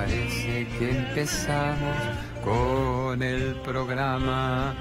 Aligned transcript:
parece 0.00 0.66
que 0.78 0.90
empezamos 0.90 1.96
con 2.42 3.22
el 3.22 3.54
programa 3.56 4.74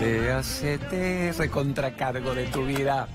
de 0.00 0.32
ACT 0.32 1.38
recontracargo 1.38 2.34
de 2.34 2.44
tu 2.46 2.66
vida. 2.66 3.08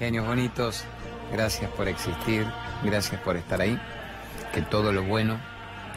Genios 0.00 0.26
bonitos, 0.26 0.84
gracias 1.32 1.70
por 1.70 1.86
existir, 1.86 2.44
gracias 2.82 3.20
por 3.20 3.36
estar 3.36 3.60
ahí. 3.60 3.80
Que 4.52 4.62
todo 4.62 4.92
lo 4.92 5.04
bueno 5.04 5.38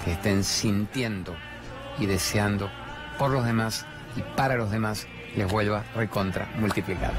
que 0.06 0.12
estén 0.12 0.44
sintiendo 0.44 1.36
y 1.98 2.06
deseando 2.06 2.70
por 3.18 3.32
los 3.32 3.46
demás 3.46 3.88
y 4.16 4.22
para 4.38 4.56
los 4.56 4.70
demás 4.70 5.08
les 5.36 5.52
vuelva 5.52 5.84
recontra 5.96 6.48
multiplicado 6.60 7.14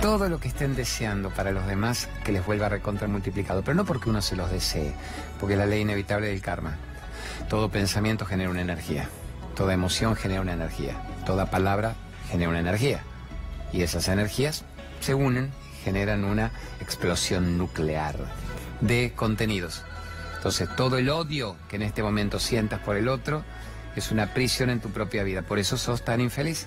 todo 0.00 0.28
lo 0.28 0.38
que 0.38 0.48
estén 0.48 0.74
deseando 0.74 1.30
para 1.30 1.52
los 1.52 1.66
demás 1.66 2.08
que 2.24 2.32
les 2.32 2.44
vuelva 2.44 2.68
recontra 2.68 3.08
multiplicado, 3.08 3.62
pero 3.62 3.74
no 3.74 3.84
porque 3.84 4.10
uno 4.10 4.22
se 4.22 4.36
los 4.36 4.50
desee, 4.50 4.94
porque 5.40 5.56
la 5.56 5.66
ley 5.66 5.80
inevitable 5.80 6.28
del 6.28 6.40
karma. 6.40 6.76
Todo 7.48 7.70
pensamiento 7.70 8.26
genera 8.26 8.50
una 8.50 8.60
energía, 8.60 9.08
toda 9.54 9.74
emoción 9.74 10.16
genera 10.16 10.40
una 10.40 10.52
energía, 10.52 10.94
toda 11.24 11.50
palabra 11.50 11.94
genera 12.30 12.50
una 12.50 12.60
energía. 12.60 13.00
Y 13.72 13.82
esas 13.82 14.08
energías 14.08 14.64
se 15.00 15.14
unen, 15.14 15.50
generan 15.84 16.24
una 16.24 16.50
explosión 16.80 17.58
nuclear 17.58 18.16
de 18.80 19.12
contenidos. 19.14 19.82
Entonces 20.36 20.68
todo 20.76 20.98
el 20.98 21.08
odio 21.08 21.56
que 21.68 21.76
en 21.76 21.82
este 21.82 22.02
momento 22.02 22.38
sientas 22.38 22.80
por 22.80 22.96
el 22.96 23.08
otro 23.08 23.44
es 23.96 24.10
una 24.10 24.34
prisión 24.34 24.70
en 24.70 24.80
tu 24.80 24.90
propia 24.90 25.24
vida. 25.24 25.42
Por 25.42 25.58
eso 25.58 25.76
sos 25.76 26.04
tan 26.04 26.20
infeliz 26.20 26.66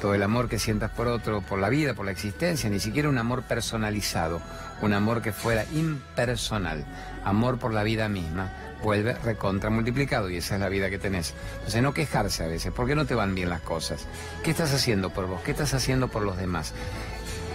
todo 0.00 0.14
el 0.14 0.22
amor 0.22 0.48
que 0.48 0.58
sientas 0.58 0.90
por 0.90 1.08
otro, 1.08 1.40
por 1.40 1.58
la 1.58 1.68
vida, 1.68 1.94
por 1.94 2.04
la 2.04 2.12
existencia, 2.12 2.70
ni 2.70 2.80
siquiera 2.80 3.08
un 3.08 3.18
amor 3.18 3.42
personalizado, 3.42 4.40
un 4.82 4.92
amor 4.92 5.22
que 5.22 5.32
fuera 5.32 5.64
impersonal, 5.72 6.84
amor 7.24 7.58
por 7.58 7.72
la 7.72 7.82
vida 7.82 8.08
misma, 8.08 8.50
vuelve 8.82 9.14
recontra 9.14 9.70
multiplicado 9.70 10.30
y 10.30 10.36
esa 10.36 10.54
es 10.54 10.60
la 10.60 10.68
vida 10.68 10.90
que 10.90 10.98
tenés. 10.98 11.34
Entonces 11.56 11.82
no 11.82 11.94
quejarse 11.94 12.44
a 12.44 12.48
veces, 12.48 12.72
¿por 12.72 12.86
qué 12.86 12.94
no 12.94 13.06
te 13.06 13.14
van 13.14 13.34
bien 13.34 13.48
las 13.48 13.60
cosas? 13.60 14.06
¿Qué 14.42 14.50
estás 14.50 14.72
haciendo 14.72 15.10
por 15.10 15.26
vos? 15.26 15.42
¿Qué 15.42 15.52
estás 15.52 15.74
haciendo 15.74 16.08
por 16.08 16.22
los 16.22 16.36
demás? 16.36 16.74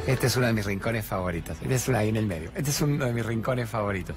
Este 0.08 0.28
es 0.28 0.36
uno 0.36 0.48
de 0.48 0.53
mis 0.53 0.66
rincones 0.66 1.05
favoritos. 1.05 1.58
Es 1.70 1.88
ahí 1.89 2.09
en 2.09 2.17
el 2.17 2.26
medio. 2.26 2.52
Este 2.55 2.72
es 2.72 2.81
uno 2.81 3.05
de 3.05 3.14
mis 3.14 3.26
rincones 3.26 3.70
favoritos. 3.70 4.16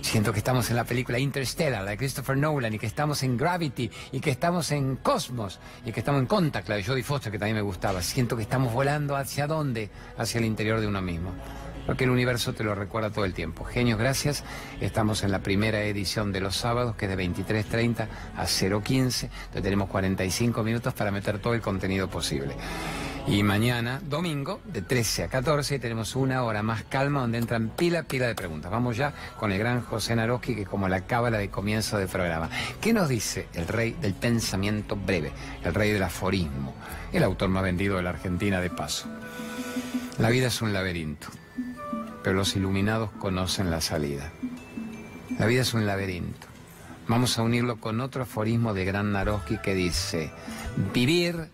Siento 0.00 0.32
que 0.32 0.38
estamos 0.38 0.70
en 0.70 0.76
la 0.76 0.84
película 0.84 1.18
Interstellar, 1.18 1.82
la 1.84 1.90
de 1.90 1.96
Christopher 1.96 2.36
Nolan, 2.36 2.72
y 2.72 2.78
que 2.78 2.86
estamos 2.86 3.22
en 3.22 3.36
Gravity, 3.36 3.90
y 4.12 4.20
que 4.20 4.30
estamos 4.30 4.70
en 4.70 4.96
Cosmos, 4.96 5.58
y 5.84 5.92
que 5.92 6.00
estamos 6.00 6.20
en 6.20 6.26
Contact, 6.26 6.68
la 6.68 6.76
de 6.76 6.84
Jodie 6.84 7.02
Foster, 7.02 7.32
que 7.32 7.38
también 7.38 7.56
me 7.56 7.62
gustaba. 7.62 8.00
Siento 8.02 8.36
que 8.36 8.42
estamos 8.42 8.72
volando 8.72 9.16
hacia 9.16 9.46
dónde? 9.46 9.90
Hacia 10.16 10.38
el 10.38 10.44
interior 10.44 10.80
de 10.80 10.86
uno 10.86 11.02
mismo. 11.02 11.32
Porque 11.86 12.04
el 12.04 12.10
universo 12.10 12.52
te 12.52 12.64
lo 12.64 12.74
recuerda 12.74 13.10
todo 13.10 13.24
el 13.24 13.32
tiempo. 13.32 13.64
Genios, 13.64 13.98
gracias. 13.98 14.44
Estamos 14.80 15.22
en 15.24 15.30
la 15.30 15.38
primera 15.38 15.82
edición 15.82 16.32
de 16.32 16.40
los 16.40 16.54
sábados, 16.54 16.96
que 16.96 17.06
es 17.06 17.16
de 17.16 17.28
23.30 17.28 18.08
a 18.36 18.44
0.15. 18.44 19.24
Entonces 19.24 19.62
tenemos 19.62 19.88
45 19.88 20.62
minutos 20.62 20.92
para 20.92 21.10
meter 21.10 21.38
todo 21.38 21.54
el 21.54 21.62
contenido 21.62 22.08
posible. 22.08 22.54
Y 23.30 23.42
mañana, 23.42 24.00
domingo, 24.08 24.62
de 24.64 24.80
13 24.80 25.24
a 25.24 25.28
14, 25.28 25.78
tenemos 25.78 26.16
una 26.16 26.42
hora 26.44 26.62
más 26.62 26.84
calma 26.84 27.20
donde 27.20 27.36
entran 27.36 27.68
pila, 27.68 28.04
pila 28.04 28.26
de 28.26 28.34
preguntas. 28.34 28.70
Vamos 28.70 28.96
ya 28.96 29.12
con 29.38 29.52
el 29.52 29.58
gran 29.58 29.82
José 29.82 30.16
Naroski, 30.16 30.54
que 30.54 30.64
como 30.64 30.88
la 30.88 31.02
cábala 31.02 31.36
de 31.36 31.50
comienzo 31.50 31.98
del 31.98 32.08
programa. 32.08 32.48
¿Qué 32.80 32.94
nos 32.94 33.06
dice 33.10 33.46
el 33.52 33.68
rey 33.68 33.94
del 34.00 34.14
pensamiento 34.14 34.96
breve, 34.96 35.30
el 35.62 35.74
rey 35.74 35.92
del 35.92 36.04
aforismo, 36.04 36.74
el 37.12 37.22
autor 37.22 37.50
más 37.50 37.64
vendido 37.64 37.98
de 37.98 38.02
la 38.02 38.10
Argentina 38.10 38.62
de 38.62 38.70
paso? 38.70 39.06
La 40.18 40.30
vida 40.30 40.46
es 40.46 40.62
un 40.62 40.72
laberinto, 40.72 41.28
pero 42.22 42.34
los 42.34 42.56
iluminados 42.56 43.10
conocen 43.10 43.70
la 43.70 43.82
salida. 43.82 44.32
La 45.38 45.44
vida 45.44 45.60
es 45.60 45.74
un 45.74 45.84
laberinto. 45.84 46.46
Vamos 47.08 47.38
a 47.38 47.42
unirlo 47.42 47.76
con 47.76 48.00
otro 48.00 48.22
aforismo 48.22 48.72
de 48.72 48.86
Gran 48.86 49.12
Naroski 49.12 49.58
que 49.58 49.74
dice, 49.74 50.30
vivir 50.94 51.50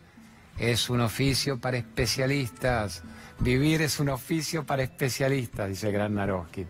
es 0.59 0.91
un 0.91 1.00
oficio 1.00 1.59
para 1.59 1.76
especialistas. 1.76 3.03
Vivir 3.41 3.82
es 3.82 3.98
un 3.98 4.09
oficio 4.09 4.65
para 4.65 4.82
especialistas, 4.82 5.69
dice 5.69 5.91
Gran 5.91 6.15
Naroski. 6.15 6.66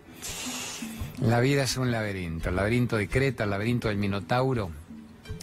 La 1.20 1.40
vida 1.40 1.64
es 1.64 1.76
un 1.76 1.90
laberinto, 1.90 2.48
el 2.48 2.56
laberinto 2.56 2.96
de 2.96 3.08
Creta, 3.08 3.44
el 3.44 3.50
laberinto 3.50 3.88
del 3.88 3.98
Minotauro, 3.98 4.70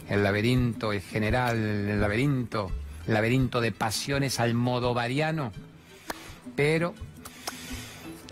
el 0.09 0.24
laberinto 0.24 0.91
el 0.91 1.02
general, 1.02 1.57
el 1.57 2.02
laberinto, 2.02 2.72
el 3.07 3.13
laberinto 3.13 3.62
de 3.62 3.72
pasiones 3.72 4.40
al 4.40 4.53
modo 4.53 4.94
variano. 4.94 5.53
Pero 6.56 6.94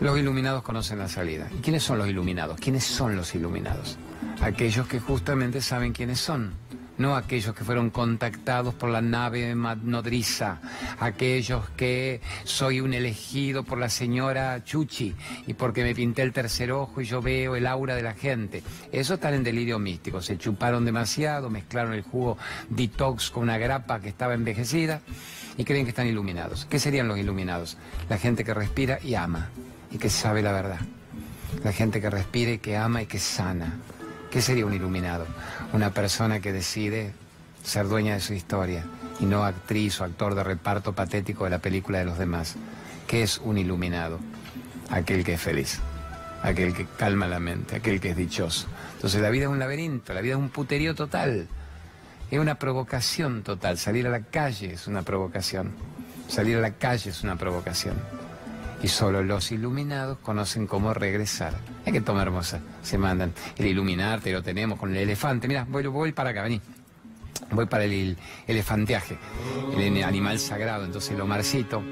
los 0.00 0.18
iluminados 0.18 0.62
conocen 0.62 0.98
la 0.98 1.08
salida. 1.08 1.48
¿Y 1.56 1.62
quiénes 1.62 1.82
son 1.82 1.98
los 1.98 2.08
iluminados? 2.08 2.60
¿Quiénes 2.60 2.84
son 2.84 3.16
los 3.16 3.34
iluminados? 3.34 3.96
Aquellos 4.42 4.86
que 4.86 5.00
justamente 5.00 5.60
saben 5.62 5.92
quiénes 5.92 6.20
son 6.20 6.52
no 7.00 7.16
aquellos 7.16 7.54
que 7.54 7.64
fueron 7.64 7.88
contactados 7.88 8.74
por 8.74 8.90
la 8.90 9.00
nave 9.00 9.54
nodriza, 9.54 10.60
aquellos 10.98 11.70
que 11.70 12.20
soy 12.44 12.80
un 12.80 12.92
elegido 12.92 13.64
por 13.64 13.78
la 13.78 13.88
señora 13.88 14.62
Chuchi 14.62 15.14
y 15.46 15.54
porque 15.54 15.82
me 15.82 15.94
pinté 15.94 16.20
el 16.20 16.34
tercer 16.34 16.70
ojo 16.72 17.00
y 17.00 17.06
yo 17.06 17.22
veo 17.22 17.56
el 17.56 17.66
aura 17.66 17.96
de 17.96 18.02
la 18.02 18.12
gente. 18.12 18.62
Eso 18.92 19.14
están 19.14 19.32
en 19.32 19.42
delirio 19.42 19.78
místico, 19.78 20.20
se 20.20 20.36
chuparon 20.36 20.84
demasiado, 20.84 21.48
mezclaron 21.48 21.94
el 21.94 22.02
jugo 22.02 22.36
detox 22.68 23.30
con 23.30 23.44
una 23.44 23.56
grapa 23.56 24.00
que 24.00 24.10
estaba 24.10 24.34
envejecida 24.34 25.00
y 25.56 25.64
creen 25.64 25.86
que 25.86 25.90
están 25.90 26.06
iluminados. 26.06 26.66
¿Qué 26.66 26.78
serían 26.78 27.08
los 27.08 27.16
iluminados? 27.16 27.78
La 28.10 28.18
gente 28.18 28.44
que 28.44 28.52
respira 28.52 28.98
y 29.02 29.14
ama 29.14 29.48
y 29.90 29.96
que 29.96 30.10
sabe 30.10 30.42
la 30.42 30.52
verdad. 30.52 30.80
La 31.64 31.72
gente 31.72 32.02
que 32.02 32.10
respira 32.10 32.52
y 32.52 32.58
que 32.58 32.76
ama 32.76 33.00
y 33.00 33.06
que 33.06 33.18
sana. 33.18 33.78
¿Qué 34.30 34.40
sería 34.40 34.64
un 34.64 34.72
iluminado? 34.72 35.26
Una 35.72 35.90
persona 35.90 36.38
que 36.38 36.52
decide 36.52 37.12
ser 37.64 37.88
dueña 37.88 38.14
de 38.14 38.20
su 38.20 38.32
historia 38.32 38.84
y 39.18 39.24
no 39.24 39.44
actriz 39.44 40.00
o 40.00 40.04
actor 40.04 40.36
de 40.36 40.44
reparto 40.44 40.92
patético 40.92 41.44
de 41.44 41.50
la 41.50 41.58
película 41.58 41.98
de 41.98 42.04
los 42.04 42.16
demás. 42.16 42.54
¿Qué 43.08 43.24
es 43.24 43.38
un 43.38 43.58
iluminado? 43.58 44.20
Aquel 44.88 45.24
que 45.24 45.34
es 45.34 45.40
feliz, 45.40 45.80
aquel 46.44 46.74
que 46.74 46.86
calma 46.96 47.26
la 47.26 47.40
mente, 47.40 47.74
aquel 47.74 48.00
que 48.00 48.10
es 48.10 48.16
dichoso. 48.16 48.68
Entonces 48.94 49.20
la 49.20 49.30
vida 49.30 49.44
es 49.44 49.50
un 49.50 49.58
laberinto, 49.58 50.14
la 50.14 50.20
vida 50.20 50.34
es 50.34 50.38
un 50.38 50.50
puterío 50.50 50.94
total, 50.94 51.48
es 52.30 52.38
una 52.38 52.54
provocación 52.54 53.42
total. 53.42 53.78
Salir 53.78 54.06
a 54.06 54.10
la 54.10 54.20
calle 54.20 54.74
es 54.74 54.86
una 54.86 55.02
provocación, 55.02 55.72
salir 56.28 56.56
a 56.56 56.60
la 56.60 56.74
calle 56.74 57.10
es 57.10 57.24
una 57.24 57.34
provocación 57.34 57.96
y 58.82 58.88
solo 58.88 59.22
los 59.22 59.52
iluminados 59.52 60.18
conocen 60.18 60.66
cómo 60.66 60.94
regresar. 60.94 61.54
Hay 61.84 61.92
que 61.92 62.00
tomar 62.00 62.26
hermosa, 62.26 62.60
se 62.82 62.98
mandan. 62.98 63.32
El 63.56 63.66
iluminarte 63.66 64.32
lo 64.32 64.42
tenemos 64.42 64.78
con 64.78 64.90
el 64.90 64.96
elefante. 64.96 65.48
Mira, 65.48 65.64
voy, 65.64 66.12
para 66.12 66.30
acá, 66.30 66.42
vení. 66.42 66.60
Voy 67.52 67.66
para 67.66 67.84
el, 67.84 68.16
elefanteaje, 68.46 69.18
el 69.76 70.02
animal 70.02 70.38
sagrado. 70.38 70.84
Entonces 70.84 71.12
el 71.12 71.20
Omarcito, 71.20 71.82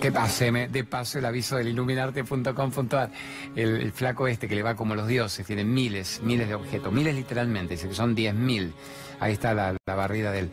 que 0.00 0.12
paseme 0.12 0.68
de 0.68 0.84
paso 0.84 1.18
el 1.18 1.24
aviso 1.24 1.56
del 1.56 1.68
iluminarte.com.ar. 1.68 3.10
El, 3.54 3.80
el, 3.80 3.92
flaco 3.92 4.28
este 4.28 4.48
que 4.48 4.56
le 4.56 4.62
va 4.62 4.74
como 4.74 4.94
los 4.94 5.06
dioses, 5.06 5.46
tiene 5.46 5.64
miles, 5.64 6.20
miles 6.22 6.48
de 6.48 6.54
objetos, 6.54 6.92
miles 6.92 7.14
literalmente, 7.14 7.74
dice 7.74 7.88
que 7.88 7.94
son 7.94 8.16
10.000. 8.16 8.72
Ahí 9.20 9.32
está 9.32 9.54
la 9.54 9.74
barrida 9.86 10.30
del 10.32 10.50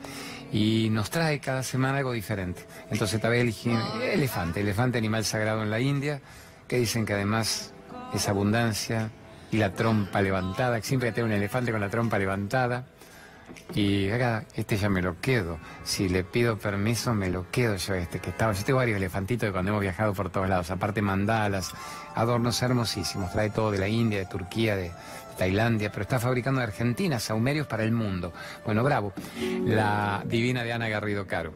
y 0.51 0.89
nos 0.89 1.09
trae 1.09 1.39
cada 1.39 1.63
semana 1.63 1.97
algo 1.97 2.11
diferente. 2.11 2.65
Entonces 2.89 3.15
esta 3.15 3.29
vez 3.29 3.41
elegí 3.41 3.71
elefante, 4.01 4.61
elefante 4.61 4.97
animal 4.97 5.25
sagrado 5.25 5.63
en 5.63 5.69
la 5.69 5.79
India, 5.79 6.21
que 6.67 6.77
dicen 6.77 7.05
que 7.05 7.13
además 7.13 7.73
es 8.13 8.29
abundancia 8.29 9.09
y 9.51 9.57
la 9.57 9.73
trompa 9.73 10.21
levantada, 10.21 10.81
siempre 10.81 11.11
tengo 11.11 11.27
un 11.27 11.33
elefante 11.33 11.71
con 11.71 11.81
la 11.81 11.89
trompa 11.89 12.17
levantada. 12.19 12.85
Y 13.73 14.09
acá, 14.09 14.45
este 14.55 14.75
ya 14.75 14.89
me 14.89 15.01
lo 15.01 15.19
quedo. 15.21 15.59
Si 15.83 16.09
le 16.09 16.23
pido 16.23 16.57
permiso, 16.57 17.13
me 17.13 17.29
lo 17.29 17.49
quedo 17.51 17.75
yo 17.75 17.93
este 17.93 18.19
que 18.19 18.31
estaba. 18.31 18.53
Yo 18.53 18.63
tengo 18.63 18.77
varios 18.77 18.97
elefantitos 18.97 19.47
de 19.47 19.51
cuando 19.51 19.69
hemos 19.69 19.81
viajado 19.81 20.13
por 20.13 20.29
todos 20.31 20.49
lados. 20.49 20.71
Aparte 20.71 21.01
mandalas, 21.01 21.71
adornos 22.15 22.61
hermosísimos. 22.61 23.31
Trae 23.31 23.51
todo 23.51 23.71
de 23.71 23.77
la 23.77 23.87
India, 23.87 24.19
de 24.19 24.25
Turquía, 24.25 24.75
de, 24.75 24.91
Tailandia, 25.35 25.91
pero 25.91 26.03
está 26.03 26.19
fabricando 26.19 26.61
en 26.61 26.67
Argentina 26.67 27.19
saumerios 27.19 27.67
para 27.67 27.83
el 27.83 27.91
mundo. 27.91 28.33
Bueno, 28.65 28.83
bravo. 28.83 29.13
La 29.65 30.23
divina 30.25 30.63
de 30.63 30.73
Ana 30.73 30.89
Garrido 30.89 31.27
Caro. 31.27 31.53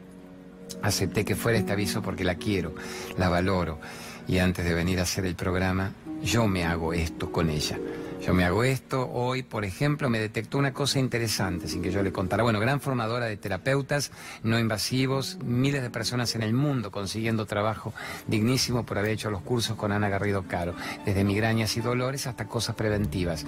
Acepté 0.81 1.25
que 1.25 1.35
fuera 1.35 1.57
este 1.57 1.71
aviso 1.71 2.01
porque 2.01 2.23
la 2.23 2.35
quiero, 2.35 2.75
la 3.17 3.29
valoro. 3.29 3.79
Y 4.27 4.37
antes 4.37 4.63
de 4.63 4.73
venir 4.73 4.99
a 4.99 5.03
hacer 5.03 5.25
el 5.25 5.35
programa, 5.35 5.93
yo 6.21 6.47
me 6.47 6.65
hago 6.65 6.93
esto 6.93 7.31
con 7.31 7.49
ella. 7.49 7.77
Yo 8.21 8.33
me 8.33 8.43
hago 8.43 8.65
esto, 8.65 9.09
hoy, 9.09 9.43
por 9.43 9.63
ejemplo, 9.63 10.09
me 10.09 10.19
detectó 10.19 10.57
una 10.57 10.73
cosa 10.73 10.99
interesante, 10.99 11.69
sin 11.69 11.81
que 11.81 11.89
yo 11.89 12.03
le 12.03 12.11
contara. 12.11 12.43
Bueno, 12.43 12.59
gran 12.59 12.81
formadora 12.81 13.27
de 13.27 13.37
terapeutas 13.37 14.11
no 14.43 14.59
invasivos, 14.59 15.37
miles 15.41 15.81
de 15.81 15.89
personas 15.89 16.35
en 16.35 16.43
el 16.43 16.53
mundo 16.53 16.91
consiguiendo 16.91 17.45
trabajo 17.45 17.93
dignísimo 18.27 18.85
por 18.85 18.97
haber 18.97 19.11
hecho 19.11 19.31
los 19.31 19.41
cursos 19.41 19.77
con 19.77 19.93
Ana 19.93 20.09
Garrido 20.09 20.43
Caro, 20.43 20.75
desde 21.05 21.23
migrañas 21.23 21.77
y 21.77 21.81
dolores 21.81 22.27
hasta 22.27 22.45
cosas 22.45 22.75
preventivas. 22.75 23.45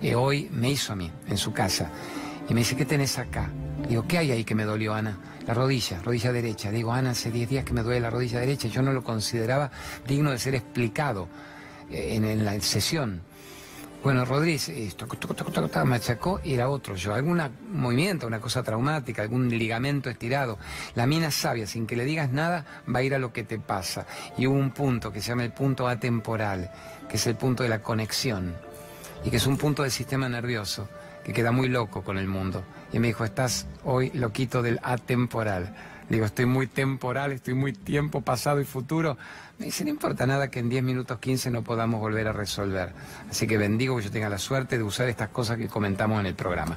Eh, 0.00 0.14
hoy 0.14 0.48
me 0.52 0.70
hizo 0.70 0.92
a 0.92 0.96
mí, 0.96 1.10
en 1.28 1.36
su 1.36 1.52
casa, 1.52 1.90
y 2.48 2.54
me 2.54 2.60
dice, 2.60 2.76
¿qué 2.76 2.84
tenés 2.84 3.18
acá? 3.18 3.50
Digo, 3.88 4.06
¿qué 4.06 4.18
hay 4.18 4.30
ahí 4.30 4.44
que 4.44 4.54
me 4.54 4.64
dolió, 4.64 4.94
Ana? 4.94 5.18
La 5.48 5.54
rodilla, 5.54 6.00
rodilla 6.00 6.32
derecha. 6.32 6.70
Digo, 6.70 6.92
Ana, 6.92 7.10
hace 7.10 7.32
10 7.32 7.48
días 7.48 7.64
que 7.64 7.72
me 7.72 7.82
duele 7.82 8.00
la 8.00 8.10
rodilla 8.10 8.38
derecha. 8.38 8.68
Yo 8.68 8.82
no 8.82 8.92
lo 8.92 9.02
consideraba 9.02 9.72
digno 10.06 10.30
de 10.30 10.38
ser 10.38 10.54
explicado 10.54 11.28
eh, 11.90 12.14
en 12.14 12.44
la 12.44 12.60
sesión 12.60 13.31
Bueno, 14.02 14.24
Rodríguez, 14.24 14.68
esto, 14.68 15.06
me 15.84 16.00
sacó 16.00 16.40
y 16.42 16.54
era 16.54 16.68
otro 16.68 16.96
yo. 16.96 17.14
Algún 17.14 17.40
movimiento, 17.70 18.26
una 18.26 18.40
cosa 18.40 18.64
traumática, 18.64 19.22
algún 19.22 19.48
ligamento 19.48 20.10
estirado. 20.10 20.58
La 20.96 21.06
mina 21.06 21.30
sabia, 21.30 21.68
sin 21.68 21.86
que 21.86 21.94
le 21.94 22.04
digas 22.04 22.32
nada, 22.32 22.82
va 22.92 22.98
a 22.98 23.02
ir 23.04 23.14
a 23.14 23.20
lo 23.20 23.32
que 23.32 23.44
te 23.44 23.60
pasa. 23.60 24.04
Y 24.36 24.48
hubo 24.48 24.56
un 24.56 24.72
punto 24.72 25.12
que 25.12 25.20
se 25.20 25.28
llama 25.28 25.44
el 25.44 25.52
punto 25.52 25.86
atemporal, 25.86 26.72
que 27.08 27.14
es 27.16 27.26
el 27.28 27.36
punto 27.36 27.62
de 27.62 27.68
la 27.68 27.80
conexión. 27.80 28.56
Y 29.24 29.30
que 29.30 29.36
es 29.36 29.46
un 29.46 29.56
punto 29.56 29.82
del 29.82 29.92
sistema 29.92 30.28
nervioso, 30.28 30.88
que 31.22 31.32
queda 31.32 31.52
muy 31.52 31.68
loco 31.68 32.02
con 32.02 32.18
el 32.18 32.26
mundo. 32.26 32.64
Y 32.92 32.98
me 32.98 33.06
dijo, 33.06 33.24
estás 33.24 33.68
hoy 33.84 34.10
loquito 34.14 34.62
del 34.62 34.80
atemporal. 34.82 35.91
Digo, 36.08 36.26
estoy 36.26 36.46
muy 36.46 36.66
temporal, 36.66 37.32
estoy 37.32 37.54
muy 37.54 37.72
tiempo 37.72 38.20
pasado 38.20 38.60
y 38.60 38.64
futuro. 38.64 39.16
Me 39.58 39.66
dice, 39.66 39.84
no 39.84 39.90
importa 39.90 40.26
nada 40.26 40.50
que 40.50 40.58
en 40.58 40.68
10 40.68 40.82
minutos 40.82 41.18
15 41.18 41.50
no 41.50 41.62
podamos 41.62 42.00
volver 42.00 42.28
a 42.28 42.32
resolver. 42.32 42.92
Así 43.30 43.46
que 43.46 43.56
bendigo 43.56 43.96
que 43.96 44.04
yo 44.04 44.10
tenga 44.10 44.28
la 44.28 44.38
suerte 44.38 44.76
de 44.76 44.82
usar 44.84 45.08
estas 45.08 45.28
cosas 45.28 45.56
que 45.56 45.68
comentamos 45.68 46.20
en 46.20 46.26
el 46.26 46.34
programa. 46.34 46.76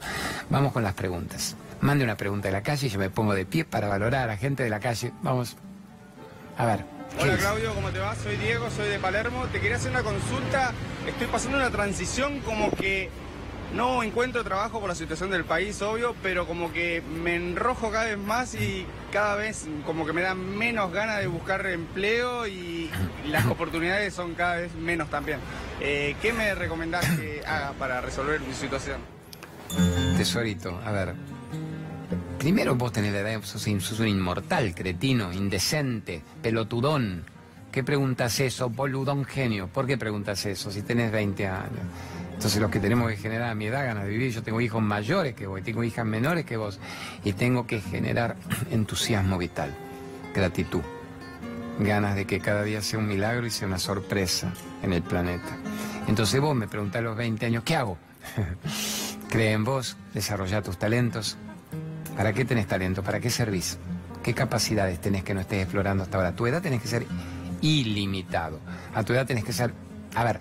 Vamos 0.49 0.71
con 0.71 0.83
las 0.83 0.93
preguntas. 0.93 1.55
Mande 1.81 2.03
una 2.03 2.15
pregunta 2.15 2.47
de 2.47 2.53
la 2.53 2.63
calle 2.63 2.87
y 2.87 2.89
yo 2.89 2.99
me 2.99 3.09
pongo 3.09 3.33
de 3.33 3.45
pie 3.45 3.65
para 3.65 3.87
valorar 3.87 4.23
a 4.23 4.27
la 4.27 4.37
gente 4.37 4.63
de 4.63 4.69
la 4.69 4.79
calle. 4.79 5.11
Vamos. 5.21 5.57
A 6.57 6.65
ver. 6.65 6.85
Hola 7.19 7.37
Claudio, 7.37 7.73
¿cómo 7.73 7.89
te 7.91 7.99
va? 7.99 8.13
Soy 8.15 8.35
Diego, 8.37 8.69
soy 8.69 8.89
de 8.89 8.99
Palermo. 8.99 9.45
Te 9.51 9.59
quería 9.59 9.77
hacer 9.77 9.91
una 9.91 10.03
consulta. 10.03 10.73
Estoy 11.07 11.27
pasando 11.27 11.57
una 11.57 11.69
transición 11.69 12.39
como 12.41 12.71
que 12.71 13.09
no 13.75 14.01
encuentro 14.03 14.43
trabajo 14.43 14.79
por 14.79 14.87
la 14.87 14.95
situación 14.95 15.29
del 15.29 15.43
país, 15.43 15.81
obvio, 15.81 16.15
pero 16.23 16.47
como 16.47 16.71
que 16.71 17.01
me 17.01 17.35
enrojo 17.35 17.91
cada 17.91 18.05
vez 18.05 18.17
más 18.17 18.55
y 18.55 18.85
cada 19.11 19.35
vez 19.35 19.67
como 19.85 20.05
que 20.05 20.13
me 20.13 20.21
da 20.21 20.33
menos 20.33 20.91
ganas 20.93 21.19
de 21.19 21.27
buscar 21.27 21.65
empleo 21.67 22.47
y 22.47 22.89
las 23.27 23.45
oportunidades 23.45 24.13
son 24.13 24.33
cada 24.33 24.55
vez 24.55 24.73
menos 24.75 25.09
también. 25.09 25.39
Eh, 25.81 26.15
¿Qué 26.21 26.31
me 26.31 26.55
recomendás 26.55 27.05
que 27.17 27.43
haga 27.45 27.73
para 27.73 27.99
resolver 27.99 28.39
mi 28.39 28.53
situación? 28.53 28.97
Tesorito, 30.17 30.79
a 30.85 30.91
ver. 30.91 31.13
Primero 32.39 32.75
vos 32.75 32.93
tenés 32.93 33.11
la 33.11 33.19
edad, 33.19 33.41
sos, 33.43 33.63
sos 33.63 33.99
un 33.99 34.07
inmortal, 34.07 34.73
cretino, 34.73 35.33
indecente, 35.33 36.21
pelotudón. 36.41 37.25
¿Qué 37.75 37.83
preguntas 37.83 38.39
eso, 38.39 38.69
boludón 38.69 39.25
genio? 39.25 39.67
¿Por 39.67 39.85
qué 39.85 39.97
preguntas 39.97 40.45
eso 40.45 40.71
si 40.71 40.81
tenés 40.81 41.11
20 41.11 41.45
años? 41.45 41.81
Entonces 42.31 42.61
los 42.61 42.71
que 42.71 42.79
tenemos 42.79 43.09
que 43.11 43.17
generar 43.17 43.49
a 43.49 43.53
mi 43.53 43.65
edad 43.65 43.85
ganas 43.85 44.05
de 44.05 44.11
vivir, 44.11 44.31
yo 44.31 44.41
tengo 44.41 44.61
hijos 44.61 44.81
mayores 44.81 45.35
que 45.35 45.45
vos, 45.45 45.61
tengo 45.61 45.83
hijas 45.83 46.05
menores 46.05 46.45
que 46.45 46.55
vos, 46.55 46.79
y 47.25 47.33
tengo 47.33 47.67
que 47.67 47.81
generar 47.81 48.37
entusiasmo 48.71 49.37
vital, 49.37 49.75
gratitud, 50.33 50.83
ganas 51.77 52.15
de 52.15 52.23
que 52.23 52.39
cada 52.39 52.63
día 52.63 52.81
sea 52.81 52.97
un 52.97 53.07
milagro 53.07 53.45
y 53.45 53.51
sea 53.51 53.67
una 53.67 53.77
sorpresa 53.77 54.53
en 54.81 54.93
el 54.93 55.01
planeta. 55.01 55.57
Entonces 56.07 56.39
vos 56.39 56.55
me 56.55 56.69
preguntás 56.69 56.99
a 56.99 57.03
los 57.03 57.17
20 57.17 57.45
años, 57.45 57.63
¿qué 57.65 57.75
hago? 57.75 57.97
Cree 59.29 59.51
en 59.51 59.65
vos, 59.65 59.97
desarrolla 60.13 60.61
tus 60.61 60.79
talentos. 60.79 61.35
¿Para 62.15 62.31
qué 62.31 62.45
tenés 62.45 62.67
talento? 62.67 63.03
¿Para 63.03 63.19
qué 63.19 63.29
servís? 63.29 63.77
¿Qué 64.23 64.33
capacidades 64.33 65.01
tenés 65.01 65.25
que 65.25 65.33
no 65.33 65.41
estés 65.41 65.61
explorando 65.61 66.03
hasta 66.03 66.15
ahora? 66.15 66.31
Tu 66.33 66.47
edad 66.47 66.61
tenés 66.61 66.81
que 66.81 66.87
ser 66.87 67.05
ilimitado. 67.61 68.59
A 68.93 69.03
tu 69.03 69.13
edad 69.13 69.25
tenés 69.25 69.43
que 69.43 69.53
ser... 69.53 69.73
A 70.15 70.23
ver, 70.23 70.39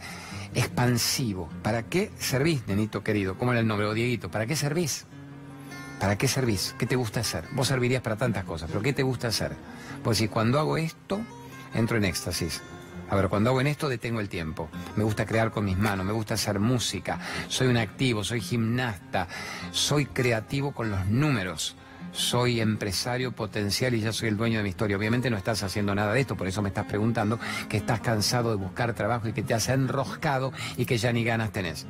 expansivo. 0.54 1.48
¿Para 1.62 1.82
qué 1.82 2.10
servís, 2.18 2.66
nenito 2.66 3.02
querido? 3.02 3.36
¿Cómo 3.36 3.52
era 3.52 3.60
el 3.60 3.66
nombre? 3.66 3.86
O 3.86 3.94
Dieguito, 3.94 4.30
¿para 4.30 4.46
qué 4.46 4.56
servís? 4.56 5.06
¿Para 6.00 6.16
qué 6.16 6.28
servís? 6.28 6.74
¿Qué 6.78 6.86
te 6.86 6.96
gusta 6.96 7.20
hacer? 7.20 7.44
Vos 7.52 7.68
servirías 7.68 8.02
para 8.02 8.16
tantas 8.16 8.44
cosas, 8.44 8.68
pero 8.68 8.82
¿qué 8.82 8.92
te 8.92 9.02
gusta 9.02 9.28
hacer? 9.28 9.52
Pues 10.02 10.18
si 10.18 10.28
cuando 10.28 10.58
hago 10.58 10.76
esto, 10.76 11.20
entro 11.74 11.96
en 11.96 12.04
éxtasis. 12.04 12.62
A 13.10 13.16
ver, 13.16 13.28
cuando 13.28 13.50
hago 13.50 13.60
en 13.60 13.66
esto 13.66 13.88
detengo 13.88 14.20
el 14.20 14.28
tiempo. 14.28 14.68
Me 14.96 15.04
gusta 15.04 15.26
crear 15.26 15.50
con 15.50 15.64
mis 15.64 15.78
manos, 15.78 16.06
me 16.06 16.12
gusta 16.12 16.34
hacer 16.34 16.58
música, 16.58 17.18
soy 17.48 17.68
un 17.68 17.76
activo, 17.76 18.24
soy 18.24 18.40
gimnasta, 18.40 19.28
soy 19.72 20.06
creativo 20.06 20.72
con 20.72 20.90
los 20.90 21.06
números 21.06 21.76
soy 22.14 22.60
empresario 22.60 23.32
potencial 23.32 23.94
y 23.94 24.00
ya 24.00 24.12
soy 24.12 24.28
el 24.28 24.36
dueño 24.36 24.58
de 24.58 24.62
mi 24.62 24.70
historia. 24.70 24.96
Obviamente 24.96 25.28
no 25.28 25.36
estás 25.36 25.62
haciendo 25.62 25.94
nada 25.94 26.14
de 26.14 26.20
esto, 26.20 26.36
por 26.36 26.46
eso 26.46 26.62
me 26.62 26.68
estás 26.68 26.86
preguntando 26.86 27.38
que 27.68 27.76
estás 27.76 28.00
cansado 28.00 28.50
de 28.50 28.56
buscar 28.56 28.94
trabajo 28.94 29.28
y 29.28 29.32
que 29.32 29.42
te 29.42 29.52
has 29.52 29.68
enroscado 29.68 30.52
y 30.76 30.86
que 30.86 30.96
ya 30.96 31.12
ni 31.12 31.24
ganas 31.24 31.50
tenés. 31.50 31.86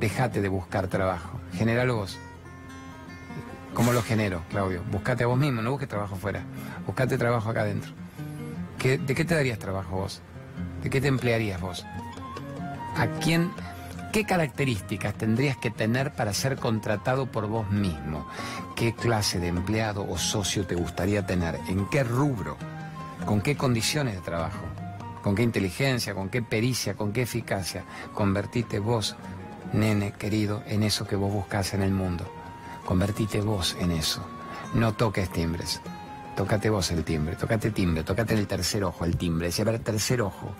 Déjate 0.00 0.42
de 0.42 0.48
buscar 0.48 0.88
trabajo, 0.88 1.40
genéralo 1.54 1.96
vos. 1.96 2.18
¿Cómo 3.72 3.92
lo 3.92 4.02
genero, 4.02 4.42
Claudio? 4.50 4.82
Buscate 4.90 5.24
a 5.24 5.28
vos 5.28 5.38
mismo, 5.38 5.62
no 5.62 5.70
busques 5.70 5.88
trabajo 5.88 6.16
fuera. 6.16 6.42
Buscate 6.86 7.16
trabajo 7.16 7.48
acá 7.48 7.62
adentro. 7.62 7.92
¿De 8.82 9.14
qué 9.14 9.24
te 9.24 9.34
darías 9.34 9.58
trabajo 9.58 9.96
vos? 9.96 10.20
¿De 10.82 10.90
qué 10.90 11.00
te 11.00 11.08
emplearías 11.08 11.60
vos? 11.60 11.86
¿A 12.96 13.06
quién 13.22 13.50
¿Qué 14.12 14.26
características 14.26 15.14
tendrías 15.14 15.56
que 15.56 15.70
tener 15.70 16.12
para 16.12 16.34
ser 16.34 16.58
contratado 16.58 17.24
por 17.24 17.46
vos 17.46 17.70
mismo? 17.70 18.28
¿Qué 18.76 18.94
clase 18.94 19.40
de 19.40 19.48
empleado 19.48 20.06
o 20.06 20.18
socio 20.18 20.66
te 20.66 20.74
gustaría 20.74 21.24
tener? 21.24 21.58
¿En 21.66 21.88
qué 21.88 22.04
rubro? 22.04 22.58
¿Con 23.24 23.40
qué 23.40 23.56
condiciones 23.56 24.16
de 24.16 24.20
trabajo? 24.20 24.66
¿Con 25.22 25.34
qué 25.34 25.42
inteligencia? 25.42 26.14
¿Con 26.14 26.28
qué 26.28 26.42
pericia? 26.42 26.92
¿Con 26.92 27.14
qué 27.14 27.22
eficacia? 27.22 27.84
Convertite 28.12 28.80
vos, 28.80 29.16
nene 29.72 30.12
querido, 30.12 30.62
en 30.66 30.82
eso 30.82 31.06
que 31.06 31.16
vos 31.16 31.32
buscas 31.32 31.72
en 31.72 31.80
el 31.80 31.92
mundo. 31.92 32.30
Convertite 32.84 33.40
vos 33.40 33.78
en 33.80 33.92
eso. 33.92 34.22
No 34.74 34.92
toques 34.92 35.30
timbres. 35.30 35.80
Tócate 36.36 36.68
vos 36.68 36.90
el 36.90 37.02
timbre, 37.02 37.34
tócate 37.36 37.70
timbre, 37.70 38.04
tócate 38.04 38.34
en 38.34 38.40
el 38.40 38.46
tercer 38.46 38.84
ojo 38.84 39.06
el 39.06 39.16
timbre. 39.16 39.48
A 39.58 39.64
ver, 39.64 39.78
tercer 39.78 40.20
ojo. 40.20 40.54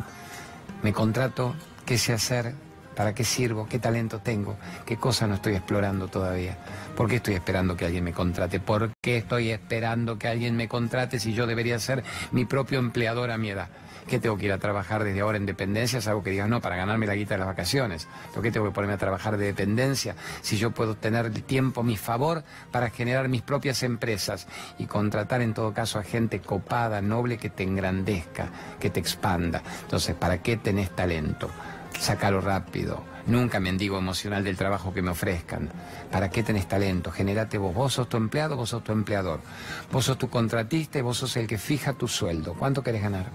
Me 0.83 0.95
contrato, 0.95 1.55
¿qué 1.85 1.99
sé 1.99 2.15
hacer? 2.15 2.72
¿Para 2.97 3.15
qué 3.15 3.25
sirvo? 3.25 3.67
¿Qué 3.67 3.79
talento 3.79 4.19
tengo? 4.19 4.57
¿Qué 4.85 4.97
cosa 4.97 5.27
no 5.27 5.35
estoy 5.35 5.55
explorando 5.55 6.09
todavía? 6.09 6.59
¿Por 6.97 7.09
qué 7.09 7.17
estoy 7.17 7.35
esperando 7.35 7.77
que 7.77 7.87
alguien 7.87 8.05
me 8.05 8.13
contrate? 8.13 8.61
¿Por 8.61 8.93
qué 9.01 9.17
estoy 9.17 9.51
esperando 9.51 10.19
que 10.19 10.29
alguien 10.29 10.57
me 10.57 10.69
contrate 10.69 11.19
si 11.19 11.33
yo 11.33 11.47
debería 11.47 11.79
ser 11.79 12.05
mi 12.33 12.45
propio 12.45 12.79
empleador 12.79 13.31
a 13.31 13.39
mi 13.39 13.51
edad? 13.51 13.69
¿Qué 14.09 14.19
tengo 14.19 14.37
que 14.37 14.47
ir 14.47 14.53
a 14.53 14.59
trabajar 14.59 15.05
desde 15.05 15.21
ahora 15.21 15.39
en 15.39 15.47
dependencia? 15.47 16.01
Algo 16.07 16.23
que 16.23 16.31
digas, 16.31 16.49
no, 16.49 16.61
para 16.61 16.77
ganarme 16.77 17.07
la 17.07 17.15
guita 17.15 17.35
de 17.35 17.39
las 17.39 17.47
vacaciones. 17.47 18.09
¿Por 18.35 18.43
qué 18.43 18.51
tengo 18.51 18.67
que 18.67 18.73
ponerme 18.73 18.95
a 18.95 18.99
trabajar 18.99 19.37
de 19.37 19.47
dependencia 19.47 20.17
si 20.43 20.59
yo 20.59 20.73
puedo 20.73 20.97
tener 20.97 21.31
tiempo 21.31 21.81
a 21.81 21.85
mi 21.85 21.97
favor 21.97 22.45
para 22.73 22.91
generar 22.91 23.29
mis 23.29 23.43
propias 23.43 23.83
empresas 23.83 24.49
y 24.79 24.87
contratar 24.87 25.41
en 25.41 25.55
todo 25.55 25.73
caso 25.73 25.99
a 25.99 26.03
gente 26.03 26.41
copada, 26.41 27.01
noble, 27.01 27.39
que 27.39 27.49
te 27.49 27.63
engrandezca, 27.63 28.51
que 28.81 28.91
te 28.91 29.01
expanda? 29.01 29.63
Entonces, 29.83 30.15
¿para 30.17 30.43
qué 30.43 30.57
tenés 30.57 30.91
talento? 30.91 31.49
Sácalo 31.99 32.41
rápido. 32.41 33.03
Nunca 33.27 33.61
mendigo 33.61 33.99
emocional 33.99 34.43
del 34.43 34.57
trabajo 34.57 34.93
que 34.93 35.03
me 35.03 35.11
ofrezcan. 35.11 35.71
¿Para 36.11 36.31
qué 36.31 36.43
tenés 36.43 36.67
talento? 36.67 37.13
Genérate 37.13 37.59
vos. 37.59 37.75
Vos 37.75 37.95
sos 37.95 38.09
tu 38.09 38.17
empleado, 38.17 38.57
vos 38.57 38.71
sos 38.71 38.83
tu 38.83 38.93
empleador. 38.93 39.41
Vos 39.93 40.07
sos 40.07 40.19
tu 40.19 40.29
contratista 40.29 40.99
y 40.99 41.03
vos 41.03 41.19
sos 41.19 41.37
el 41.37 41.47
que 41.47 41.59
fija 41.59 41.93
tu 41.93 42.09
sueldo. 42.09 42.55
¿Cuánto 42.55 42.83
querés 42.83 43.03
ganar? 43.03 43.27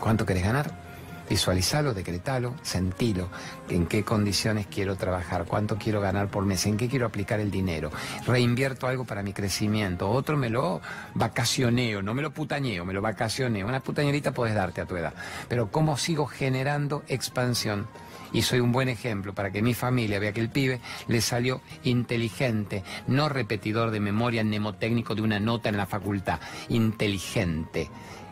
¿Cuánto 0.00 0.24
querés 0.24 0.44
ganar? 0.44 0.85
Visualizalo, 1.28 1.92
decretalo, 1.92 2.54
sentilo, 2.62 3.28
en 3.68 3.86
qué 3.86 4.04
condiciones 4.04 4.66
quiero 4.66 4.94
trabajar, 4.94 5.44
cuánto 5.44 5.76
quiero 5.76 6.00
ganar 6.00 6.28
por 6.28 6.46
mes, 6.46 6.64
en 6.66 6.76
qué 6.76 6.88
quiero 6.88 7.06
aplicar 7.06 7.40
el 7.40 7.50
dinero. 7.50 7.90
Reinvierto 8.26 8.86
algo 8.86 9.04
para 9.04 9.24
mi 9.24 9.32
crecimiento, 9.32 10.08
otro 10.08 10.36
me 10.36 10.50
lo 10.50 10.80
vacacioneo, 11.14 12.00
no 12.00 12.14
me 12.14 12.22
lo 12.22 12.32
putañeo, 12.32 12.84
me 12.84 12.92
lo 12.92 13.02
vacacioneo. 13.02 13.66
Una 13.66 13.80
putañerita 13.80 14.32
puedes 14.32 14.54
darte 14.54 14.80
a 14.80 14.86
tu 14.86 14.96
edad, 14.96 15.14
pero 15.48 15.70
cómo 15.70 15.96
sigo 15.96 16.26
generando 16.26 17.02
expansión. 17.08 17.88
Y 18.32 18.42
soy 18.42 18.60
un 18.60 18.72
buen 18.72 18.88
ejemplo 18.88 19.34
para 19.34 19.50
que 19.50 19.62
mi 19.62 19.74
familia 19.74 20.18
vea 20.18 20.32
que 20.32 20.40
el 20.40 20.50
pibe 20.50 20.80
le 21.08 21.20
salió 21.20 21.60
inteligente, 21.84 22.84
no 23.06 23.28
repetidor 23.28 23.90
de 23.90 24.00
memoria 24.00 24.44
mnemotécnico 24.44 25.14
de 25.14 25.22
una 25.22 25.40
nota 25.40 25.68
en 25.68 25.76
la 25.76 25.86
facultad, 25.86 26.38
inteligente. 26.68 27.88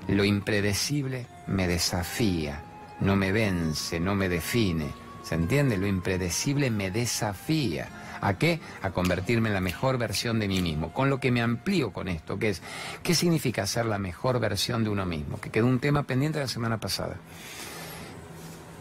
Lo 0.09 0.25
impredecible 0.25 1.27
me 1.47 1.67
desafía 1.67 2.63
no 3.01 3.17
me 3.17 3.33
vence, 3.33 4.01
no 4.01 4.15
me 4.15 4.29
define. 4.29 4.89
¿Se 5.23 5.35
entiende? 5.35 5.79
Lo 5.79 5.87
impredecible 5.87 6.71
me 6.71 6.91
desafía. 6.91 7.89
¿A 8.21 8.35
qué? 8.35 8.61
A 8.83 8.91
convertirme 8.91 9.49
en 9.49 9.55
la 9.55 9.61
mejor 9.61 9.99
versión 9.99 10.39
de 10.39 10.49
mí 10.49 10.63
mismo. 10.63 10.93
Con 10.93 11.11
lo 11.11 11.21
que 11.21 11.31
me 11.31 11.43
amplío 11.43 11.93
con 11.93 12.09
esto, 12.09 12.39
que 12.39 12.51
es, 12.51 12.63
¿qué 13.03 13.15
significa 13.15 13.67
ser 13.67 13.87
la 13.87 13.99
mejor 13.99 14.39
versión 14.41 14.85
de 14.85 14.91
uno 14.91 15.05
mismo? 15.05 15.41
Que 15.41 15.51
quedó 15.51 15.67
un 15.67 15.79
tema 15.79 16.05
pendiente 16.05 16.39
la 16.39 16.49
semana 16.49 16.79
pasada. 16.79 17.17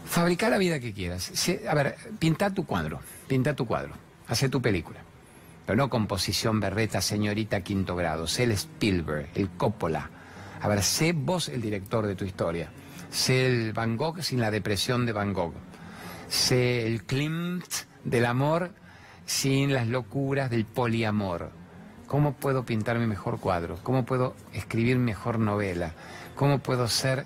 Fabricar 0.06 0.50
la 0.50 0.58
vida 0.58 0.80
que 0.80 0.92
quieras. 0.92 1.32
A 1.68 1.74
ver, 1.74 1.96
pinta 2.18 2.50
tu 2.50 2.64
cuadro, 2.66 3.00
pinta 3.26 3.54
tu 3.54 3.66
cuadro, 3.66 3.94
hace 4.28 4.48
tu 4.48 4.62
película. 4.62 5.00
Pero 5.66 5.76
no 5.76 5.90
composición 5.90 6.60
berreta, 6.60 7.00
señorita 7.00 7.62
quinto 7.62 7.96
grado. 7.96 8.26
Sé 8.26 8.44
el 8.44 8.52
Spielberg, 8.52 9.30
el 9.34 9.48
Coppola. 9.50 10.10
A 10.60 10.68
ver, 10.68 10.82
sé 10.82 11.12
vos 11.12 11.48
el 11.48 11.60
director 11.62 12.06
de 12.06 12.14
tu 12.14 12.24
historia. 12.24 12.70
Sé 13.14 13.46
el 13.46 13.72
Van 13.72 13.96
Gogh 13.96 14.22
sin 14.22 14.40
la 14.40 14.50
depresión 14.50 15.06
de 15.06 15.12
Van 15.12 15.32
Gogh. 15.32 15.54
Sé 16.28 16.84
el 16.84 17.04
Klimt 17.04 17.64
del 18.02 18.26
amor 18.26 18.72
sin 19.24 19.72
las 19.72 19.86
locuras 19.86 20.50
del 20.50 20.64
poliamor. 20.64 21.52
¿Cómo 22.08 22.34
puedo 22.34 22.66
pintar 22.66 22.98
mi 22.98 23.06
mejor 23.06 23.38
cuadro? 23.38 23.78
¿Cómo 23.84 24.04
puedo 24.04 24.34
escribir 24.52 24.98
mejor 24.98 25.38
novela? 25.38 25.92
¿Cómo 26.34 26.58
puedo 26.58 26.88
ser 26.88 27.24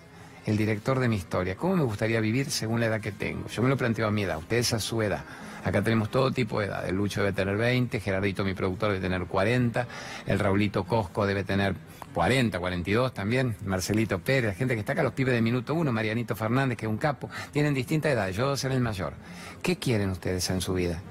el 0.48 0.56
director 0.56 0.98
de 0.98 1.08
mi 1.08 1.16
historia. 1.16 1.56
¿Cómo 1.56 1.76
me 1.76 1.84
gustaría 1.84 2.20
vivir 2.20 2.50
según 2.50 2.80
la 2.80 2.86
edad 2.86 3.00
que 3.00 3.12
tengo? 3.12 3.48
Yo 3.48 3.62
me 3.62 3.68
lo 3.68 3.76
planteo 3.76 4.06
a 4.06 4.10
mi 4.10 4.22
edad, 4.22 4.38
ustedes 4.38 4.72
a 4.72 4.80
su 4.80 5.02
edad. 5.02 5.24
Acá 5.68 5.82
tenemos 5.82 6.10
todo 6.10 6.30
tipo 6.32 6.60
de 6.60 6.66
edad. 6.66 6.88
El 6.88 6.96
Lucho 6.96 7.20
debe 7.20 7.34
tener 7.34 7.58
20, 7.58 8.00
Gerardito, 8.00 8.42
mi 8.42 8.54
productor, 8.54 8.88
debe 8.88 9.02
tener 9.02 9.26
40, 9.26 9.86
el 10.24 10.38
Raulito 10.38 10.84
Cosco 10.84 11.26
debe 11.26 11.44
tener 11.44 11.74
40, 12.14 12.58
42 12.58 13.12
también, 13.12 13.54
Marcelito 13.66 14.18
Pérez, 14.18 14.52
la 14.52 14.54
gente 14.54 14.72
que 14.72 14.80
está 14.80 14.92
acá, 14.92 15.02
los 15.02 15.12
pibes 15.12 15.34
de 15.34 15.42
minuto 15.42 15.74
uno, 15.74 15.92
Marianito 15.92 16.34
Fernández, 16.34 16.78
que 16.78 16.86
es 16.86 16.90
un 16.90 16.96
capo, 16.96 17.28
tienen 17.52 17.74
distinta 17.74 18.10
edad, 18.10 18.30
yo 18.30 18.56
ser 18.56 18.72
el 18.72 18.80
mayor. 18.80 19.12
¿Qué 19.60 19.76
quieren 19.76 20.08
ustedes 20.08 20.48
en 20.48 20.62
su 20.62 20.72
vida? 20.72 21.02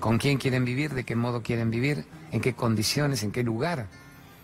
¿Con 0.00 0.18
quién 0.18 0.36
quieren 0.36 0.66
vivir? 0.66 0.92
¿De 0.92 1.04
qué 1.04 1.16
modo 1.16 1.42
quieren 1.42 1.70
vivir? 1.70 2.04
¿En 2.30 2.42
qué 2.42 2.52
condiciones? 2.52 3.22
¿En 3.22 3.32
qué 3.32 3.42
lugar? 3.42 3.86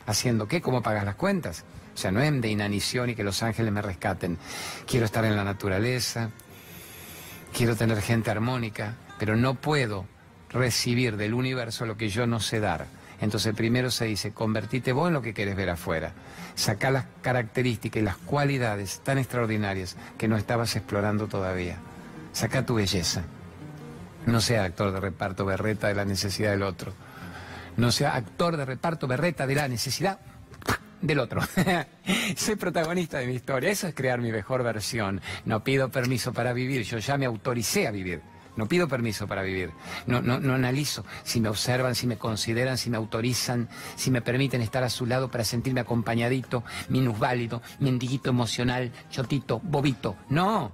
¿Haciendo 0.07 0.49
qué? 0.49 0.63
¿Cómo 0.63 0.83
pagas 0.83 1.05
las 1.05 1.17
cuentas? 1.17 1.67
O 1.95 1.99
sea, 1.99 2.11
no 2.11 2.23
es 2.23 2.41
de 2.41 2.49
inanición 2.49 3.11
y 3.11 3.15
que 3.15 3.25
los 3.25 3.43
ángeles 3.43 3.75
me 3.75 3.83
rescaten. 3.83 4.39
Quiero 4.87 5.05
estar 5.05 5.27
en 5.27 5.37
la 5.37 5.45
naturaleza, 5.45 6.31
quiero 7.53 7.77
tener 7.77 8.01
gente 8.01 8.31
armónica, 8.31 8.95
pero 9.19 9.37
no 9.37 9.55
puedo 9.55 10.07
recibir 10.51 11.17
del 11.17 11.35
universo 11.35 11.87
lo 11.87 11.97
que 11.97 12.09
yo 12.09 12.27
no 12.27 12.41
sé 12.41 12.61
dar. 12.61 12.87
Entonces 13.21 13.55
primero 13.55 13.91
se 13.91 14.05
dice, 14.05 14.33
convertite 14.33 14.93
vos 14.93 15.09
en 15.09 15.15
lo 15.15 15.23
que 15.23 15.35
querés 15.35 15.57
ver 15.57 15.71
afuera. 15.71 16.13
Saca 16.55 16.91
las 16.91 17.07
características 17.21 18.01
y 18.01 18.05
las 18.05 18.17
cualidades 18.17 19.01
tan 19.01 19.19
extraordinarias 19.19 19.97
que 20.17 20.29
no 20.29 20.37
estabas 20.37 20.77
explorando 20.77 21.27
todavía. 21.27 21.79
Saca 22.33 22.65
tu 22.65 22.77
belleza. 22.77 23.25
No 24.27 24.41
sea 24.41 24.65
actor 24.65 24.93
de 24.93 25.01
reparto 25.01 25.45
berreta 25.45 25.89
de 25.89 25.95
la 25.95 26.05
necesidad 26.05 26.51
del 26.51 26.63
otro. 26.63 26.93
No 27.77 27.91
sea 27.91 28.15
actor 28.15 28.57
de 28.57 28.65
reparto 28.65 29.07
berreta 29.07 29.47
de 29.47 29.55
la 29.55 29.69
necesidad 29.69 30.21
del 31.01 31.19
otro. 31.19 31.41
Soy 32.37 32.57
protagonista 32.57 33.19
de 33.19 33.27
mi 33.27 33.35
historia. 33.35 33.71
Eso 33.71 33.89
es 33.89 33.95
crear 33.95 34.21
mi 34.21 34.31
mejor 34.31 34.63
versión. 34.63 35.21
No 35.45 35.65
pido 35.65 35.89
permiso 35.89 36.33
para 36.33 36.53
vivir. 36.53 36.83
Yo 36.83 36.99
ya 36.99 37.17
me 37.17 37.27
autoricé 37.27 37.87
a 37.87 37.91
vivir. 37.91 38.21
No 38.59 38.67
pido 38.67 38.89
permiso 38.89 39.29
para 39.29 39.43
vivir. 39.43 39.71
No, 40.07 40.21
no, 40.21 40.41
no 40.41 40.53
analizo 40.53 41.05
si 41.23 41.41
me 41.41 41.49
observan, 41.49 41.95
si 41.95 42.09
me 42.09 42.19
consideran, 42.19 42.77
si 42.77 42.91
me 42.91 42.97
autorizan, 42.97 43.69
si 43.95 44.11
me 44.11 44.21
permiten 44.21 44.63
estar 44.63 44.83
a 44.83 44.91
su 44.91 45.07
lado 45.07 45.31
para 45.31 45.45
sentirme 45.45 45.81
acompañadito, 45.81 46.65
minusválido, 46.89 47.63
mendiguito 47.79 48.31
emocional, 48.31 48.91
chotito, 49.11 49.61
bobito. 49.63 50.17
No 50.29 50.73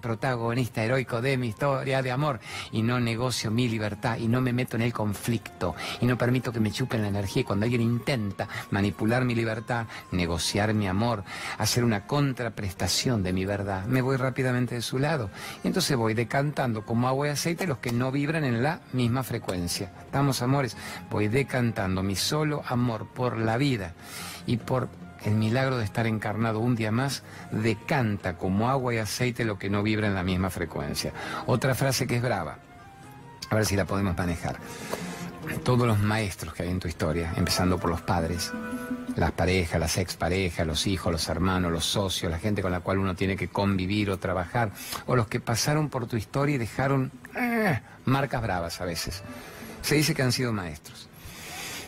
protagonista 0.00 0.84
heroico 0.84 1.20
de 1.20 1.36
mi 1.36 1.48
historia 1.48 2.02
de 2.02 2.10
amor 2.10 2.40
y 2.72 2.82
no 2.82 3.00
negocio 3.00 3.50
mi 3.50 3.68
libertad 3.68 4.18
y 4.18 4.28
no 4.28 4.40
me 4.40 4.52
meto 4.52 4.76
en 4.76 4.82
el 4.82 4.92
conflicto 4.92 5.74
y 6.00 6.06
no 6.06 6.16
permito 6.16 6.52
que 6.52 6.60
me 6.60 6.70
chupen 6.70 7.02
la 7.02 7.08
energía 7.08 7.42
y 7.42 7.44
cuando 7.44 7.64
alguien 7.64 7.82
intenta 7.82 8.48
manipular 8.70 9.24
mi 9.24 9.34
libertad, 9.34 9.86
negociar 10.12 10.74
mi 10.74 10.88
amor, 10.88 11.24
hacer 11.58 11.84
una 11.84 12.06
contraprestación 12.06 13.22
de 13.22 13.32
mi 13.32 13.44
verdad, 13.44 13.86
me 13.86 14.02
voy 14.02 14.16
rápidamente 14.16 14.74
de 14.74 14.82
su 14.82 14.98
lado 14.98 15.30
y 15.62 15.66
entonces 15.66 15.96
voy 15.96 16.14
decantando 16.14 16.84
como 16.84 17.08
agua 17.08 17.28
y 17.28 17.30
aceite 17.30 17.66
los 17.66 17.78
que 17.78 17.92
no 17.92 18.12
vibran 18.12 18.44
en 18.44 18.62
la 18.62 18.80
misma 18.92 19.22
frecuencia. 19.22 19.92
Estamos 20.00 20.42
amores, 20.42 20.76
voy 21.10 21.28
decantando 21.28 22.02
mi 22.02 22.16
solo 22.16 22.62
amor 22.66 23.06
por 23.06 23.36
la 23.36 23.56
vida 23.56 23.94
y 24.46 24.56
por 24.56 24.88
el 25.24 25.34
milagro 25.34 25.78
de 25.78 25.84
estar 25.84 26.06
encarnado 26.06 26.60
un 26.60 26.76
día 26.76 26.90
más 26.90 27.22
decanta 27.50 28.36
como 28.36 28.68
agua 28.68 28.94
y 28.94 28.98
aceite 28.98 29.44
lo 29.44 29.58
que 29.58 29.70
no 29.70 29.82
vibra 29.82 30.06
en 30.06 30.14
la 30.14 30.22
misma 30.22 30.50
frecuencia. 30.50 31.12
Otra 31.46 31.74
frase 31.74 32.06
que 32.06 32.16
es 32.16 32.22
brava, 32.22 32.58
a 33.50 33.54
ver 33.54 33.66
si 33.66 33.76
la 33.76 33.84
podemos 33.84 34.16
manejar. 34.16 34.58
Todos 35.64 35.86
los 35.86 35.98
maestros 35.98 36.52
que 36.52 36.62
hay 36.62 36.70
en 36.70 36.78
tu 36.78 36.88
historia, 36.88 37.32
empezando 37.36 37.78
por 37.78 37.90
los 37.90 38.02
padres, 38.02 38.52
las 39.16 39.32
parejas, 39.32 39.80
las 39.80 39.96
exparejas, 39.96 40.66
los 40.66 40.86
hijos, 40.86 41.10
los 41.10 41.28
hermanos, 41.28 41.72
los 41.72 41.84
socios, 41.84 42.30
la 42.30 42.38
gente 42.38 42.60
con 42.60 42.70
la 42.70 42.80
cual 42.80 42.98
uno 42.98 43.14
tiene 43.14 43.36
que 43.36 43.48
convivir 43.48 44.10
o 44.10 44.18
trabajar, 44.18 44.72
o 45.06 45.16
los 45.16 45.26
que 45.26 45.40
pasaron 45.40 45.88
por 45.88 46.06
tu 46.06 46.16
historia 46.16 46.56
y 46.56 46.58
dejaron 46.58 47.10
eh, 47.34 47.80
marcas 48.04 48.42
bravas 48.42 48.80
a 48.80 48.84
veces. 48.84 49.22
Se 49.80 49.94
dice 49.94 50.14
que 50.14 50.22
han 50.22 50.32
sido 50.32 50.52
maestros 50.52 51.07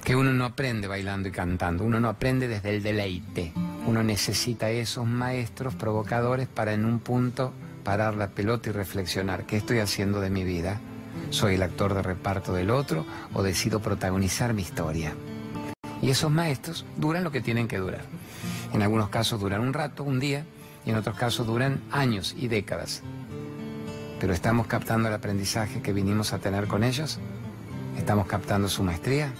que 0.04 0.16
uno 0.16 0.32
no 0.32 0.44
aprende 0.44 0.88
bailando 0.88 1.28
y 1.28 1.32
cantando, 1.32 1.84
uno 1.84 2.00
no 2.00 2.08
aprende 2.08 2.48
desde 2.48 2.70
el 2.70 2.82
deleite. 2.82 3.52
Uno 3.86 4.02
necesita 4.02 4.70
esos 4.70 5.06
maestros 5.06 5.74
provocadores 5.74 6.48
para 6.48 6.72
en 6.72 6.84
un 6.84 7.00
punto 7.00 7.52
parar 7.84 8.14
la 8.14 8.28
pelota 8.28 8.70
y 8.70 8.72
reflexionar, 8.72 9.44
¿qué 9.44 9.56
estoy 9.56 9.78
haciendo 9.78 10.20
de 10.20 10.30
mi 10.30 10.44
vida? 10.44 10.80
¿Soy 11.30 11.54
el 11.54 11.62
actor 11.62 11.94
de 11.94 12.02
reparto 12.02 12.52
del 12.52 12.70
otro 12.70 13.06
o 13.34 13.42
decido 13.42 13.80
protagonizar 13.80 14.54
mi 14.54 14.62
historia? 14.62 15.14
Y 16.02 16.10
esos 16.10 16.30
maestros 16.30 16.84
duran 16.96 17.24
lo 17.24 17.30
que 17.30 17.40
tienen 17.40 17.68
que 17.68 17.78
durar. 17.78 18.02
En 18.72 18.82
algunos 18.82 19.08
casos 19.08 19.40
duran 19.40 19.60
un 19.60 19.72
rato, 19.72 20.02
un 20.04 20.20
día, 20.20 20.44
y 20.84 20.90
en 20.90 20.96
otros 20.96 21.16
casos 21.16 21.46
duran 21.46 21.82
años 21.90 22.34
y 22.38 22.48
décadas. 22.48 23.02
Pero 24.18 24.32
¿estamos 24.32 24.66
captando 24.66 25.08
el 25.08 25.14
aprendizaje 25.14 25.82
que 25.82 25.92
vinimos 25.92 26.32
a 26.32 26.38
tener 26.38 26.66
con 26.68 26.84
ellos? 26.84 27.18
¿Estamos 27.98 28.26
captando 28.26 28.68
su 28.68 28.82
maestría? 28.82 29.32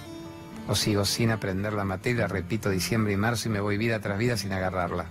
O 0.71 0.75
sigo 0.75 1.03
sin 1.03 1.31
aprender 1.31 1.73
la 1.73 1.83
materia, 1.83 2.27
repito 2.27 2.69
diciembre 2.69 3.11
y 3.11 3.17
marzo 3.17 3.49
y 3.49 3.51
me 3.51 3.59
voy 3.59 3.75
vida 3.77 3.99
tras 3.99 4.17
vida 4.17 4.37
sin 4.37 4.53
agarrarla. 4.53 5.05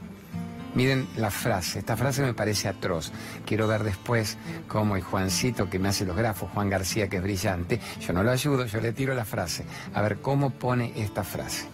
Miren 0.74 1.06
la 1.16 1.30
frase, 1.30 1.80
esta 1.80 1.98
frase 1.98 2.22
me 2.22 2.32
parece 2.32 2.66
atroz. 2.66 3.12
Quiero 3.44 3.68
ver 3.68 3.84
después 3.84 4.38
cómo 4.68 4.96
el 4.96 5.02
Juancito 5.02 5.68
que 5.68 5.78
me 5.78 5.88
hace 5.88 6.06
los 6.06 6.16
grafos, 6.16 6.48
Juan 6.54 6.70
García 6.70 7.08
que 7.08 7.18
es 7.18 7.22
brillante, 7.22 7.78
yo 8.00 8.14
no 8.14 8.22
lo 8.22 8.30
ayudo, 8.30 8.64
yo 8.64 8.80
le 8.80 8.94
tiro 8.94 9.14
la 9.14 9.26
frase. 9.26 9.66
A 9.92 10.00
ver 10.00 10.20
cómo 10.20 10.48
pone 10.48 10.94
esta 10.96 11.24
frase 11.24 11.66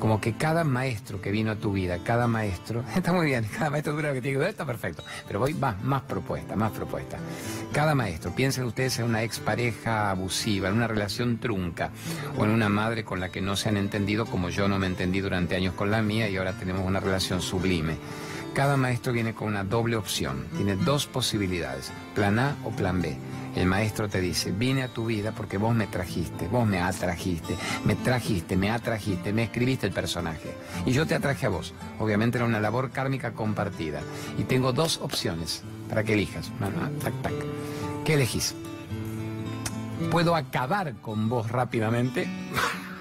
como 0.00 0.20
que 0.20 0.32
cada 0.32 0.64
maestro 0.64 1.20
que 1.20 1.30
vino 1.30 1.52
a 1.52 1.56
tu 1.56 1.72
vida, 1.72 1.98
cada 2.02 2.26
maestro, 2.26 2.82
está 2.96 3.12
muy 3.12 3.26
bien, 3.26 3.44
cada 3.44 3.70
maestro 3.70 3.92
dura 3.92 4.08
lo 4.08 4.14
que 4.14 4.22
tiene 4.22 4.32
que 4.32 4.38
durar, 4.38 4.50
está 4.50 4.66
perfecto, 4.66 5.04
pero 5.28 5.38
voy 5.38 5.54
más, 5.54 5.80
más 5.84 6.02
propuesta, 6.02 6.56
más 6.56 6.72
propuesta. 6.72 7.18
Cada 7.72 7.94
maestro, 7.94 8.34
piensen 8.34 8.64
ustedes 8.64 8.98
en 8.98 9.04
una 9.04 9.22
expareja 9.22 10.10
abusiva, 10.10 10.68
en 10.68 10.74
una 10.74 10.88
relación 10.88 11.38
trunca, 11.38 11.90
o 12.36 12.44
en 12.44 12.50
una 12.50 12.68
madre 12.68 13.04
con 13.04 13.20
la 13.20 13.28
que 13.28 13.40
no 13.40 13.54
se 13.54 13.68
han 13.68 13.76
entendido 13.76 14.26
como 14.26 14.48
yo 14.48 14.66
no 14.66 14.78
me 14.78 14.86
entendí 14.86 15.20
durante 15.20 15.54
años 15.54 15.74
con 15.74 15.90
la 15.90 16.02
mía 16.02 16.28
y 16.28 16.36
ahora 16.36 16.54
tenemos 16.54 16.84
una 16.84 16.98
relación 16.98 17.40
sublime. 17.42 17.96
Cada 18.54 18.76
maestro 18.76 19.12
viene 19.12 19.34
con 19.34 19.46
una 19.48 19.62
doble 19.62 19.94
opción, 19.96 20.46
tiene 20.56 20.74
dos 20.74 21.06
posibilidades, 21.06 21.92
plan 22.14 22.38
A 22.38 22.56
o 22.64 22.70
plan 22.70 23.00
B. 23.00 23.16
El 23.54 23.66
maestro 23.66 24.08
te 24.08 24.20
dice, 24.20 24.52
vine 24.52 24.84
a 24.84 24.88
tu 24.88 25.06
vida 25.06 25.32
porque 25.32 25.58
vos 25.58 25.74
me 25.74 25.88
trajiste, 25.88 26.46
vos 26.46 26.66
me 26.66 26.80
atrajiste, 26.80 27.56
me 27.84 27.96
trajiste, 27.96 28.56
me 28.56 28.70
atrajiste, 28.70 29.32
me 29.32 29.44
escribiste 29.44 29.86
el 29.86 29.92
personaje. 29.92 30.54
Y 30.86 30.92
yo 30.92 31.06
te 31.06 31.16
atraje 31.16 31.46
a 31.46 31.48
vos. 31.48 31.74
Obviamente 31.98 32.38
era 32.38 32.46
una 32.46 32.60
labor 32.60 32.90
kármica 32.90 33.32
compartida. 33.32 34.00
Y 34.38 34.44
tengo 34.44 34.72
dos 34.72 34.98
opciones 35.02 35.62
para 35.88 36.04
que 36.04 36.14
elijas. 36.14 36.50
Tac, 37.02 37.22
tac. 37.22 37.34
¿Qué 38.04 38.14
elegís? 38.14 38.54
¿Puedo 40.10 40.36
acabar 40.36 40.94
con 40.96 41.28
vos 41.28 41.50
rápidamente? 41.50 42.28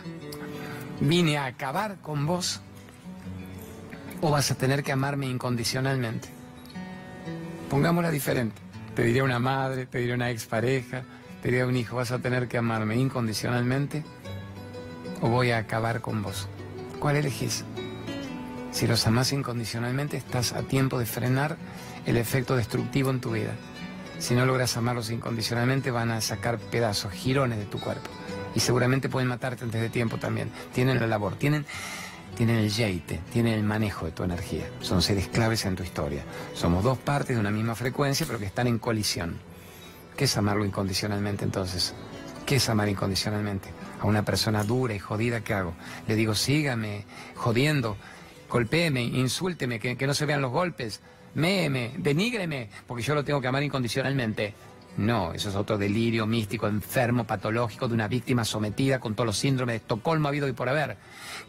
¿Vine 0.99 1.37
a 1.37 1.45
acabar 1.45 1.97
con 2.01 2.25
vos? 2.25 2.59
¿O 4.21 4.31
vas 4.31 4.51
a 4.51 4.55
tener 4.55 4.83
que 4.83 4.91
amarme 4.91 5.27
incondicionalmente? 5.27 6.27
Pongámosla 7.69 8.11
diferente. 8.11 8.68
Te 8.99 9.05
diría 9.05 9.23
una 9.23 9.39
madre, 9.39 9.85
te 9.85 9.99
diría 9.99 10.15
una 10.15 10.29
expareja, 10.29 11.03
te 11.41 11.47
diría 11.47 11.65
un 11.65 11.77
hijo, 11.77 11.95
vas 11.95 12.11
a 12.11 12.19
tener 12.19 12.49
que 12.49 12.57
amarme 12.57 12.97
incondicionalmente 12.97 14.03
o 15.21 15.29
voy 15.29 15.51
a 15.51 15.59
acabar 15.59 16.01
con 16.01 16.21
vos. 16.21 16.49
¿Cuál 16.99 17.15
elegís? 17.15 17.63
Si 18.73 18.87
los 18.87 19.07
amás 19.07 19.31
incondicionalmente, 19.31 20.17
estás 20.17 20.51
a 20.51 20.63
tiempo 20.63 20.99
de 20.99 21.05
frenar 21.05 21.55
el 22.05 22.17
efecto 22.17 22.57
destructivo 22.57 23.09
en 23.09 23.21
tu 23.21 23.31
vida. 23.31 23.53
Si 24.17 24.35
no 24.35 24.45
logras 24.45 24.75
amarlos 24.75 25.11
incondicionalmente, 25.11 25.91
van 25.91 26.11
a 26.11 26.19
sacar 26.19 26.57
pedazos, 26.57 27.13
girones 27.13 27.57
de 27.57 27.67
tu 27.67 27.79
cuerpo. 27.79 28.09
Y 28.53 28.59
seguramente 28.59 29.07
pueden 29.07 29.29
matarte 29.29 29.63
antes 29.63 29.79
de 29.79 29.89
tiempo 29.89 30.17
también. 30.17 30.51
Tienen 30.73 30.99
la 30.99 31.07
labor, 31.07 31.37
tienen 31.37 31.65
tienen 32.39 32.59
el 32.59 32.69
yeite, 32.69 33.19
tienen 33.33 33.55
el 33.55 33.63
manejo 33.63 34.05
de 34.05 34.13
tu 34.13 34.23
energía. 34.23 34.63
Son 34.79 35.01
seres 35.01 35.27
claves 35.27 35.65
en 35.65 35.75
tu 35.75 35.83
historia. 35.83 36.23
Somos 36.53 36.85
dos 36.85 36.97
partes 36.97 37.35
de 37.35 37.39
una 37.41 37.51
misma 37.51 37.75
frecuencia, 37.75 38.25
pero 38.25 38.39
que 38.39 38.45
están 38.45 38.65
en 38.67 38.79
colisión. 38.79 39.37
¿Qué 40.15 40.23
es 40.23 40.37
amarlo 40.37 40.63
incondicionalmente 40.63 41.43
entonces? 41.43 41.93
¿Qué 42.45 42.55
es 42.55 42.69
amar 42.69 42.87
incondicionalmente? 42.87 43.67
A 43.99 44.05
una 44.05 44.23
persona 44.23 44.63
dura 44.63 44.93
y 44.93 44.99
jodida, 44.99 45.41
¿qué 45.41 45.53
hago? 45.53 45.73
Le 46.07 46.15
digo, 46.15 46.33
sígame, 46.33 47.03
jodiendo, 47.35 47.97
golpéeme, 48.49 49.01
insúlteme, 49.03 49.77
que, 49.77 49.97
que 49.97 50.07
no 50.07 50.13
se 50.13 50.25
vean 50.25 50.41
los 50.41 50.53
golpes, 50.53 51.01
méeme, 51.35 51.91
denígreme, 51.97 52.69
porque 52.87 53.03
yo 53.03 53.15
lo 53.15 53.25
tengo 53.25 53.41
que 53.41 53.49
amar 53.49 53.63
incondicionalmente. 53.63 54.53
No, 54.97 55.33
eso 55.33 55.49
es 55.49 55.55
otro 55.55 55.77
delirio 55.77 56.25
místico, 56.25 56.67
enfermo, 56.67 57.23
patológico 57.23 57.87
de 57.87 57.93
una 57.93 58.07
víctima 58.07 58.43
sometida 58.43 58.99
con 58.99 59.15
todos 59.15 59.27
los 59.27 59.37
síndromes 59.37 59.73
de 59.73 59.77
Estocolmo 59.77 60.27
habido 60.27 60.47
y 60.47 60.53
por 60.53 60.67
haber. 60.67 60.97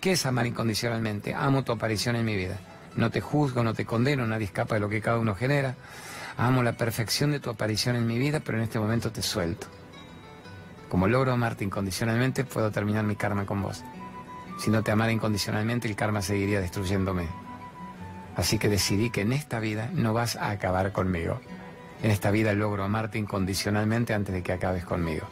¿Qué 0.00 0.12
es 0.12 0.24
amar 0.26 0.46
incondicionalmente? 0.46 1.34
Amo 1.34 1.64
tu 1.64 1.72
aparición 1.72 2.16
en 2.16 2.24
mi 2.24 2.36
vida. 2.36 2.58
No 2.96 3.10
te 3.10 3.20
juzgo, 3.20 3.64
no 3.64 3.74
te 3.74 3.84
condeno, 3.84 4.26
nadie 4.26 4.44
escapa 4.44 4.74
de 4.74 4.80
lo 4.80 4.88
que 4.88 5.00
cada 5.00 5.18
uno 5.18 5.34
genera. 5.34 5.74
Amo 6.36 6.62
la 6.62 6.72
perfección 6.72 7.32
de 7.32 7.40
tu 7.40 7.50
aparición 7.50 7.96
en 7.96 8.06
mi 8.06 8.18
vida, 8.18 8.40
pero 8.40 8.58
en 8.58 8.64
este 8.64 8.78
momento 8.78 9.10
te 9.10 9.22
suelto. 9.22 9.66
Como 10.88 11.06
logro 11.06 11.32
amarte 11.32 11.64
incondicionalmente, 11.64 12.44
puedo 12.44 12.70
terminar 12.70 13.04
mi 13.04 13.16
karma 13.16 13.46
con 13.46 13.62
vos. 13.62 13.84
Si 14.58 14.70
no 14.70 14.82
te 14.82 14.90
amara 14.90 15.12
incondicionalmente, 15.12 15.88
el 15.88 15.96
karma 15.96 16.20
seguiría 16.20 16.60
destruyéndome. 16.60 17.26
Así 18.36 18.58
que 18.58 18.68
decidí 18.68 19.10
que 19.10 19.22
en 19.22 19.32
esta 19.32 19.60
vida 19.60 19.90
no 19.92 20.12
vas 20.12 20.36
a 20.36 20.50
acabar 20.50 20.92
conmigo. 20.92 21.40
En 22.02 22.10
esta 22.10 22.30
vida 22.30 22.52
logro 22.54 22.84
amarte 22.84 23.18
incondicionalmente 23.18 24.14
antes 24.14 24.34
de 24.34 24.42
que 24.42 24.52
acabes 24.52 24.84
conmigo. 24.84 25.26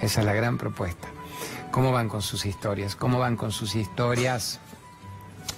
Esa 0.00 0.20
es 0.20 0.26
la 0.26 0.32
gran 0.32 0.58
propuesta. 0.58 1.08
¿Cómo 1.70 1.92
van 1.92 2.08
con 2.08 2.22
sus 2.22 2.46
historias? 2.46 2.94
¿Cómo 2.94 3.18
van 3.18 3.36
con 3.36 3.50
sus 3.50 3.74
historias? 3.74 4.60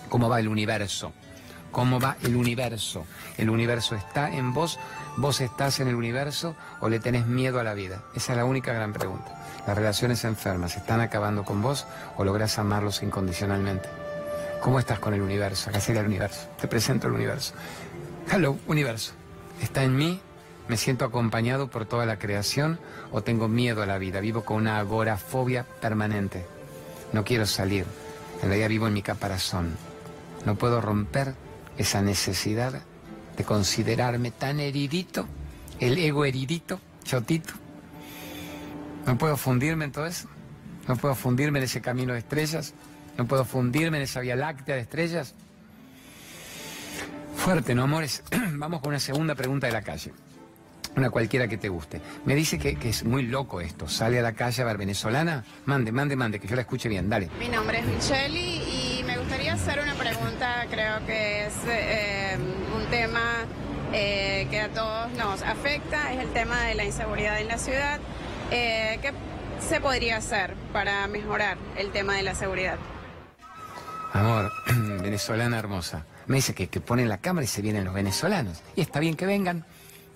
¿Cómo 0.09 0.29
va 0.29 0.41
el 0.41 0.49
universo? 0.49 1.13
¿Cómo 1.71 2.01
va 2.01 2.17
el 2.23 2.35
universo? 2.35 3.05
¿El 3.37 3.49
universo 3.51 3.95
está 3.95 4.31
en 4.31 4.53
vos? 4.53 4.79
¿Vos 5.17 5.41
estás 5.41 5.79
en 5.81 5.89
el 5.89 5.95
universo 5.95 6.57
o 6.81 6.89
le 6.89 6.99
tenés 6.99 7.27
miedo 7.27 7.61
a 7.61 7.65
la 7.65 7.75
vida? 7.75 8.03
Esa 8.15 8.33
es 8.33 8.39
la 8.39 8.45
única 8.45 8.73
gran 8.73 8.93
pregunta. 8.93 9.37
Las 9.67 9.77
relaciones 9.77 10.25
enfermas 10.25 10.77
están 10.77 11.01
acabando 11.01 11.45
con 11.45 11.63
vos 11.63 11.87
o 12.17 12.25
lográs 12.25 12.59
amarlos 12.59 13.03
incondicionalmente. 13.03 13.89
¿Cómo 14.61 14.79
estás 14.79 14.99
con 14.99 15.15
el 15.15 15.23
universo? 15.23 15.71
Acá 15.71 15.81
sería 15.81 16.01
el 16.01 16.09
universo. 16.09 16.49
Te 16.61 16.67
presento 16.67 17.07
el 17.07 17.13
universo. 17.13 17.55
Hello, 18.31 18.59
universo. 18.67 19.13
¿Está 19.61 19.85
en 19.85 19.97
mí? 19.97 20.21
¿Me 20.71 20.77
siento 20.77 21.05
acompañado 21.05 21.69
por 21.69 21.85
toda 21.85 22.07
la 22.07 22.21
creación 22.21 22.79
o 23.11 23.23
tengo 23.23 23.49
miedo 23.49 23.83
a 23.83 23.87
la 23.87 23.99
vida? 23.99 24.21
Vivo 24.21 24.45
con 24.45 24.59
una 24.59 24.79
agorafobia 24.79 25.65
permanente. 25.65 26.47
No 27.12 27.25
quiero 27.25 27.45
salir. 27.45 27.87
En 28.41 28.50
realidad 28.50 28.69
vivo 28.69 28.87
en 28.87 28.93
mi 28.93 29.03
caparazón. 29.03 29.75
No 30.47 30.55
puedo 30.55 30.81
romper 30.81 31.35
esa 31.77 32.03
necesidad 32.03 32.83
de 33.37 33.43
considerarme 33.43 34.31
tan 34.31 34.61
heridito, 34.61 35.27
el 35.81 35.99
ego 35.99 36.25
heridito, 36.25 36.79
chotito. 37.03 37.53
No 39.07 39.19
puedo 39.19 39.37
fundirme 39.37 39.87
en 39.87 39.91
todo 39.91 40.07
eso. 40.07 40.29
No 40.87 40.95
puedo 40.95 41.17
fundirme 41.17 41.59
en 41.59 41.65
ese 41.65 41.81
camino 41.81 42.12
de 42.12 42.21
estrellas. 42.21 42.75
No 43.19 43.27
puedo 43.27 43.45
fundirme 43.45 43.97
en 43.97 44.05
esa 44.05 44.21
vía 44.21 44.37
láctea 44.37 44.77
de 44.77 44.83
estrellas. 44.83 45.35
Fuerte, 47.35 47.75
¿no, 47.75 47.83
amores? 47.83 48.23
Vamos 48.53 48.81
con 48.83 48.91
una 48.91 49.00
segunda 49.00 49.35
pregunta 49.35 49.67
de 49.67 49.73
la 49.73 49.83
calle. 49.83 50.12
Una 50.97 51.11
cualquiera 51.11 51.47
que 51.49 51.57
te 51.57 51.69
guste. 51.69 52.01
Me 52.25 52.35
dice 52.35 52.59
que, 52.59 52.77
es 52.89 53.05
muy 53.05 53.23
loco 53.23 53.61
esto. 53.61 53.89
Sale 53.89 54.19
a 54.19 54.23
la 54.23 54.33
calle 54.33 54.63
a 54.63 54.65
ver 54.67 54.77
venezolana. 54.77 55.45
Mande, 55.67 55.93
mande, 55.93 56.17
mande, 56.17 56.41
que 56.41 56.49
yo 56.49 56.57
la 56.57 56.63
escuche 56.63 56.89
bien. 56.89 57.09
Dale. 57.09 57.29
Mi 57.39 57.49
nombre 57.49 57.79
es 57.79 57.87
Michelle 57.87 58.39
y 58.39 59.03
me 59.07 59.17
gustaría 59.19 59.55
hacer 59.55 59.81
una 59.81 59.95
pregunta. 59.95 60.67
Creo 60.71 61.05
que 61.07 61.47
es 61.47 61.55
eh, 61.69 62.37
un 62.77 62.85
tema 62.91 63.45
eh, 63.93 64.49
que 64.51 64.61
a 64.61 64.69
todos 64.69 65.13
nos 65.13 65.43
afecta. 65.43 66.13
Es 66.13 66.21
el 66.21 66.33
tema 66.33 66.61
de 66.65 66.75
la 66.75 66.85
inseguridad 66.85 67.41
en 67.41 67.49
la 67.49 67.59
ciudad. 67.59 68.01
Eh, 68.51 68.99
¿Qué 69.01 69.13
se 69.67 69.81
podría 69.81 70.17
hacer 70.17 70.55
para 70.73 71.07
mejorar 71.07 71.57
el 71.77 71.93
tema 71.93 72.15
de 72.15 72.23
la 72.23 72.35
seguridad? 72.35 72.79
Amor, 74.13 74.51
venezolana 75.03 75.57
hermosa. 75.57 76.05
Me 76.27 76.37
dice 76.37 76.53
que, 76.53 76.69
que 76.69 76.81
ponen 76.81 77.09
la 77.09 77.19
cámara 77.19 77.45
y 77.45 77.49
se 77.49 77.63
vienen 77.63 77.85
los 77.85 77.95
venezolanos. 77.95 78.61
Y 78.75 78.81
está 78.81 78.99
bien 78.99 79.15
que 79.15 79.27
vengan. 79.27 79.65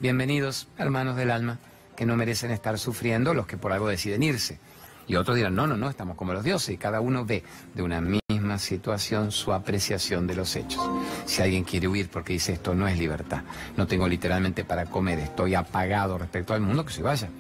Bienvenidos, 0.04 0.68
hermanos 0.76 1.16
del 1.16 1.30
alma, 1.30 1.58
que 1.96 2.04
no 2.04 2.14
merecen 2.14 2.50
estar 2.50 2.78
sufriendo 2.78 3.32
los 3.32 3.46
que 3.46 3.56
por 3.56 3.72
algo 3.72 3.88
deciden 3.88 4.22
irse. 4.22 4.58
Y 5.06 5.14
otros 5.14 5.34
dirán, 5.34 5.54
no, 5.54 5.66
no, 5.66 5.78
no, 5.78 5.88
estamos 5.88 6.18
como 6.18 6.34
los 6.34 6.44
dioses. 6.44 6.74
Y 6.74 6.76
cada 6.76 7.00
uno 7.00 7.24
ve 7.24 7.42
de 7.74 7.82
una 7.82 8.02
misma 8.02 8.58
situación 8.58 9.32
su 9.32 9.54
apreciación 9.54 10.26
de 10.26 10.34
los 10.34 10.56
hechos. 10.56 10.82
Si 11.24 11.40
alguien 11.40 11.64
quiere 11.64 11.88
huir 11.88 12.10
porque 12.10 12.34
dice 12.34 12.52
esto 12.52 12.74
no 12.74 12.86
es 12.86 12.98
libertad, 12.98 13.44
no 13.78 13.86
tengo 13.86 14.06
literalmente 14.06 14.62
para 14.62 14.84
comer, 14.84 15.20
estoy 15.20 15.54
apagado 15.54 16.18
respecto 16.18 16.52
al 16.52 16.60
mundo, 16.60 16.84
que 16.84 16.92
se 16.92 17.02
vaya. 17.02 17.30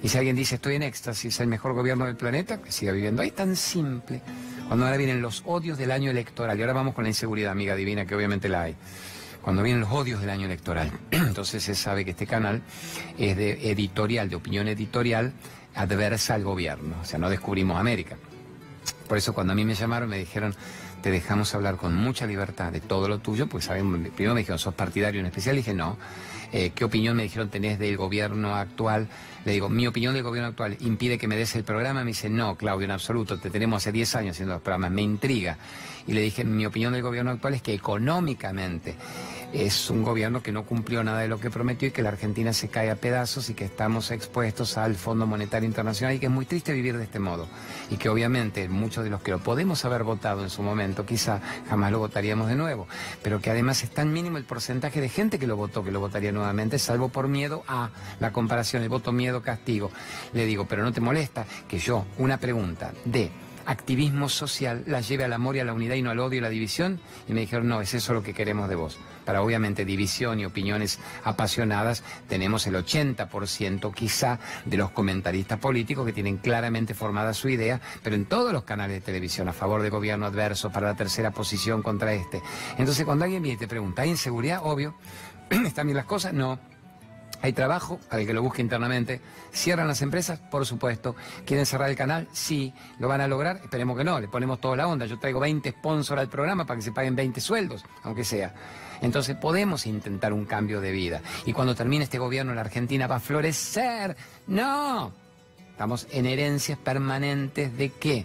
Y 0.00 0.08
si 0.08 0.16
alguien 0.16 0.36
dice 0.36 0.54
estoy 0.54 0.76
en 0.76 0.84
éxtasis, 0.84 1.40
el 1.40 1.48
mejor 1.48 1.72
gobierno 1.72 2.06
del 2.06 2.14
planeta, 2.14 2.62
que 2.62 2.70
siga 2.70 2.92
viviendo 2.92 3.22
ahí, 3.22 3.32
tan 3.32 3.56
simple. 3.56 4.22
Cuando 4.68 4.84
ahora 4.84 4.96
vienen 4.96 5.20
los 5.20 5.42
odios 5.44 5.76
del 5.76 5.90
año 5.90 6.12
electoral, 6.12 6.56
y 6.56 6.62
ahora 6.62 6.72
vamos 6.72 6.94
con 6.94 7.02
la 7.02 7.10
inseguridad, 7.10 7.50
amiga 7.50 7.74
divina, 7.74 8.06
que 8.06 8.14
obviamente 8.14 8.48
la 8.48 8.62
hay. 8.62 8.76
Cuando 9.46 9.62
vienen 9.62 9.82
los 9.82 9.92
odios 9.92 10.20
del 10.20 10.30
año 10.30 10.46
electoral, 10.46 10.90
entonces 11.12 11.62
se 11.62 11.76
sabe 11.76 12.04
que 12.04 12.10
este 12.10 12.26
canal 12.26 12.62
es 13.16 13.36
de 13.36 13.70
editorial, 13.70 14.28
de 14.28 14.34
opinión 14.34 14.66
editorial 14.66 15.34
adversa 15.76 16.34
al 16.34 16.42
gobierno. 16.42 16.96
O 17.00 17.04
sea, 17.04 17.20
no 17.20 17.30
descubrimos 17.30 17.78
América. 17.78 18.16
Por 19.08 19.18
eso 19.18 19.34
cuando 19.34 19.52
a 19.52 19.56
mí 19.56 19.64
me 19.64 19.76
llamaron 19.76 20.08
me 20.08 20.18
dijeron, 20.18 20.52
te 21.00 21.12
dejamos 21.12 21.54
hablar 21.54 21.76
con 21.76 21.94
mucha 21.94 22.26
libertad 22.26 22.72
de 22.72 22.80
todo 22.80 23.06
lo 23.06 23.20
tuyo, 23.20 23.46
pues 23.46 23.66
saben, 23.66 24.10
primero 24.16 24.34
me 24.34 24.40
dijeron, 24.40 24.58
¿sos 24.58 24.74
partidario 24.74 25.20
en 25.20 25.26
especial? 25.26 25.54
Y 25.54 25.58
dije, 25.58 25.74
no. 25.74 25.96
Eh, 26.52 26.72
¿Qué 26.74 26.84
opinión 26.84 27.16
me 27.16 27.22
dijeron 27.22 27.48
tenés 27.48 27.78
del 27.78 27.96
gobierno 27.96 28.56
actual? 28.56 29.06
Le 29.44 29.52
digo, 29.52 29.68
mi 29.68 29.86
opinión 29.86 30.12
del 30.14 30.24
gobierno 30.24 30.48
actual 30.48 30.76
impide 30.80 31.18
que 31.18 31.28
me 31.28 31.36
des 31.36 31.54
el 31.54 31.62
programa. 31.62 32.02
Me 32.02 32.08
dice, 32.08 32.28
no, 32.28 32.56
Claudio, 32.56 32.86
en 32.86 32.90
absoluto, 32.90 33.38
te 33.38 33.50
tenemos 33.50 33.84
hace 33.84 33.92
10 33.92 34.16
años 34.16 34.30
haciendo 34.32 34.54
los 34.54 34.62
programas, 34.62 34.90
me 34.90 35.02
intriga. 35.02 35.56
Y 36.06 36.12
le 36.12 36.20
dije, 36.20 36.44
mi 36.44 36.66
opinión 36.66 36.92
del 36.92 37.02
gobierno 37.02 37.30
actual 37.30 37.54
es 37.54 37.62
que 37.62 37.74
económicamente 37.74 38.94
es 39.52 39.90
un 39.90 40.02
gobierno 40.02 40.42
que 40.42 40.52
no 40.52 40.64
cumplió 40.64 41.02
nada 41.02 41.20
de 41.20 41.28
lo 41.28 41.38
que 41.40 41.50
prometió 41.50 41.88
y 41.88 41.90
que 41.90 42.02
la 42.02 42.10
Argentina 42.10 42.52
se 42.52 42.68
cae 42.68 42.90
a 42.90 42.96
pedazos 42.96 43.48
y 43.48 43.54
que 43.54 43.64
estamos 43.64 44.10
expuestos 44.10 44.76
al 44.76 44.96
Fondo 44.96 45.26
Monetario 45.26 45.66
Internacional 45.66 46.14
y 46.14 46.18
que 46.18 46.26
es 46.26 46.32
muy 46.32 46.46
triste 46.46 46.72
vivir 46.72 46.96
de 46.96 47.04
este 47.04 47.18
modo. 47.18 47.46
Y 47.90 47.96
que 47.96 48.08
obviamente 48.08 48.68
muchos 48.68 49.04
de 49.04 49.10
los 49.10 49.22
que 49.22 49.30
lo 49.30 49.38
podemos 49.38 49.84
haber 49.84 50.02
votado 50.02 50.42
en 50.42 50.50
su 50.50 50.62
momento, 50.62 51.06
quizá 51.06 51.40
jamás 51.68 51.90
lo 51.92 51.98
votaríamos 51.98 52.48
de 52.48 52.56
nuevo, 52.56 52.86
pero 53.22 53.40
que 53.40 53.50
además 53.50 53.82
es 53.82 53.90
tan 53.90 54.12
mínimo 54.12 54.36
el 54.36 54.44
porcentaje 54.44 55.00
de 55.00 55.08
gente 55.08 55.38
que 55.38 55.46
lo 55.46 55.56
votó 55.56 55.84
que 55.84 55.90
lo 55.90 56.00
votaría 56.00 56.32
nuevamente, 56.32 56.78
salvo 56.78 57.08
por 57.08 57.28
miedo 57.28 57.62
a 57.68 57.90
la 58.20 58.32
comparación, 58.32 58.82
el 58.82 58.88
voto 58.88 59.12
miedo 59.12 59.42
castigo. 59.42 59.90
Le 60.32 60.44
digo, 60.44 60.66
pero 60.66 60.82
no 60.82 60.92
te 60.92 61.00
molesta 61.00 61.46
que 61.68 61.78
yo, 61.78 62.04
una 62.18 62.38
pregunta 62.38 62.92
de 63.04 63.30
activismo 63.66 64.28
social 64.28 64.84
la 64.86 65.00
lleve 65.00 65.24
al 65.24 65.32
amor 65.32 65.56
y 65.56 65.60
a 65.60 65.64
la 65.64 65.74
unidad 65.74 65.96
y 65.96 66.02
no 66.02 66.10
al 66.10 66.20
odio 66.20 66.38
y 66.38 66.42
la 66.42 66.48
división? 66.48 67.00
Y 67.28 67.32
me 67.32 67.40
dijeron, 67.40 67.68
no, 67.68 67.80
es 67.80 67.94
eso 67.94 68.14
lo 68.14 68.22
que 68.22 68.34
queremos 68.34 68.68
de 68.68 68.76
vos 68.76 68.98
para 69.26 69.42
obviamente 69.42 69.84
división 69.84 70.40
y 70.40 70.46
opiniones 70.46 70.98
apasionadas, 71.24 72.02
tenemos 72.28 72.66
el 72.66 72.76
80% 72.76 73.92
quizá 73.92 74.38
de 74.64 74.78
los 74.78 74.92
comentaristas 74.92 75.58
políticos 75.58 76.06
que 76.06 76.14
tienen 76.14 76.38
claramente 76.38 76.94
formada 76.94 77.34
su 77.34 77.50
idea, 77.50 77.80
pero 78.02 78.16
en 78.16 78.24
todos 78.24 78.52
los 78.52 78.62
canales 78.62 78.98
de 78.98 79.00
televisión 79.00 79.48
a 79.48 79.52
favor 79.52 79.82
del 79.82 79.90
gobierno 79.90 80.24
adverso, 80.24 80.70
para 80.70 80.86
la 80.86 80.94
tercera 80.94 81.32
posición 81.32 81.82
contra 81.82 82.14
este. 82.14 82.40
Entonces 82.78 83.04
cuando 83.04 83.24
alguien 83.24 83.42
viene 83.42 83.56
y 83.56 83.58
te 83.58 83.68
pregunta, 83.68 84.02
¿hay 84.02 84.10
inseguridad? 84.10 84.60
Obvio. 84.62 84.94
¿Están 85.50 85.88
bien 85.88 85.96
las 85.96 86.06
cosas? 86.06 86.32
No. 86.32 86.75
¿Hay 87.42 87.52
trabajo? 87.52 88.00
Al 88.10 88.26
que 88.26 88.32
lo 88.32 88.42
busque 88.42 88.62
internamente. 88.62 89.20
¿Cierran 89.52 89.86
las 89.86 90.02
empresas? 90.02 90.38
Por 90.38 90.66
supuesto. 90.66 91.14
¿Quieren 91.44 91.66
cerrar 91.66 91.90
el 91.90 91.96
canal? 91.96 92.28
Sí. 92.32 92.72
¿Lo 92.98 93.08
van 93.08 93.20
a 93.20 93.28
lograr? 93.28 93.60
Esperemos 93.62 93.96
que 93.96 94.04
no. 94.04 94.18
Le 94.20 94.28
ponemos 94.28 94.60
toda 94.60 94.76
la 94.76 94.88
onda. 94.88 95.06
Yo 95.06 95.18
traigo 95.18 95.40
20 95.40 95.70
sponsors 95.70 96.20
al 96.20 96.28
programa 96.28 96.66
para 96.66 96.78
que 96.78 96.82
se 96.82 96.92
paguen 96.92 97.14
20 97.14 97.40
sueldos, 97.40 97.84
aunque 98.02 98.24
sea. 98.24 98.54
Entonces 99.02 99.36
podemos 99.36 99.86
intentar 99.86 100.32
un 100.32 100.44
cambio 100.44 100.80
de 100.80 100.92
vida. 100.92 101.20
Y 101.44 101.52
cuando 101.52 101.74
termine 101.74 102.04
este 102.04 102.18
gobierno, 102.18 102.54
la 102.54 102.62
Argentina 102.62 103.06
va 103.06 103.16
a 103.16 103.20
florecer. 103.20 104.16
No. 104.46 105.12
Estamos 105.70 106.06
en 106.10 106.26
herencias 106.26 106.78
permanentes 106.78 107.76
de 107.76 107.90
qué? 107.90 108.24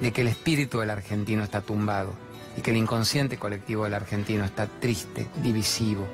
De 0.00 0.12
que 0.12 0.22
el 0.22 0.28
espíritu 0.28 0.80
del 0.80 0.90
argentino 0.90 1.44
está 1.44 1.60
tumbado 1.60 2.12
y 2.56 2.60
que 2.60 2.72
el 2.72 2.76
inconsciente 2.76 3.36
colectivo 3.36 3.84
del 3.84 3.94
argentino 3.94 4.44
está 4.44 4.66
triste, 4.66 5.28
divisivo, 5.42 6.08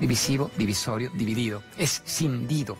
divisivo, 0.00 0.50
divisorio, 0.56 1.10
dividido, 1.14 1.62
es 1.76 2.02
cindido 2.06 2.76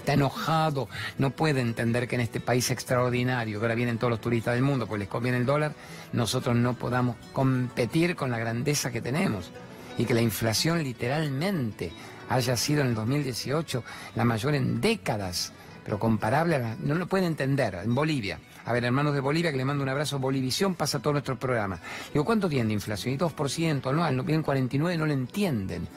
está 0.00 0.14
enojado, 0.14 0.88
no 1.18 1.30
puede 1.30 1.60
entender 1.60 2.08
que 2.08 2.16
en 2.16 2.22
este 2.22 2.40
país 2.40 2.70
extraordinario, 2.70 3.58
que 3.58 3.64
ahora 3.64 3.74
vienen 3.74 3.98
todos 3.98 4.10
los 4.10 4.20
turistas 4.20 4.54
del 4.54 4.62
mundo, 4.62 4.86
pues 4.86 4.98
les 4.98 5.08
conviene 5.08 5.38
el 5.38 5.46
dólar, 5.46 5.74
nosotros 6.12 6.56
no 6.56 6.74
podamos 6.74 7.16
competir 7.32 8.16
con 8.16 8.30
la 8.30 8.38
grandeza 8.38 8.90
que 8.90 9.02
tenemos 9.02 9.50
y 9.98 10.04
que 10.04 10.14
la 10.14 10.22
inflación 10.22 10.82
literalmente 10.82 11.92
haya 12.28 12.56
sido 12.56 12.80
en 12.80 12.88
el 12.88 12.94
2018 12.94 13.84
la 14.14 14.24
mayor 14.24 14.54
en 14.54 14.80
décadas, 14.80 15.52
pero 15.84 15.98
comparable 15.98 16.56
a 16.56 16.58
la... 16.60 16.76
No 16.76 16.94
lo 16.94 17.06
pueden 17.06 17.26
entender, 17.26 17.74
en 17.82 17.94
Bolivia. 17.94 18.38
A 18.64 18.72
ver, 18.72 18.84
hermanos 18.84 19.14
de 19.14 19.20
Bolivia, 19.20 19.50
que 19.50 19.56
le 19.56 19.64
mando 19.64 19.82
un 19.82 19.88
abrazo, 19.88 20.18
Bolivisión 20.18 20.74
pasa 20.74 21.00
todo 21.00 21.14
nuestro 21.14 21.38
programa. 21.38 21.80
Digo, 22.12 22.24
¿cuánto 22.24 22.48
tiene 22.48 22.68
de 22.68 22.74
inflación? 22.74 23.14
Y 23.14 23.18
2% 23.18 23.90
anual, 23.90 24.16
no 24.16 24.24
piden 24.24 24.42
49, 24.42 24.96
no 24.96 25.06
lo 25.06 25.12
entienden. 25.12 25.88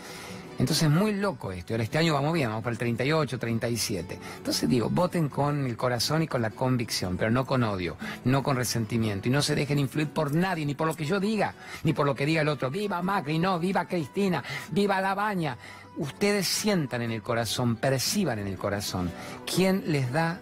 Entonces 0.60 0.84
es 0.84 0.90
muy 0.90 1.14
loco 1.14 1.52
esto. 1.52 1.76
Este 1.76 1.98
año 1.98 2.14
vamos 2.14 2.34
bien, 2.34 2.50
vamos 2.50 2.64
para 2.64 2.74
el 2.74 2.78
38, 2.78 3.40
37. 3.40 4.20
Entonces 4.38 4.70
digo, 4.70 4.90
voten 4.90 5.30
con 5.30 5.66
el 5.66 5.76
corazón 5.76 6.24
y 6.24 6.28
con 6.28 6.42
la 6.42 6.52
convicción, 6.52 7.18
pero 7.18 7.32
no 7.32 7.46
con 7.46 7.64
odio, 7.64 7.98
no 8.26 8.44
con 8.44 8.56
resentimiento. 8.56 9.28
Y 9.28 9.32
no 9.32 9.42
se 9.42 9.56
dejen 9.56 9.80
influir 9.80 10.10
por 10.10 10.34
nadie, 10.34 10.66
ni 10.66 10.76
por 10.76 10.88
lo 10.88 10.96
que 10.96 11.06
yo 11.06 11.20
diga, 11.20 11.56
ni 11.84 11.94
por 11.94 12.06
lo 12.06 12.16
que 12.16 12.26
diga 12.26 12.42
el 12.42 12.50
otro. 12.50 12.70
Viva 12.70 13.02
Macri, 13.02 13.40
no, 13.40 13.60
viva 13.60 13.86
Cristina, 13.86 14.44
viva 14.72 15.02
La 15.02 15.16
Baña. 15.16 15.58
Ustedes 15.98 16.48
sientan 16.48 17.02
en 17.02 17.12
el 17.12 17.22
corazón, 17.22 17.76
perciban 17.76 18.40
en 18.40 18.48
el 18.48 18.58
corazón. 18.58 19.12
¿Quién 19.46 19.84
les 19.88 20.12
da 20.12 20.40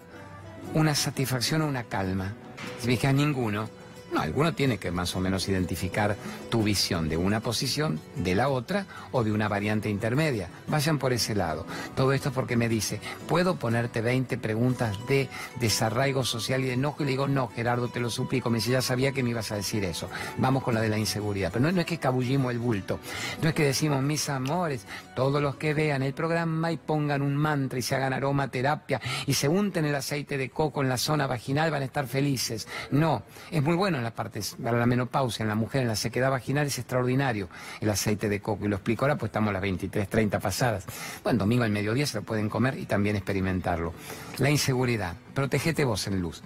una 0.74 0.94
satisfacción 0.94 1.62
o 1.62 1.66
una 1.66 1.84
calma? 1.84 2.32
Si 2.80 2.88
me 2.88 3.12
ninguno, 3.12 3.68
No, 4.12 4.20
alguno 4.20 4.54
tiene 4.54 4.76
que 4.76 4.90
más 4.90 5.16
o 5.16 5.20
menos 5.20 5.48
identificar 5.48 6.16
tu 6.50 6.62
visión 6.62 7.08
de 7.08 7.16
una 7.16 7.40
posición, 7.40 7.98
de 8.16 8.34
la 8.34 8.50
otra 8.50 8.86
o 9.10 9.24
de 9.24 9.32
una 9.32 9.48
variante 9.48 9.88
intermedia. 9.88 10.50
Vayan 10.68 10.98
por 10.98 11.14
ese 11.14 11.34
lado. 11.34 11.66
Todo 11.96 12.12
esto 12.12 12.28
es 12.28 12.34
porque 12.34 12.54
me 12.54 12.68
dice, 12.68 13.00
¿puedo 13.26 13.56
ponerte 13.56 14.02
20 14.02 14.36
preguntas 14.36 14.98
de 15.08 15.30
desarraigo 15.60 16.24
social 16.24 16.62
y 16.62 16.66
de 16.66 16.74
enojo? 16.74 17.02
Y 17.02 17.06
le 17.06 17.12
digo, 17.12 17.26
no, 17.26 17.48
Gerardo, 17.48 17.88
te 17.88 18.00
lo 18.00 18.10
suplico. 18.10 18.50
Me 18.50 18.58
dice, 18.58 18.70
ya 18.70 18.82
sabía 18.82 19.12
que 19.12 19.22
me 19.22 19.30
ibas 19.30 19.50
a 19.50 19.56
decir 19.56 19.82
eso. 19.84 20.10
Vamos 20.36 20.62
con 20.62 20.74
la 20.74 20.82
de 20.82 20.90
la 20.90 20.98
inseguridad. 20.98 21.50
Pero 21.50 21.64
no, 21.64 21.72
no 21.72 21.80
es 21.80 21.86
que 21.86 21.98
cabullimos 21.98 22.52
el 22.52 22.58
bulto. 22.58 23.00
No 23.40 23.48
es 23.48 23.54
que 23.54 23.64
decimos, 23.64 24.02
mis 24.02 24.28
amores, 24.28 24.84
todos 25.16 25.40
los 25.40 25.56
que 25.56 25.72
vean 25.72 26.02
el 26.02 26.12
programa 26.12 26.70
y 26.70 26.76
pongan 26.76 27.22
un 27.22 27.34
mantra 27.34 27.78
y 27.78 27.82
se 27.82 27.96
hagan 27.96 28.12
aromaterapia 28.12 29.00
y 29.26 29.32
se 29.32 29.48
unten 29.48 29.86
el 29.86 29.94
aceite 29.94 30.36
de 30.36 30.50
coco 30.50 30.82
en 30.82 30.90
la 30.90 30.98
zona 30.98 31.26
vaginal 31.26 31.70
van 31.70 31.80
a 31.80 31.86
estar 31.86 32.06
felices. 32.06 32.68
No, 32.90 33.22
es 33.50 33.62
muy 33.62 33.74
bueno 33.74 34.01
en 34.02 34.04
la 34.04 34.14
parte, 34.14 34.40
para 34.62 34.78
la 34.78 34.86
menopausia, 34.86 35.42
en 35.42 35.48
la 35.48 35.54
mujer, 35.54 35.82
en 35.82 35.88
la 35.88 35.96
sequedad 35.96 36.30
vaginal 36.30 36.66
es 36.66 36.78
extraordinario 36.78 37.48
el 37.80 37.88
aceite 37.88 38.28
de 38.28 38.40
coco. 38.40 38.64
Y 38.64 38.68
lo 38.68 38.76
explico 38.76 39.04
ahora, 39.04 39.16
pues 39.16 39.30
estamos 39.30 39.50
a 39.50 39.52
las 39.52 39.62
23, 39.62 40.08
30 40.08 40.40
pasadas. 40.40 40.84
Bueno, 41.22 41.40
domingo 41.40 41.64
al 41.64 41.70
mediodía 41.70 42.06
se 42.06 42.18
lo 42.18 42.24
pueden 42.24 42.48
comer 42.48 42.78
y 42.78 42.86
también 42.86 43.16
experimentarlo. 43.16 43.94
La 44.38 44.50
inseguridad. 44.50 45.14
Protégete 45.34 45.84
vos 45.84 46.06
en 46.06 46.20
luz. 46.20 46.42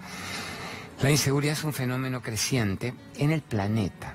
La 1.03 1.11
inseguridad 1.11 1.55
es 1.55 1.65
un 1.65 1.73
fenómeno 1.73 2.23
creciente 2.23 2.95
en 3.19 3.31
el 3.31 3.43
planeta. 3.43 4.15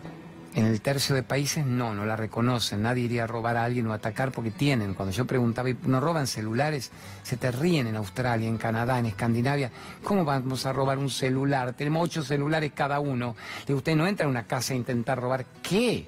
En 0.53 0.65
el 0.65 0.81
tercio 0.81 1.15
de 1.15 1.23
países 1.23 1.65
no, 1.65 1.93
no 1.93 2.05
la 2.05 2.17
reconocen. 2.17 2.81
Nadie 2.81 3.05
iría 3.05 3.23
a 3.23 3.27
robar 3.27 3.55
a 3.55 3.63
alguien 3.63 3.87
o 3.87 3.93
atacar 3.93 4.33
porque 4.33 4.51
tienen. 4.51 4.93
Cuando 4.93 5.13
yo 5.13 5.25
preguntaba, 5.25 5.69
¿no 5.83 6.01
roban 6.01 6.27
celulares? 6.27 6.91
Se 7.23 7.37
te 7.37 7.51
ríen 7.51 7.87
en 7.87 7.95
Australia, 7.95 8.49
en 8.49 8.57
Canadá, 8.57 8.99
en 8.99 9.05
Escandinavia. 9.05 9.71
¿Cómo 10.03 10.25
vamos 10.25 10.65
a 10.65 10.73
robar 10.73 10.97
un 10.97 11.09
celular? 11.09 11.73
Tenemos 11.73 12.03
ocho 12.03 12.21
celulares 12.21 12.73
cada 12.75 12.99
uno. 12.99 13.35
usted 13.69 13.95
no 13.95 14.05
entra 14.05 14.25
en 14.25 14.31
una 14.31 14.43
casa 14.43 14.73
a 14.73 14.77
intentar 14.77 15.21
robar. 15.21 15.45
¿Qué? 15.63 16.05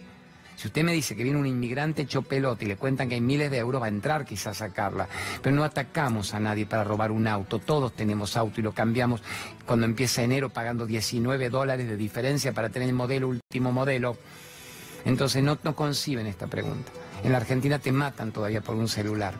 Si 0.55 0.67
usted 0.67 0.83
me 0.83 0.93
dice 0.93 1.15
que 1.15 1.23
viene 1.23 1.39
un 1.39 1.45
inmigrante 1.45 2.03
hecho 2.03 2.21
pelota 2.21 2.63
y 2.63 2.67
le 2.67 2.75
cuentan 2.75 3.09
que 3.09 3.15
hay 3.15 3.21
miles 3.21 3.51
de 3.51 3.57
euros, 3.57 3.81
va 3.81 3.87
a 3.87 3.89
entrar 3.89 4.25
quizás 4.25 4.61
a 4.61 4.67
sacarla. 4.67 5.07
Pero 5.41 5.55
no 5.55 5.63
atacamos 5.63 6.33
a 6.33 6.39
nadie 6.39 6.65
para 6.65 6.83
robar 6.83 7.11
un 7.11 7.27
auto. 7.27 7.59
Todos 7.59 7.93
tenemos 7.93 8.37
auto 8.37 8.59
y 8.59 8.63
lo 8.63 8.71
cambiamos 8.71 9.21
cuando 9.65 9.85
empieza 9.85 10.23
enero 10.23 10.49
pagando 10.49 10.85
19 10.85 11.49
dólares 11.49 11.87
de 11.87 11.97
diferencia 11.97 12.53
para 12.53 12.69
tener 12.69 12.89
el 12.89 12.95
modelo 12.95 13.29
último 13.29 13.71
modelo. 13.71 14.17
Entonces 15.05 15.43
no, 15.43 15.57
conciben 15.75 16.27
esta 16.27 16.47
pregunta. 16.47 16.91
En 17.23 17.31
la 17.31 17.37
Argentina 17.37 17.79
te 17.79 17.91
matan 17.91 18.31
todavía 18.31 18.61
por 18.61 18.75
un 18.75 18.87
celular. 18.87 19.33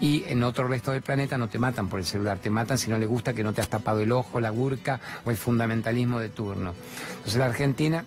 Y 0.00 0.24
en 0.26 0.42
otro 0.42 0.66
resto 0.66 0.90
del 0.90 1.02
planeta 1.02 1.38
no 1.38 1.48
te 1.48 1.58
matan 1.58 1.88
por 1.88 2.00
el 2.00 2.04
celular, 2.04 2.38
te 2.38 2.50
matan 2.50 2.78
si 2.78 2.90
no 2.90 2.98
le 2.98 3.06
gusta 3.06 3.32
que 3.32 3.44
no 3.44 3.52
te 3.52 3.60
has 3.60 3.68
tapado 3.68 4.00
el 4.00 4.10
ojo, 4.10 4.40
la 4.40 4.50
gurca 4.50 5.00
o 5.24 5.30
el 5.30 5.36
fundamentalismo 5.36 6.18
de 6.18 6.30
turno. 6.30 6.74
Entonces 7.10 7.36
la 7.36 7.46
Argentina 7.46 8.04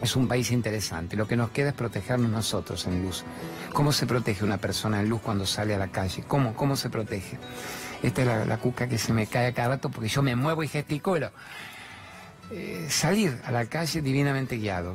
es 0.00 0.16
un 0.16 0.28
país 0.28 0.50
interesante. 0.50 1.16
Lo 1.16 1.26
que 1.26 1.36
nos 1.36 1.50
queda 1.50 1.70
es 1.70 1.74
protegernos 1.74 2.30
nosotros 2.30 2.86
en 2.86 3.02
luz. 3.02 3.24
¿Cómo 3.72 3.92
se 3.92 4.06
protege 4.06 4.44
una 4.44 4.58
persona 4.58 5.00
en 5.00 5.08
luz 5.08 5.20
cuando 5.22 5.46
sale 5.46 5.74
a 5.74 5.78
la 5.78 5.88
calle? 5.88 6.24
¿Cómo, 6.26 6.54
cómo 6.54 6.76
se 6.76 6.90
protege? 6.90 7.38
Esta 8.02 8.22
es 8.22 8.46
la, 8.46 8.56
cuca 8.58 8.88
que 8.88 8.98
se 8.98 9.12
me 9.12 9.26
cae 9.26 9.46
a 9.46 9.52
cada 9.52 9.68
rato 9.68 9.88
porque 9.88 10.08
yo 10.08 10.22
me 10.22 10.36
muevo 10.36 10.62
y 10.62 10.68
gesticulo. 10.68 11.30
Eh, 12.50 12.86
salir 12.90 13.40
a 13.44 13.50
la 13.50 13.66
calle 13.66 14.02
divinamente 14.02 14.56
guiado. 14.56 14.94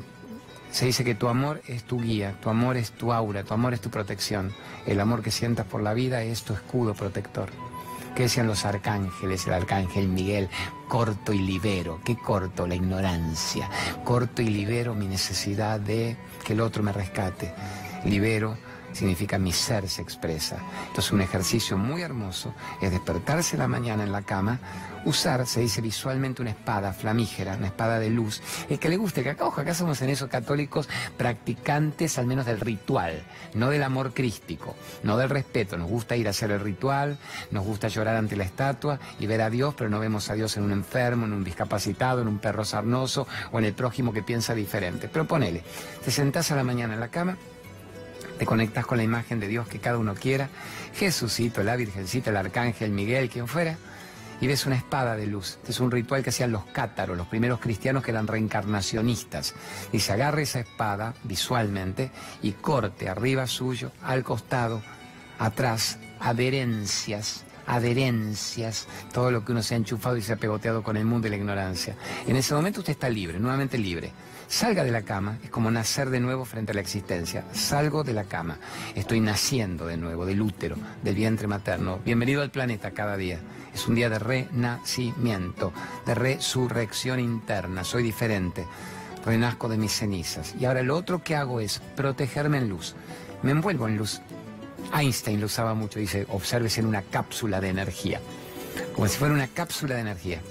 Se 0.72 0.86
dice 0.86 1.04
que 1.04 1.16
tu 1.16 1.28
amor 1.28 1.62
es 1.68 1.84
tu 1.84 2.00
guía, 2.00 2.36
tu 2.42 2.50
amor 2.50 2.78
es 2.78 2.92
tu 2.92 3.12
aura, 3.12 3.44
tu 3.44 3.54
amor 3.54 3.74
es 3.74 3.82
tu 3.82 3.90
protección. 3.90 4.54
El 4.86 5.02
amor 5.02 5.22
que 5.22 5.32
sientas 5.32 5.66
por 5.66 5.82
la 5.82 5.94
vida 5.94 6.24
es 6.24 6.44
tu 6.44 6.54
escudo 6.54 6.94
protector. 6.94 7.50
¿Qué 8.15 8.24
decían 8.24 8.47
los 8.47 8.65
arcángeles? 8.65 9.47
El 9.47 9.54
arcángel 9.54 10.08
Miguel, 10.10 10.50
corto 10.88 11.32
y 11.32 11.39
libero. 11.39 12.02
¿Qué 12.04 12.17
corto? 12.17 12.67
La 12.67 12.76
ignorancia. 12.76 13.69
Corto 14.04 14.41
y 14.41 14.50
libero 14.50 14.93
mi 14.93 15.08
necesidad 15.08 15.80
de 15.80 16.17
que 16.45 16.54
el 16.54 16.62
otro 16.62 16.84
me 16.84 16.91
rescate. 16.91 17.54
Libero 18.04 18.58
significa 18.94 19.38
mi 19.38 19.52
ser 19.52 19.88
se 19.88 20.02
expresa. 20.02 20.58
Entonces 20.88 21.12
un 21.12 21.22
ejercicio 21.22 21.78
muy 21.78 22.02
hermoso 22.02 22.54
es 22.82 22.92
despertarse 22.92 23.58
la 23.58 23.68
mañana 23.68 24.04
en 24.04 24.12
la 24.12 24.22
cama, 24.22 24.60
usar, 25.06 25.46
se 25.48 25.62
dice 25.62 25.82
visualmente, 25.82 26.42
una 26.42 26.52
espada 26.52 26.94
flamígera, 26.94 27.56
una 27.56 27.68
espada 27.68 28.00
de 28.00 28.10
luz. 28.10 28.42
El 28.70 28.80
que 28.80 28.90
le 28.90 28.98
guste, 28.98 29.24
que 29.24 29.32
acá, 29.32 29.46
ojo, 29.46 29.62
acá 29.62 29.74
somos 29.74 30.02
en 30.02 30.10
esos 30.10 30.30
católicos 30.30 30.88
practicantes 31.18 32.18
al 32.18 32.28
menos 32.28 32.46
del 32.46 32.60
ritual, 32.60 33.24
no 33.54 33.70
del 33.70 33.84
amor 33.84 34.14
crístico, 34.14 34.76
no 35.04 35.18
del 35.18 35.30
respeto. 35.30 35.78
Nos 35.78 35.90
gusta 35.90 36.16
ir 36.16 36.28
a 36.28 36.32
hacer 36.32 36.52
el 36.52 36.60
ritual, 36.60 37.18
nos 37.52 37.66
gusta 37.66 37.88
llorar 37.88 38.16
ante 38.16 38.36
la 38.36 38.44
estatua 38.44 39.00
y 39.20 39.28
ver 39.28 39.42
a 39.42 39.50
Dios, 39.50 39.74
pero 39.78 39.90
no 39.90 40.00
vemos 40.00 40.30
a 40.30 40.34
Dios 40.34 40.58
en 40.58 40.64
un 40.64 40.72
enfermo, 40.72 41.26
en 41.26 41.34
un 41.34 41.44
discapacitado, 41.44 42.22
en 42.22 42.28
un 42.28 42.40
perro 42.40 42.66
sarnoso 42.66 43.28
o 43.52 43.60
en 43.60 43.66
el 43.66 43.74
prójimo 43.74 44.14
que 44.14 44.24
piensa 44.24 44.54
diferente. 44.54 45.10
Pero 45.12 45.26
ponele, 45.26 45.64
te 46.04 46.12
sentás 46.12 46.52
a 46.52 46.56
la 46.56 46.64
mañana 46.64 46.94
en 46.94 47.00
la 47.00 47.10
cama, 47.10 47.38
te 48.42 48.48
conectas 48.48 48.88
con 48.88 48.98
la 48.98 49.04
imagen 49.04 49.40
de 49.40 49.48
Dios 49.48 49.68
que 49.68 49.78
cada 49.78 50.00
uno 50.00 50.16
quiera, 50.16 50.50
Jesucito, 50.96 51.62
la 51.62 51.76
Virgencita, 51.76 52.32
el 52.32 52.38
Arcángel 52.38 52.90
Miguel, 52.90 53.30
quien 53.30 53.48
fuera, 53.48 53.78
y 54.42 54.48
ves 54.48 54.66
una 54.66 54.78
espada 54.78 55.16
de 55.16 55.28
luz. 55.28 55.60
Es 55.68 55.80
un 55.80 55.92
ritual 55.92 56.24
que 56.24 56.32
hacían 56.32 56.52
los 56.52 56.66
cátaros, 56.66 57.16
los 57.16 57.28
primeros 57.28 57.60
cristianos 57.60 58.04
que 58.04 58.10
eran 58.10 58.26
reencarnacionistas. 58.26 59.54
Y 59.92 60.00
se 60.00 60.14
agarre 60.14 60.42
esa 60.42 60.62
espada 60.62 61.14
visualmente 61.24 62.10
y 62.42 62.54
corte 62.54 63.10
arriba 63.10 63.46
suyo, 63.46 63.92
al 64.02 64.24
costado, 64.24 64.82
atrás, 65.38 66.00
adherencias, 66.20 67.44
adherencias, 67.68 68.88
todo 69.14 69.30
lo 69.30 69.46
que 69.46 69.52
uno 69.52 69.62
se 69.62 69.76
ha 69.76 69.78
enchufado 69.78 70.18
y 70.18 70.24
se 70.24 70.34
ha 70.34 70.38
pegoteado 70.38 70.82
con 70.82 70.98
el 70.98 71.06
mundo 71.06 71.28
y 71.28 71.30
la 71.30 71.38
ignorancia. 71.38 71.96
En 72.26 72.36
ese 72.36 72.56
momento 72.56 72.80
usted 72.80 72.94
está 72.94 73.08
libre, 73.08 73.40
nuevamente 73.40 73.78
libre. 73.78 74.12
Salga 74.52 74.84
de 74.84 74.92
la 74.92 75.04
cama, 75.04 75.40
es 75.46 75.50
como 75.50 75.72
nacer 75.72 76.10
de 76.10 76.20
nuevo 76.20 76.44
frente 76.44 76.74
a 76.74 76.76
la 76.76 76.82
existencia. 76.82 77.46
Salgo 77.54 78.04
de 78.04 78.12
la 78.12 78.26
cama, 78.26 78.58
estoy 78.96 79.22
naciendo 79.22 79.88
de 79.88 79.96
nuevo, 79.96 80.26
del 80.26 80.42
útero, 80.42 80.76
del 81.02 81.16
vientre 81.16 81.48
materno. 81.48 82.00
Bienvenido 82.04 82.42
al 82.42 82.52
planeta 82.52 82.92
cada 82.92 83.16
día. 83.16 83.40
Es 83.74 83.88
un 83.88 83.96
día 83.96 84.10
de 84.10 84.20
renacimiento, 84.20 85.72
de 86.06 86.16
resurrección 86.16 87.22
interna. 87.22 87.86
Soy 87.86 88.04
diferente, 88.04 88.68
renazco 89.26 89.70
de 89.70 89.78
mis 89.78 89.94
cenizas. 89.94 90.54
Y 90.60 90.66
ahora 90.66 90.84
lo 90.84 90.98
otro 90.98 91.24
que 91.24 91.38
hago 91.38 91.62
es 91.62 91.80
protegerme 91.96 92.58
en 92.58 92.68
luz. 92.68 92.94
Me 93.44 93.52
envuelvo 93.52 93.88
en 93.88 93.96
luz. 93.96 94.20
Einstein 94.94 95.40
lo 95.40 95.46
usaba 95.46 95.76
mucho, 95.76 95.98
dice, 95.98 96.28
observes 96.28 96.78
en 96.78 96.88
una 96.88 97.04
cápsula 97.04 97.62
de 97.62 97.70
energía, 97.70 98.20
como 98.94 99.08
si 99.08 99.18
fuera 99.18 99.34
una 99.34 99.48
cápsula 99.48 99.96
de 99.96 100.02
energía. 100.02 100.42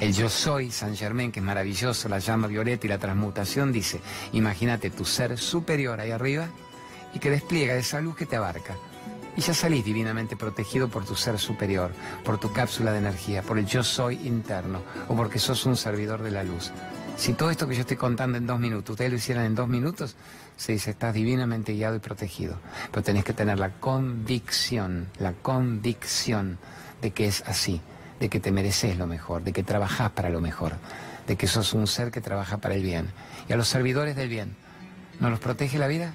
El 0.00 0.12
yo 0.14 0.28
soy, 0.28 0.70
San 0.70 0.96
Germain, 0.96 1.32
que 1.32 1.40
es 1.40 1.44
maravilloso, 1.44 2.08
la 2.08 2.20
llama 2.20 2.46
violeta 2.46 2.86
y 2.86 2.88
la 2.88 2.98
transmutación, 2.98 3.72
dice, 3.72 4.00
imagínate 4.32 4.90
tu 4.90 5.04
ser 5.04 5.36
superior 5.36 5.98
ahí 5.98 6.12
arriba 6.12 6.48
y 7.12 7.18
que 7.18 7.30
despliega 7.30 7.74
esa 7.74 8.00
luz 8.00 8.14
que 8.14 8.24
te 8.24 8.36
abarca. 8.36 8.76
Y 9.36 9.40
ya 9.40 9.52
salís 9.52 9.84
divinamente 9.84 10.36
protegido 10.36 10.88
por 10.88 11.04
tu 11.04 11.16
ser 11.16 11.36
superior, 11.40 11.90
por 12.24 12.38
tu 12.38 12.52
cápsula 12.52 12.92
de 12.92 12.98
energía, 12.98 13.42
por 13.42 13.58
el 13.58 13.66
yo 13.66 13.82
soy 13.82 14.24
interno 14.24 14.82
o 15.08 15.16
porque 15.16 15.40
sos 15.40 15.66
un 15.66 15.76
servidor 15.76 16.22
de 16.22 16.30
la 16.30 16.44
luz. 16.44 16.70
Si 17.16 17.32
todo 17.32 17.50
esto 17.50 17.66
que 17.66 17.74
yo 17.74 17.80
estoy 17.80 17.96
contando 17.96 18.38
en 18.38 18.46
dos 18.46 18.60
minutos, 18.60 18.90
ustedes 18.90 19.10
lo 19.10 19.16
hicieran 19.16 19.46
en 19.46 19.56
dos 19.56 19.66
minutos, 19.66 20.14
se 20.56 20.72
dice, 20.72 20.92
estás 20.92 21.12
divinamente 21.12 21.72
guiado 21.72 21.96
y 21.96 22.00
protegido. 22.00 22.60
Pero 22.92 23.02
tenés 23.02 23.24
que 23.24 23.32
tener 23.32 23.58
la 23.58 23.72
convicción, 23.80 25.08
la 25.18 25.32
convicción 25.32 26.58
de 27.02 27.10
que 27.10 27.26
es 27.26 27.42
así 27.46 27.80
de 28.20 28.28
que 28.28 28.40
te 28.40 28.52
mereces 28.52 28.96
lo 28.96 29.06
mejor, 29.06 29.42
de 29.42 29.52
que 29.52 29.62
trabajas 29.62 30.10
para 30.10 30.30
lo 30.30 30.40
mejor, 30.40 30.74
de 31.26 31.36
que 31.36 31.46
sos 31.46 31.74
un 31.74 31.86
ser 31.86 32.10
que 32.10 32.20
trabaja 32.20 32.58
para 32.58 32.74
el 32.74 32.82
bien. 32.82 33.10
Y 33.48 33.52
a 33.52 33.56
los 33.56 33.68
servidores 33.68 34.16
del 34.16 34.28
bien, 34.28 34.56
¿no 35.20 35.30
los 35.30 35.40
protege 35.40 35.78
la 35.78 35.86
vida? 35.86 36.12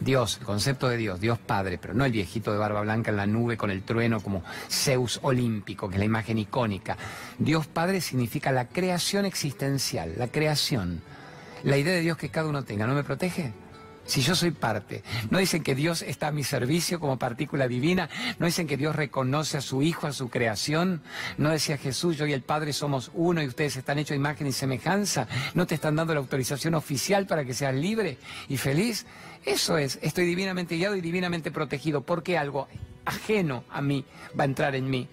Dios, 0.00 0.38
el 0.40 0.44
concepto 0.44 0.88
de 0.88 0.98
Dios, 0.98 1.20
Dios 1.20 1.38
Padre, 1.38 1.78
pero 1.78 1.94
no 1.94 2.04
el 2.04 2.12
viejito 2.12 2.52
de 2.52 2.58
barba 2.58 2.82
blanca 2.82 3.10
en 3.10 3.16
la 3.16 3.26
nube 3.26 3.56
con 3.56 3.70
el 3.70 3.82
trueno 3.82 4.20
como 4.20 4.42
Zeus 4.68 5.20
olímpico, 5.22 5.88
que 5.88 5.94
es 5.94 5.98
la 5.98 6.04
imagen 6.04 6.38
icónica. 6.38 6.96
Dios 7.38 7.66
Padre 7.66 8.00
significa 8.00 8.52
la 8.52 8.68
creación 8.68 9.24
existencial, 9.24 10.14
la 10.18 10.28
creación. 10.28 11.02
La 11.62 11.78
idea 11.78 11.94
de 11.94 12.02
Dios 12.02 12.18
que 12.18 12.28
cada 12.28 12.48
uno 12.48 12.62
tenga, 12.62 12.86
¿no 12.86 12.94
me 12.94 13.04
protege? 13.04 13.52
Si 14.06 14.20
yo 14.20 14.34
soy 14.34 14.52
parte, 14.52 15.02
no 15.30 15.38
dicen 15.38 15.62
que 15.62 15.74
Dios 15.74 16.02
está 16.02 16.28
a 16.28 16.32
mi 16.32 16.44
servicio 16.44 17.00
como 17.00 17.18
partícula 17.18 17.66
divina, 17.66 18.08
no 18.38 18.46
dicen 18.46 18.66
que 18.66 18.76
Dios 18.76 18.94
reconoce 18.94 19.58
a 19.58 19.60
su 19.60 19.82
Hijo, 19.82 20.06
a 20.06 20.12
su 20.12 20.28
creación, 20.28 21.02
no 21.38 21.50
decía 21.50 21.76
Jesús, 21.76 22.16
yo 22.16 22.26
y 22.26 22.32
el 22.32 22.42
Padre 22.42 22.72
somos 22.72 23.10
uno 23.14 23.42
y 23.42 23.46
ustedes 23.46 23.76
están 23.76 23.98
hechos 23.98 24.12
a 24.12 24.16
imagen 24.16 24.46
y 24.46 24.52
semejanza, 24.52 25.26
no 25.54 25.66
te 25.66 25.74
están 25.74 25.96
dando 25.96 26.14
la 26.14 26.20
autorización 26.20 26.74
oficial 26.74 27.26
para 27.26 27.44
que 27.44 27.54
seas 27.54 27.74
libre 27.74 28.18
y 28.48 28.56
feliz. 28.56 29.06
Eso 29.44 29.76
es, 29.78 29.98
estoy 30.02 30.24
divinamente 30.26 30.76
guiado 30.76 30.96
y 30.96 31.00
divinamente 31.00 31.50
protegido, 31.50 32.02
porque 32.02 32.38
algo 32.38 32.68
ajeno 33.04 33.64
a 33.70 33.82
mí 33.82 34.04
va 34.38 34.44
a 34.44 34.46
entrar 34.46 34.74
en 34.74 34.88
mí 34.88 35.08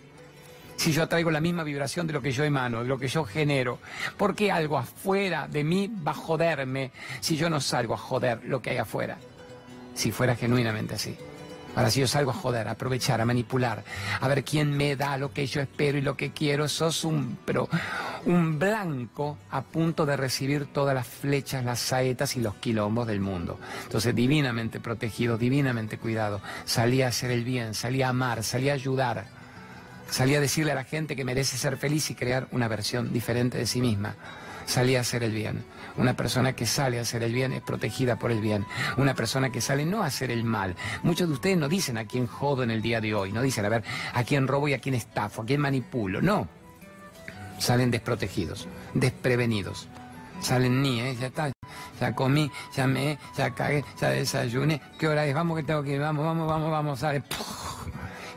si 0.75 0.91
yo 0.91 1.07
traigo 1.07 1.31
la 1.31 1.41
misma 1.41 1.63
vibración 1.63 2.07
de 2.07 2.13
lo 2.13 2.21
que 2.21 2.31
yo 2.31 2.43
emano, 2.43 2.81
de 2.81 2.89
lo 2.89 2.97
que 2.97 3.07
yo 3.07 3.23
genero? 3.25 3.79
¿Por 4.17 4.35
qué 4.35 4.51
algo 4.51 4.77
afuera 4.77 5.47
de 5.47 5.63
mí 5.63 5.91
va 6.05 6.11
a 6.11 6.15
joderme 6.15 6.91
si 7.19 7.37
yo 7.37 7.49
no 7.49 7.59
salgo 7.59 7.93
a 7.93 7.97
joder 7.97 8.41
lo 8.45 8.61
que 8.61 8.71
hay 8.71 8.77
afuera? 8.77 9.17
Si 9.93 10.11
fuera 10.11 10.35
genuinamente 10.35 10.95
así. 10.95 11.17
Ahora 11.75 11.89
si 11.89 12.01
yo 12.01 12.07
salgo 12.07 12.31
a 12.31 12.35
joder, 12.35 12.67
a 12.67 12.71
aprovechar, 12.71 13.19
a 13.19 13.25
manipular, 13.25 13.83
a 14.21 14.27
ver 14.27 14.43
quién 14.43 14.77
me 14.77 14.95
da 14.95 15.17
lo 15.17 15.33
que 15.33 15.47
yo 15.47 15.59
espero 15.59 15.97
y 15.97 16.01
lo 16.01 16.15
que 16.15 16.31
quiero, 16.31 16.67
sos 16.67 17.03
un, 17.03 17.37
pero, 17.45 17.67
un 18.25 18.59
blanco 18.59 19.39
a 19.49 19.63
punto 19.63 20.05
de 20.05 20.15
recibir 20.15 20.67
todas 20.67 20.93
las 20.93 21.07
flechas, 21.07 21.65
las 21.65 21.79
saetas 21.79 22.35
y 22.35 22.41
los 22.41 22.55
quilombos 22.55 23.07
del 23.07 23.21
mundo. 23.21 23.59
Entonces, 23.83 24.13
divinamente 24.13 24.79
protegido, 24.79 25.39
divinamente 25.39 25.97
cuidado, 25.97 26.41
salí 26.65 27.01
a 27.01 27.07
hacer 27.07 27.31
el 27.31 27.43
bien, 27.43 27.73
salí 27.73 28.03
a 28.03 28.09
amar, 28.09 28.43
salí 28.43 28.69
a 28.69 28.73
ayudar, 28.73 29.25
salí 30.09 30.35
a 30.35 30.41
decirle 30.41 30.71
a 30.71 30.75
la 30.75 30.83
gente 30.83 31.15
que 31.15 31.25
merece 31.25 31.57
ser 31.57 31.77
feliz 31.77 32.09
y 32.11 32.15
crear 32.15 32.47
una 32.51 32.67
versión 32.67 33.11
diferente 33.11 33.57
de 33.57 33.65
sí 33.65 33.81
misma. 33.81 34.15
Salí 34.65 34.95
a 34.95 35.01
hacer 35.01 35.23
el 35.23 35.33
bien. 35.33 35.63
Una 35.97 36.15
persona 36.15 36.53
que 36.53 36.65
sale 36.65 36.97
a 36.97 37.01
hacer 37.01 37.21
el 37.23 37.33
bien 37.33 37.53
es 37.53 37.61
protegida 37.61 38.17
por 38.17 38.31
el 38.31 38.41
bien. 38.41 38.65
Una 38.97 39.13
persona 39.13 39.51
que 39.51 39.61
sale 39.61 39.85
no 39.85 40.03
a 40.03 40.07
hacer 40.07 40.31
el 40.31 40.43
mal. 40.43 40.75
Muchos 41.03 41.27
de 41.27 41.33
ustedes 41.33 41.57
no 41.57 41.69
dicen 41.69 41.97
a 41.97 42.05
quién 42.05 42.27
jodo 42.27 42.63
en 42.63 42.71
el 42.71 42.81
día 42.81 43.01
de 43.01 43.13
hoy, 43.13 43.31
no 43.31 43.41
dicen 43.41 43.65
a 43.65 43.69
ver 43.69 43.83
a 44.13 44.23
quién 44.23 44.47
robo 44.47 44.67
y 44.67 44.73
a 44.73 44.79
quién 44.79 44.95
estafo, 44.95 45.41
a 45.41 45.45
quién 45.45 45.61
manipulo. 45.61 46.21
No. 46.21 46.47
Salen 47.59 47.91
desprotegidos, 47.91 48.67
desprevenidos. 48.93 49.87
Salen 50.41 50.81
ni, 50.81 50.99
¿eh? 50.99 51.15
ya 51.17 51.27
está, 51.27 51.51
ya 51.99 52.13
comí, 52.13 52.51
ya 52.75 52.85
me, 52.85 53.17
ya 53.37 53.51
cagué, 53.51 53.85
ya 53.99 54.09
desayuné. 54.09 54.81
¿Qué 54.99 55.07
hora 55.07 55.25
es? 55.25 55.33
Vamos 55.33 55.57
que 55.57 55.63
tengo 55.63 55.83
que 55.83 55.91
ir, 55.91 56.01
vamos, 56.01 56.25
vamos, 56.25 56.47
vamos, 56.47 56.71
vamos, 56.71 56.99
sale 56.99 57.23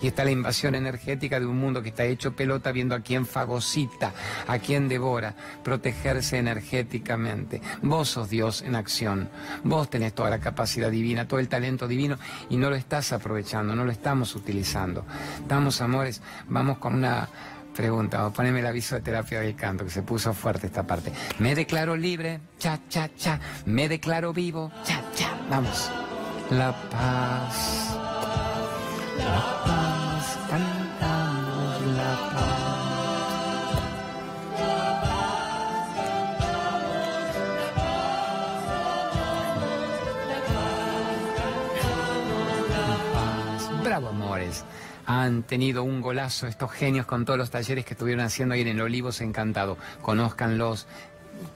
y 0.00 0.09
está 0.09 0.24
la 0.24 0.30
invasión 0.30 0.74
energética 0.74 1.40
de 1.40 1.46
un 1.46 1.59
mundo 1.59 1.82
que 1.82 1.90
está 1.90 2.04
hecho 2.04 2.35
pelota 2.35 2.72
viendo 2.72 2.94
a 2.94 3.00
quién 3.00 3.26
fagocita, 3.26 4.12
a 4.46 4.59
quién 4.59 4.88
devora, 4.88 5.35
protegerse 5.62 6.38
energéticamente. 6.38 7.61
Vos 7.82 8.11
sos 8.11 8.28
Dios 8.28 8.62
en 8.62 8.74
acción, 8.74 9.28
vos 9.64 9.90
tenés 9.90 10.14
toda 10.14 10.30
la 10.30 10.40
capacidad 10.40 10.90
divina, 10.90 11.28
todo 11.28 11.40
el 11.40 11.48
talento 11.48 11.88
divino 11.88 12.18
y 12.50 12.56
no 12.56 12.70
lo 12.70 12.76
estás 12.76 13.12
aprovechando, 13.12 13.74
no 13.74 13.85
lo 13.85 13.92
estamos 13.92 14.35
utilizando. 14.35 15.04
Estamos, 15.40 15.80
amores, 15.80 16.22
vamos 16.48 16.78
con 16.78 16.94
una 16.94 17.28
pregunta, 17.76 18.30
poneme 18.30 18.61
el 18.61 18.66
aviso 18.66 18.94
de 18.94 19.02
terapia 19.02 19.40
del 19.40 19.54
canto, 19.54 19.85
que 19.85 19.90
se 19.90 20.02
puso 20.02 20.32
fuerte 20.32 20.66
esta 20.66 20.85
parte. 20.85 21.12
Me 21.38 21.54
declaro 21.54 21.94
libre, 21.94 22.40
cha, 22.59 22.80
cha, 22.88 23.11
cha. 23.14 23.38
Me 23.66 23.88
declaro 23.88 24.32
vivo, 24.32 24.72
cha, 24.85 25.02
cha. 25.14 25.38
Vamos. 25.50 25.90
La 26.50 26.72
paz. 26.90 27.96
Amores. 44.04 44.64
Han 45.06 45.42
tenido 45.44 45.85
un 45.85 46.00
golazo 46.00 46.46
estos 46.46 46.70
genios 46.72 47.06
con 47.06 47.24
todos 47.24 47.38
los 47.38 47.50
talleres 47.50 47.85
que 47.85 47.94
estuvieron 47.94 48.24
haciendo 48.24 48.54
ahí 48.54 48.61
en 48.61 48.68
el 48.68 48.80
Olivos 48.80 49.20
Encantado. 49.20 49.78
Conózcanlos, 50.02 50.87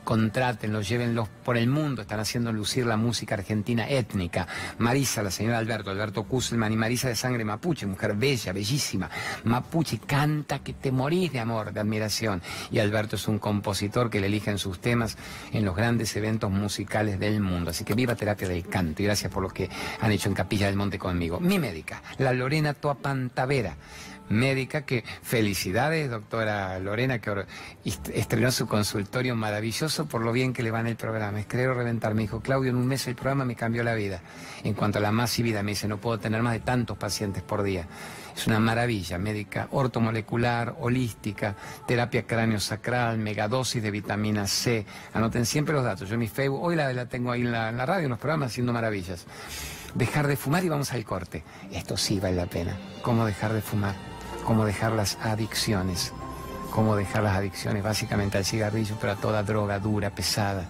contrátenlos, 0.05 0.89
llévenlos 0.89 1.29
por 1.45 1.57
el 1.57 1.69
mundo, 1.69 2.03
están 2.03 2.21
haciendo 2.21 2.53
lucir 2.53 2.87
la 2.87 2.97
música 2.97 3.35
argentina 3.35 3.89
étnica. 3.89 4.47
Marisa, 4.79 5.23
la 5.23 5.31
señora 5.31 5.59
Alberto, 5.59 5.91
Alberto 5.91 6.25
Kusselman 6.25 6.73
y 6.73 6.77
Marisa 6.77 7.09
de 7.09 7.17
sangre 7.17 7.45
mapuche, 7.45 7.87
mujer 7.87 8.15
bella, 8.15 8.53
bellísima. 8.53 9.11
Mapuche 9.45 9.99
canta 9.99 10.61
que 10.61 10.73
te 10.73 10.91
morís 10.91 11.33
de 11.33 11.41
amor, 11.41 11.73
de 11.73 11.81
admiración. 11.81 12.43
Y 12.71 12.79
Alberto 12.79 13.17
es 13.17 13.29
un 13.29 13.39
compositor 13.39 14.11
que 14.11 14.21
le 14.21 14.27
eligen 14.27 14.59
sus 14.59 14.81
temas 14.81 15.17
en 15.53 15.65
los 15.65 15.77
grandes 15.77 16.15
eventos 16.17 16.51
musicales 16.51 17.21
del 17.21 17.41
mundo. 17.41 17.71
Así 17.71 17.85
que 17.85 17.95
viva 17.95 18.15
terapia 18.15 18.49
del 18.49 18.67
canto 18.67 19.03
y 19.03 19.07
gracias 19.07 19.33
por 19.33 19.43
lo 19.43 19.51
que 19.51 19.69
han 20.01 20.11
hecho 20.11 20.29
en 20.29 20.35
Capilla 20.35 20.67
del 20.67 20.77
Monte 20.77 20.99
conmigo. 20.99 21.41
Mi 21.41 21.59
médica, 21.59 22.03
la 22.19 22.33
Lorena 22.33 22.75
Toapantavera 22.75 23.77
médica 24.31 24.83
que 24.87 25.05
felicidades, 25.23 26.09
doctora 26.09 26.79
Lorena, 26.79 27.19
que 27.19 27.45
estrenó 28.15 28.51
su 28.51 28.67
consultorio 28.67 29.37
maravilloso 29.37 30.07
por 30.07 30.23
lo 30.23 30.33
bien 30.33 30.53
que 30.53 30.63
le 30.63 30.71
va 30.71 30.81
en 30.81 30.87
el 30.87 30.97
programa. 30.97 31.41
Es 31.41 31.47
creo 31.47 31.75
reventar. 31.75 32.15
Me 32.15 32.23
dijo, 32.23 32.41
Claudio, 32.41 32.71
en 32.71 32.77
un 32.77 32.87
mes 32.87 33.07
el 33.07 33.17
programa 33.17 33.45
me 33.45 33.57
cambió 33.57 33.85
la 33.85 33.95
vida. 33.95 34.23
En 34.65 34.75
cuanto 34.75 34.99
a 34.99 35.03
la 35.03 35.13
masividad, 35.13 35.63
me 35.63 35.73
dice, 35.73 35.89
no 35.89 35.99
puedo 35.99 36.19
tener 36.19 36.43
más 36.43 36.55
de 36.55 36.61
tantos 36.61 36.97
pacientes 36.97 37.43
por 37.43 37.63
día. 37.63 37.87
Es 38.35 38.47
una 38.47 38.61
maravilla, 38.61 39.19
médica 39.19 39.69
ortomolecular, 39.73 40.77
holística, 40.79 41.57
terapia 41.87 42.27
cráneo-sacral, 42.27 43.19
megadosis 43.19 43.83
de 43.83 43.91
vitamina 43.91 44.47
C. 44.47 44.87
Anoten 45.13 45.45
siempre 45.45 45.75
los 45.75 45.85
datos. 45.85 46.09
Yo 46.09 46.15
en 46.15 46.21
mi 46.21 46.29
Facebook, 46.29 46.63
hoy 46.63 46.77
la, 46.77 46.93
la 46.93 47.07
tengo 47.07 47.33
ahí 47.33 47.41
en 47.41 47.53
la, 47.53 47.69
en 47.69 47.77
la 47.77 47.85
radio, 47.85 48.05
en 48.05 48.11
los 48.11 48.19
programas, 48.19 48.53
haciendo 48.53 48.73
maravillas. 48.73 49.27
Dejar 49.95 50.29
de 50.29 50.37
fumar 50.37 50.65
y 50.65 50.69
vamos 50.69 50.93
al 50.93 51.05
corte. 51.05 51.43
Esto 51.73 51.97
sí 51.97 52.21
vale 52.21 52.37
la 52.37 52.47
pena. 52.47 52.77
¿Cómo 53.03 53.27
dejar 53.27 53.53
de 53.53 53.61
fumar? 53.61 54.20
Cómo 54.45 54.65
dejar 54.65 54.93
las 54.93 55.19
adicciones, 55.23 56.13
cómo 56.71 56.97
dejar 56.97 57.23
las 57.23 57.37
adicciones 57.37 57.83
básicamente 57.83 58.39
al 58.39 58.45
cigarrillo, 58.45 58.97
pero 59.01 59.13
a 59.13 59.17
toda 59.17 59.43
droga 59.43 59.79
dura, 59.79 60.11
pesada, 60.11 60.65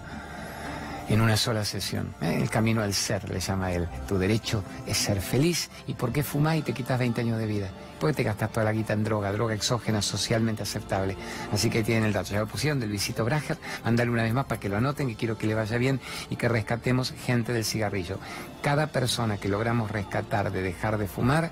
en 1.09 1.21
una 1.21 1.35
sola 1.35 1.65
sesión. 1.65 2.13
Eh, 2.21 2.39
el 2.41 2.49
camino 2.49 2.81
al 2.81 2.93
ser, 2.93 3.29
le 3.29 3.39
llama 3.39 3.71
él. 3.71 3.87
Tu 4.07 4.17
derecho 4.17 4.63
es 4.85 4.97
ser 4.97 5.21
feliz. 5.21 5.69
¿Y 5.87 5.93
por 5.93 6.11
qué 6.11 6.23
fumás 6.23 6.57
y 6.57 6.61
te 6.61 6.73
quitas 6.73 6.97
20 6.97 7.21
años 7.21 7.37
de 7.37 7.45
vida? 7.45 7.69
¿Por 7.99 8.09
qué 8.09 8.17
te 8.17 8.23
gastas 8.23 8.51
toda 8.51 8.63
la 8.65 8.71
guita 8.71 8.93
en 8.93 9.03
droga, 9.03 9.31
droga 9.31 9.53
exógena, 9.53 10.01
socialmente 10.01 10.63
aceptable? 10.63 11.17
Así 11.51 11.69
que 11.69 11.83
tienen 11.83 12.05
el 12.05 12.13
dato. 12.13 12.31
Ya 12.31 12.39
lo 12.39 12.47
pusieron 12.47 12.79
del 12.79 12.89
Luisito 12.89 13.25
Brager. 13.25 13.57
Mándale 13.83 14.09
una 14.09 14.23
vez 14.23 14.33
más 14.33 14.45
para 14.45 14.59
que 14.59 14.69
lo 14.69 14.77
anoten, 14.77 15.07
que 15.07 15.15
quiero 15.15 15.37
que 15.37 15.47
le 15.47 15.53
vaya 15.53 15.77
bien 15.77 15.99
y 16.29 16.37
que 16.37 16.47
rescatemos 16.47 17.13
gente 17.25 17.51
del 17.51 17.65
cigarrillo. 17.65 18.17
Cada 18.61 18.87
persona 18.87 19.37
que 19.37 19.49
logramos 19.49 19.91
rescatar 19.91 20.51
de 20.51 20.61
dejar 20.61 20.97
de 20.97 21.07
fumar, 21.07 21.51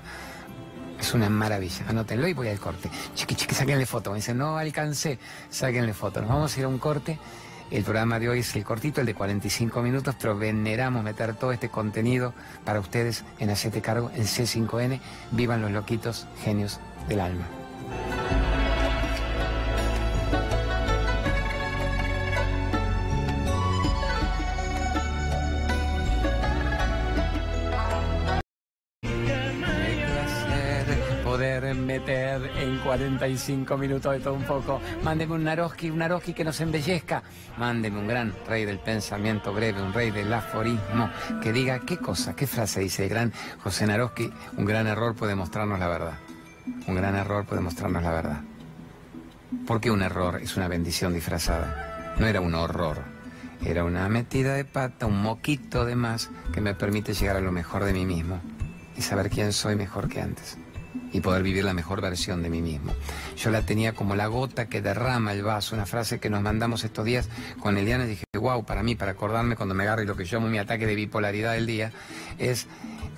es 1.00 1.14
una 1.14 1.28
maravilla. 1.28 1.84
Anótenlo 1.88 2.28
y 2.28 2.34
voy 2.34 2.48
al 2.48 2.60
corte. 2.60 2.90
Chiqui, 3.14 3.34
chiqui, 3.34 3.54
sáquenle 3.54 3.86
foto. 3.86 4.10
Me 4.10 4.16
dicen, 4.16 4.38
no 4.38 4.56
alcancé. 4.56 5.18
Sáquenle 5.50 5.94
foto. 5.94 6.20
Nos 6.20 6.28
vamos 6.28 6.56
a 6.56 6.58
ir 6.58 6.64
a 6.66 6.68
un 6.68 6.78
corte. 6.78 7.18
El 7.70 7.84
programa 7.84 8.18
de 8.18 8.28
hoy 8.28 8.40
es 8.40 8.56
el 8.56 8.64
cortito, 8.64 9.00
el 9.00 9.06
de 9.06 9.14
45 9.14 9.80
minutos, 9.80 10.16
pero 10.20 10.36
veneramos 10.36 11.04
meter 11.04 11.34
todo 11.34 11.52
este 11.52 11.68
contenido 11.68 12.34
para 12.64 12.80
ustedes 12.80 13.24
en 13.38 13.48
Hacete 13.50 13.80
Cargo, 13.80 14.10
en 14.14 14.24
C5N. 14.24 15.00
Vivan 15.30 15.62
los 15.62 15.70
loquitos, 15.70 16.26
genios 16.42 16.80
del 17.08 17.20
alma. 17.20 17.59
Meter 31.90 32.50
en 32.56 32.78
45 32.78 33.76
minutos 33.76 34.12
de 34.12 34.20
todo 34.20 34.34
un 34.34 34.44
poco. 34.44 34.80
Mándeme 35.02 35.34
un 35.34 35.42
Naroski, 35.42 35.90
un 35.90 35.98
Naroski 35.98 36.32
que 36.32 36.44
nos 36.44 36.60
embellezca. 36.60 37.22
Mándeme 37.58 37.98
un 37.98 38.06
gran 38.06 38.32
rey 38.46 38.64
del 38.64 38.78
pensamiento 38.78 39.52
breve, 39.52 39.82
un 39.82 39.92
rey 39.92 40.12
del 40.12 40.32
aforismo, 40.32 41.10
que 41.42 41.52
diga 41.52 41.80
qué 41.80 41.98
cosa, 41.98 42.36
qué 42.36 42.46
frase 42.46 42.80
dice 42.80 43.04
el 43.04 43.08
gran 43.08 43.32
José 43.64 43.86
Naroski. 43.86 44.32
Un 44.56 44.64
gran 44.64 44.86
error 44.86 45.16
puede 45.16 45.34
mostrarnos 45.34 45.80
la 45.80 45.88
verdad. 45.88 46.14
Un 46.86 46.94
gran 46.94 47.16
error 47.16 47.44
puede 47.44 47.60
mostrarnos 47.60 48.04
la 48.04 48.12
verdad. 48.12 48.40
Porque 49.66 49.90
un 49.90 50.02
error 50.02 50.40
es 50.40 50.56
una 50.56 50.68
bendición 50.68 51.12
disfrazada. 51.12 52.14
No 52.20 52.26
era 52.26 52.40
un 52.40 52.54
horror. 52.54 52.98
Era 53.64 53.82
una 53.82 54.08
metida 54.08 54.54
de 54.54 54.64
pata, 54.64 55.06
un 55.06 55.20
moquito 55.20 55.84
de 55.84 55.96
más 55.96 56.30
que 56.52 56.60
me 56.60 56.74
permite 56.74 57.14
llegar 57.14 57.36
a 57.36 57.40
lo 57.40 57.50
mejor 57.50 57.84
de 57.84 57.92
mí 57.92 58.06
mismo 58.06 58.40
y 58.96 59.02
saber 59.02 59.28
quién 59.28 59.52
soy 59.52 59.74
mejor 59.74 60.08
que 60.08 60.20
antes 60.20 60.56
y 61.12 61.20
poder 61.20 61.42
vivir 61.42 61.64
la 61.64 61.74
mejor 61.74 62.00
versión 62.00 62.42
de 62.42 62.50
mí 62.50 62.62
mismo. 62.62 62.92
Yo 63.36 63.50
la 63.50 63.62
tenía 63.62 63.94
como 63.94 64.16
la 64.16 64.26
gota 64.26 64.68
que 64.68 64.82
derrama 64.82 65.32
el 65.32 65.42
vaso, 65.42 65.74
una 65.74 65.86
frase 65.86 66.20
que 66.20 66.30
nos 66.30 66.42
mandamos 66.42 66.84
estos 66.84 67.04
días 67.04 67.28
con 67.60 67.76
Eliana 67.78 68.04
y 68.04 68.08
dije, 68.08 68.24
wow, 68.34 68.64
para 68.64 68.82
mí, 68.82 68.94
para 68.94 69.12
acordarme 69.12 69.56
cuando 69.56 69.74
me 69.74 69.84
agarre 69.84 70.04
lo 70.04 70.16
que 70.16 70.24
llamo 70.24 70.48
mi 70.48 70.58
ataque 70.58 70.86
de 70.86 70.94
bipolaridad 70.94 71.52
del 71.52 71.66
día, 71.66 71.92
es 72.38 72.66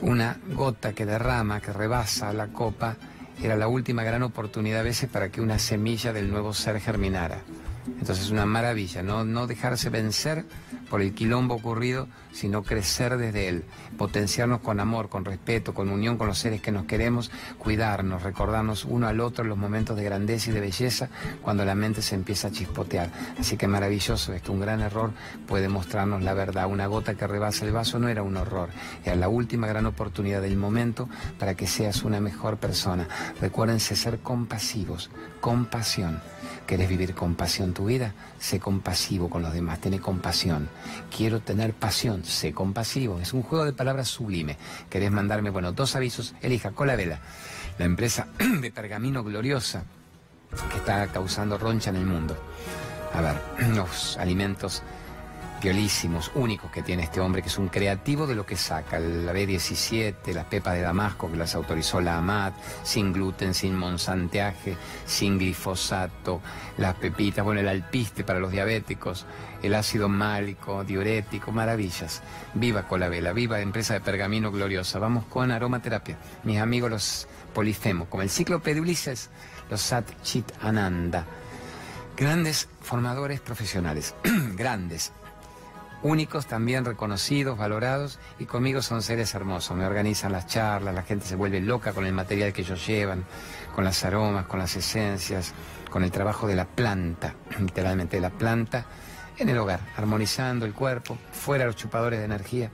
una 0.00 0.38
gota 0.54 0.92
que 0.92 1.06
derrama, 1.06 1.60
que 1.60 1.72
rebasa 1.72 2.32
la 2.32 2.48
copa, 2.48 2.96
era 3.42 3.56
la 3.56 3.68
última 3.68 4.04
gran 4.04 4.22
oportunidad 4.22 4.80
a 4.80 4.84
veces 4.84 5.08
para 5.08 5.30
que 5.30 5.40
una 5.40 5.58
semilla 5.58 6.12
del 6.12 6.30
nuevo 6.30 6.54
ser 6.54 6.80
germinara. 6.80 7.40
Entonces 7.86 8.26
es 8.26 8.30
una 8.30 8.46
maravilla, 8.46 9.02
¿no? 9.02 9.24
no 9.24 9.46
dejarse 9.46 9.90
vencer 9.90 10.44
por 10.88 11.02
el 11.02 11.14
quilombo 11.14 11.56
ocurrido, 11.56 12.08
sino 12.32 12.62
crecer 12.62 13.16
desde 13.16 13.48
él, 13.48 13.64
potenciarnos 13.98 14.60
con 14.60 14.80
amor, 14.80 15.08
con 15.08 15.24
respeto, 15.24 15.74
con 15.74 15.88
unión 15.88 16.16
con 16.16 16.26
los 16.26 16.38
seres 16.38 16.60
que 16.60 16.72
nos 16.72 16.84
queremos, 16.84 17.30
cuidarnos, 17.58 18.22
recordarnos 18.22 18.84
uno 18.84 19.06
al 19.06 19.20
otro 19.20 19.44
en 19.44 19.50
los 19.50 19.58
momentos 19.58 19.96
de 19.96 20.04
grandeza 20.04 20.50
y 20.50 20.54
de 20.54 20.60
belleza 20.60 21.08
cuando 21.42 21.64
la 21.64 21.74
mente 21.74 22.02
se 22.02 22.14
empieza 22.14 22.48
a 22.48 22.52
chispotear. 22.52 23.10
Así 23.38 23.56
que 23.56 23.68
maravilloso 23.68 24.32
esto, 24.32 24.52
un 24.52 24.60
gran 24.60 24.80
error 24.80 25.12
puede 25.46 25.68
mostrarnos 25.68 26.22
la 26.22 26.34
verdad. 26.34 26.66
Una 26.66 26.86
gota 26.86 27.14
que 27.14 27.26
rebasa 27.26 27.64
el 27.64 27.72
vaso 27.72 27.98
no 27.98 28.08
era 28.08 28.22
un 28.22 28.36
horror, 28.36 28.70
era 29.04 29.16
la 29.16 29.28
última 29.28 29.66
gran 29.66 29.86
oportunidad 29.86 30.42
del 30.42 30.56
momento 30.56 31.08
para 31.38 31.54
que 31.54 31.66
seas 31.66 32.02
una 32.02 32.20
mejor 32.20 32.58
persona. 32.58 33.06
Recuérdense 33.40 33.96
ser 33.96 34.20
compasivos, 34.20 35.10
compasión. 35.40 36.20
¿Querés 36.66 36.88
vivir 36.88 37.14
con 37.14 37.34
pasión 37.34 37.74
tu 37.74 37.86
vida, 37.86 38.14
sé 38.38 38.60
compasivo 38.60 39.28
con 39.28 39.42
los 39.42 39.52
demás, 39.52 39.80
ten 39.80 39.98
compasión. 39.98 40.68
Quiero 41.14 41.40
tener 41.40 41.74
pasión, 41.74 42.21
sé 42.22 42.52
compasivo. 42.52 43.18
Es 43.20 43.32
un 43.32 43.42
juego 43.42 43.64
de 43.64 43.72
palabras 43.72 44.08
sublime. 44.08 44.56
¿Querés 44.88 45.10
mandarme, 45.10 45.50
bueno, 45.50 45.72
dos 45.72 45.96
avisos? 45.96 46.34
Elija 46.40 46.70
Vela, 46.70 47.20
la 47.78 47.84
empresa 47.84 48.28
de 48.60 48.70
pergamino 48.70 49.24
gloriosa 49.24 49.84
que 50.70 50.76
está 50.76 51.06
causando 51.08 51.58
roncha 51.58 51.90
en 51.90 51.96
el 51.96 52.06
mundo. 52.06 52.36
A 53.14 53.20
ver, 53.20 53.36
los 53.74 54.16
alimentos 54.18 54.82
violísimos, 55.62 56.32
únicos 56.34 56.70
que 56.72 56.82
tiene 56.82 57.04
este 57.04 57.20
hombre, 57.20 57.40
que 57.40 57.48
es 57.48 57.58
un 57.58 57.68
creativo 57.68 58.26
de 58.26 58.34
lo 58.34 58.44
que 58.44 58.56
saca. 58.56 58.98
La 58.98 59.32
B17, 59.32 60.32
las 60.34 60.46
pepas 60.46 60.74
de 60.74 60.82
Damasco, 60.82 61.30
que 61.30 61.36
las 61.36 61.54
autorizó 61.54 62.00
la 62.00 62.18
AMAT, 62.18 62.54
sin 62.82 63.12
gluten, 63.12 63.54
sin 63.54 63.76
monsanteaje, 63.76 64.76
sin 65.06 65.38
glifosato, 65.38 66.40
las 66.78 66.94
pepitas, 66.94 67.44
bueno, 67.44 67.60
el 67.60 67.68
alpiste 67.68 68.24
para 68.24 68.40
los 68.40 68.50
diabéticos, 68.50 69.24
el 69.62 69.74
ácido 69.74 70.08
málico, 70.08 70.82
diurético, 70.82 71.52
maravillas. 71.52 72.22
Viva 72.54 72.88
Colabela, 72.88 73.32
viva 73.32 73.60
empresa 73.60 73.94
de 73.94 74.00
pergamino 74.00 74.50
gloriosa. 74.50 74.98
Vamos 74.98 75.24
con 75.26 75.52
aromaterapia. 75.52 76.18
Mis 76.42 76.58
amigos 76.58 76.90
los 76.90 77.28
polifemos, 77.54 78.08
como 78.08 78.22
el 78.22 78.30
ciclo 78.30 78.60
Ulises, 78.64 79.30
los 79.70 79.80
Sat 79.80 80.06
Chit 80.22 80.50
Ananda. 80.60 81.24
Grandes 82.16 82.68
formadores 82.80 83.40
profesionales, 83.40 84.14
grandes, 84.54 85.12
únicos, 86.02 86.46
también 86.46 86.84
reconocidos, 86.84 87.56
valorados, 87.56 88.18
y 88.38 88.46
conmigo 88.46 88.82
son 88.82 89.02
seres 89.02 89.34
hermosos. 89.34 89.76
Me 89.76 89.86
organizan 89.86 90.32
las 90.32 90.46
charlas, 90.46 90.94
la 90.94 91.02
gente 91.02 91.26
se 91.26 91.36
vuelve 91.36 91.60
loca 91.60 91.92
con 91.92 92.06
el 92.06 92.12
material 92.12 92.52
que 92.52 92.62
ellos 92.62 92.86
llevan, 92.86 93.24
con 93.74 93.84
las 93.84 94.04
aromas, 94.04 94.46
con 94.46 94.58
las 94.58 94.74
esencias, 94.76 95.54
con 95.90 96.04
el 96.04 96.10
trabajo 96.10 96.46
de 96.46 96.56
la 96.56 96.66
planta, 96.66 97.34
literalmente 97.60 98.16
de 98.16 98.22
la 98.22 98.30
planta, 98.30 98.86
en 99.38 99.48
el 99.48 99.58
hogar, 99.58 99.80
armonizando 99.96 100.66
el 100.66 100.72
cuerpo, 100.72 101.18
fuera 101.32 101.66
los 101.66 101.76
chupadores 101.76 102.18
de 102.18 102.24
energía. 102.24 102.70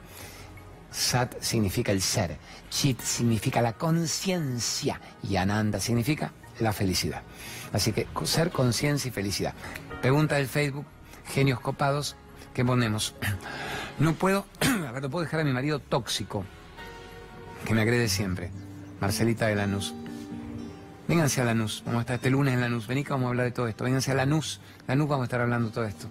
Sat 0.90 1.40
significa 1.40 1.92
el 1.92 2.00
ser, 2.00 2.38
Chit 2.70 3.00
significa 3.00 3.60
la 3.60 3.74
conciencia 3.74 5.00
y 5.22 5.36
Ananda 5.36 5.80
significa 5.80 6.32
la 6.60 6.72
felicidad. 6.72 7.22
Así 7.72 7.92
que 7.92 8.06
ser, 8.24 8.50
conciencia 8.50 9.08
y 9.08 9.12
felicidad. 9.12 9.54
Pregunta 10.00 10.36
del 10.36 10.48
Facebook, 10.48 10.86
genios 11.26 11.60
copados, 11.60 12.16
¿Qué 12.58 12.64
ponemos? 12.64 13.14
No 14.00 14.14
puedo, 14.14 14.44
a 14.60 15.00
no 15.00 15.10
puedo 15.10 15.24
dejar 15.24 15.38
a 15.38 15.44
mi 15.44 15.52
marido 15.52 15.78
tóxico, 15.78 16.44
que 17.64 17.72
me 17.72 17.82
agrede 17.82 18.08
siempre. 18.08 18.50
Marcelita 19.00 19.46
de 19.46 19.54
Lanús. 19.54 19.94
Vénganse 21.06 21.40
a 21.40 21.44
Lanús, 21.44 21.84
vamos 21.86 21.98
a 21.98 22.02
estar 22.02 22.16
este 22.16 22.30
lunes 22.30 22.54
en 22.54 22.60
Lanús. 22.60 22.88
Vení 22.88 23.04
que 23.04 23.10
vamos 23.10 23.26
a 23.26 23.28
hablar 23.28 23.46
de 23.46 23.52
todo 23.52 23.68
esto. 23.68 23.84
Vénganse 23.84 24.10
a 24.10 24.14
Lanús, 24.14 24.60
Lanús 24.88 25.08
vamos 25.08 25.22
a 25.22 25.26
estar 25.26 25.40
hablando 25.40 25.68
de 25.68 25.74
todo 25.74 25.84
esto. 25.84 26.08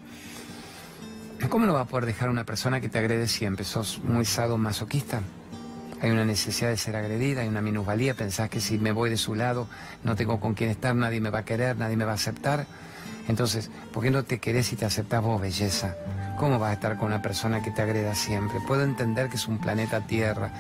¿Cómo 1.49 1.65
lo 1.65 1.73
va 1.73 1.81
a 1.81 1.86
poder 1.86 2.05
dejar 2.05 2.29
una 2.29 2.45
persona 2.45 2.79
que 2.79 2.88
te 2.88 2.97
agrede 2.97 3.27
siempre? 3.27 3.65
¿Sos 3.65 3.99
muy 4.01 4.25
masoquista? 4.57 5.19
Hay 6.01 6.12
una 6.12 6.23
necesidad 6.23 6.69
de 6.69 6.77
ser 6.77 6.95
agredida, 6.95 7.41
hay 7.41 7.49
una 7.49 7.62
minusvalía, 7.62 8.13
pensás 8.13 8.49
que 8.49 8.62
si 8.62 8.77
me 8.77 8.93
voy 8.93 9.10
de 9.10 9.17
su 9.17 9.36
lado 9.36 9.67
no 10.05 10.15
tengo 10.15 10.39
con 10.39 10.53
quién 10.53 10.69
estar, 10.69 10.95
nadie 10.95 11.19
me 11.19 11.29
va 11.29 11.39
a 11.39 11.45
querer, 11.45 11.75
nadie 11.75 11.97
me 11.97 12.05
va 12.05 12.13
a 12.13 12.15
aceptar. 12.15 12.65
Entonces, 13.27 13.69
¿por 13.91 14.03
qué 14.03 14.11
no 14.11 14.23
te 14.23 14.39
querés 14.39 14.71
y 14.73 14.75
te 14.75 14.85
aceptás 14.85 15.21
vos, 15.21 15.41
belleza? 15.41 15.95
¿Cómo 16.37 16.59
vas 16.59 16.69
a 16.69 16.73
estar 16.73 16.97
con 16.97 17.07
una 17.07 17.21
persona 17.21 17.61
que 17.61 17.71
te 17.71 17.81
agreda 17.81 18.15
siempre? 18.15 18.59
Puedo 18.67 18.83
entender 18.83 19.29
que 19.29 19.35
es 19.35 19.47
un 19.47 19.57
planeta 19.57 20.01
Tierra 20.01 20.51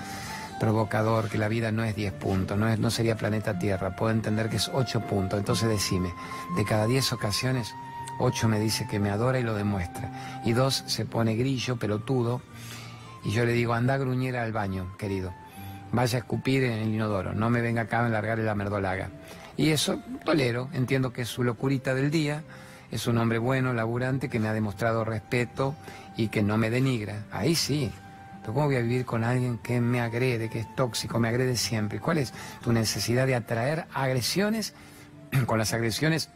provocador, 0.59 1.29
que 1.29 1.37
la 1.37 1.47
vida 1.47 1.71
no 1.71 1.83
es 1.83 1.95
10 1.95 2.13
puntos, 2.13 2.57
no, 2.57 2.67
es, 2.67 2.79
no 2.79 2.89
sería 2.89 3.15
planeta 3.15 3.57
Tierra, 3.59 3.95
puedo 3.95 4.11
entender 4.11 4.49
que 4.49 4.57
es 4.57 4.69
8 4.73 5.01
puntos. 5.01 5.39
Entonces 5.39 5.69
decime, 5.69 6.13
de 6.55 6.65
cada 6.65 6.87
10 6.87 7.13
ocasiones, 7.13 7.73
8 8.19 8.47
me 8.47 8.59
dice 8.59 8.87
que 8.87 8.99
me 8.99 9.09
adora 9.09 9.39
y 9.39 9.43
lo 9.43 9.53
demuestra. 9.53 10.41
Y 10.43 10.53
2 10.53 10.83
se 10.87 11.05
pone 11.05 11.35
grillo, 11.35 11.77
pelotudo, 11.77 12.41
y 13.23 13.31
yo 13.31 13.45
le 13.45 13.53
digo, 13.53 13.73
anda 13.73 13.97
gruñera 13.97 14.43
al 14.43 14.51
baño, 14.51 14.95
querido. 14.97 15.33
Vaya 15.91 16.17
a 16.17 16.19
escupir 16.19 16.63
en 16.63 16.79
el 16.79 16.93
inodoro, 16.93 17.33
no 17.33 17.49
me 17.49 17.61
venga 17.61 17.83
acá 17.83 18.05
a 18.05 18.09
largar 18.09 18.39
la 18.39 18.55
merdolaga. 18.55 19.09
Y 19.57 19.71
eso 19.71 19.99
tolero, 20.23 20.69
entiendo 20.71 21.11
que 21.11 21.23
es 21.23 21.27
su 21.27 21.43
locurita 21.43 21.95
del 21.95 22.11
día, 22.11 22.43
es 22.91 23.07
un 23.07 23.17
hombre 23.17 23.39
bueno, 23.39 23.73
laburante, 23.73 24.29
que 24.29 24.39
me 24.39 24.47
ha 24.47 24.53
demostrado 24.53 25.03
respeto 25.03 25.75
y 26.15 26.29
que 26.29 26.43
no 26.43 26.57
me 26.57 26.69
denigra. 26.69 27.25
Ahí 27.31 27.55
sí. 27.55 27.91
Pero 28.41 28.53
¿cómo 28.53 28.67
voy 28.67 28.77
a 28.77 28.81
vivir 28.81 29.05
con 29.05 29.23
alguien 29.23 29.57
que 29.57 29.81
me 29.81 29.99
agrede, 29.99 30.49
que 30.49 30.59
es 30.59 30.75
tóxico, 30.75 31.19
me 31.19 31.27
agrede 31.27 31.57
siempre? 31.57 31.99
¿Cuál 31.99 32.19
es 32.19 32.33
tu 32.63 32.71
necesidad 32.71 33.27
de 33.27 33.35
atraer 33.35 33.87
agresiones 33.93 34.73
con 35.47 35.57
las 35.57 35.73
agresiones 35.73 36.29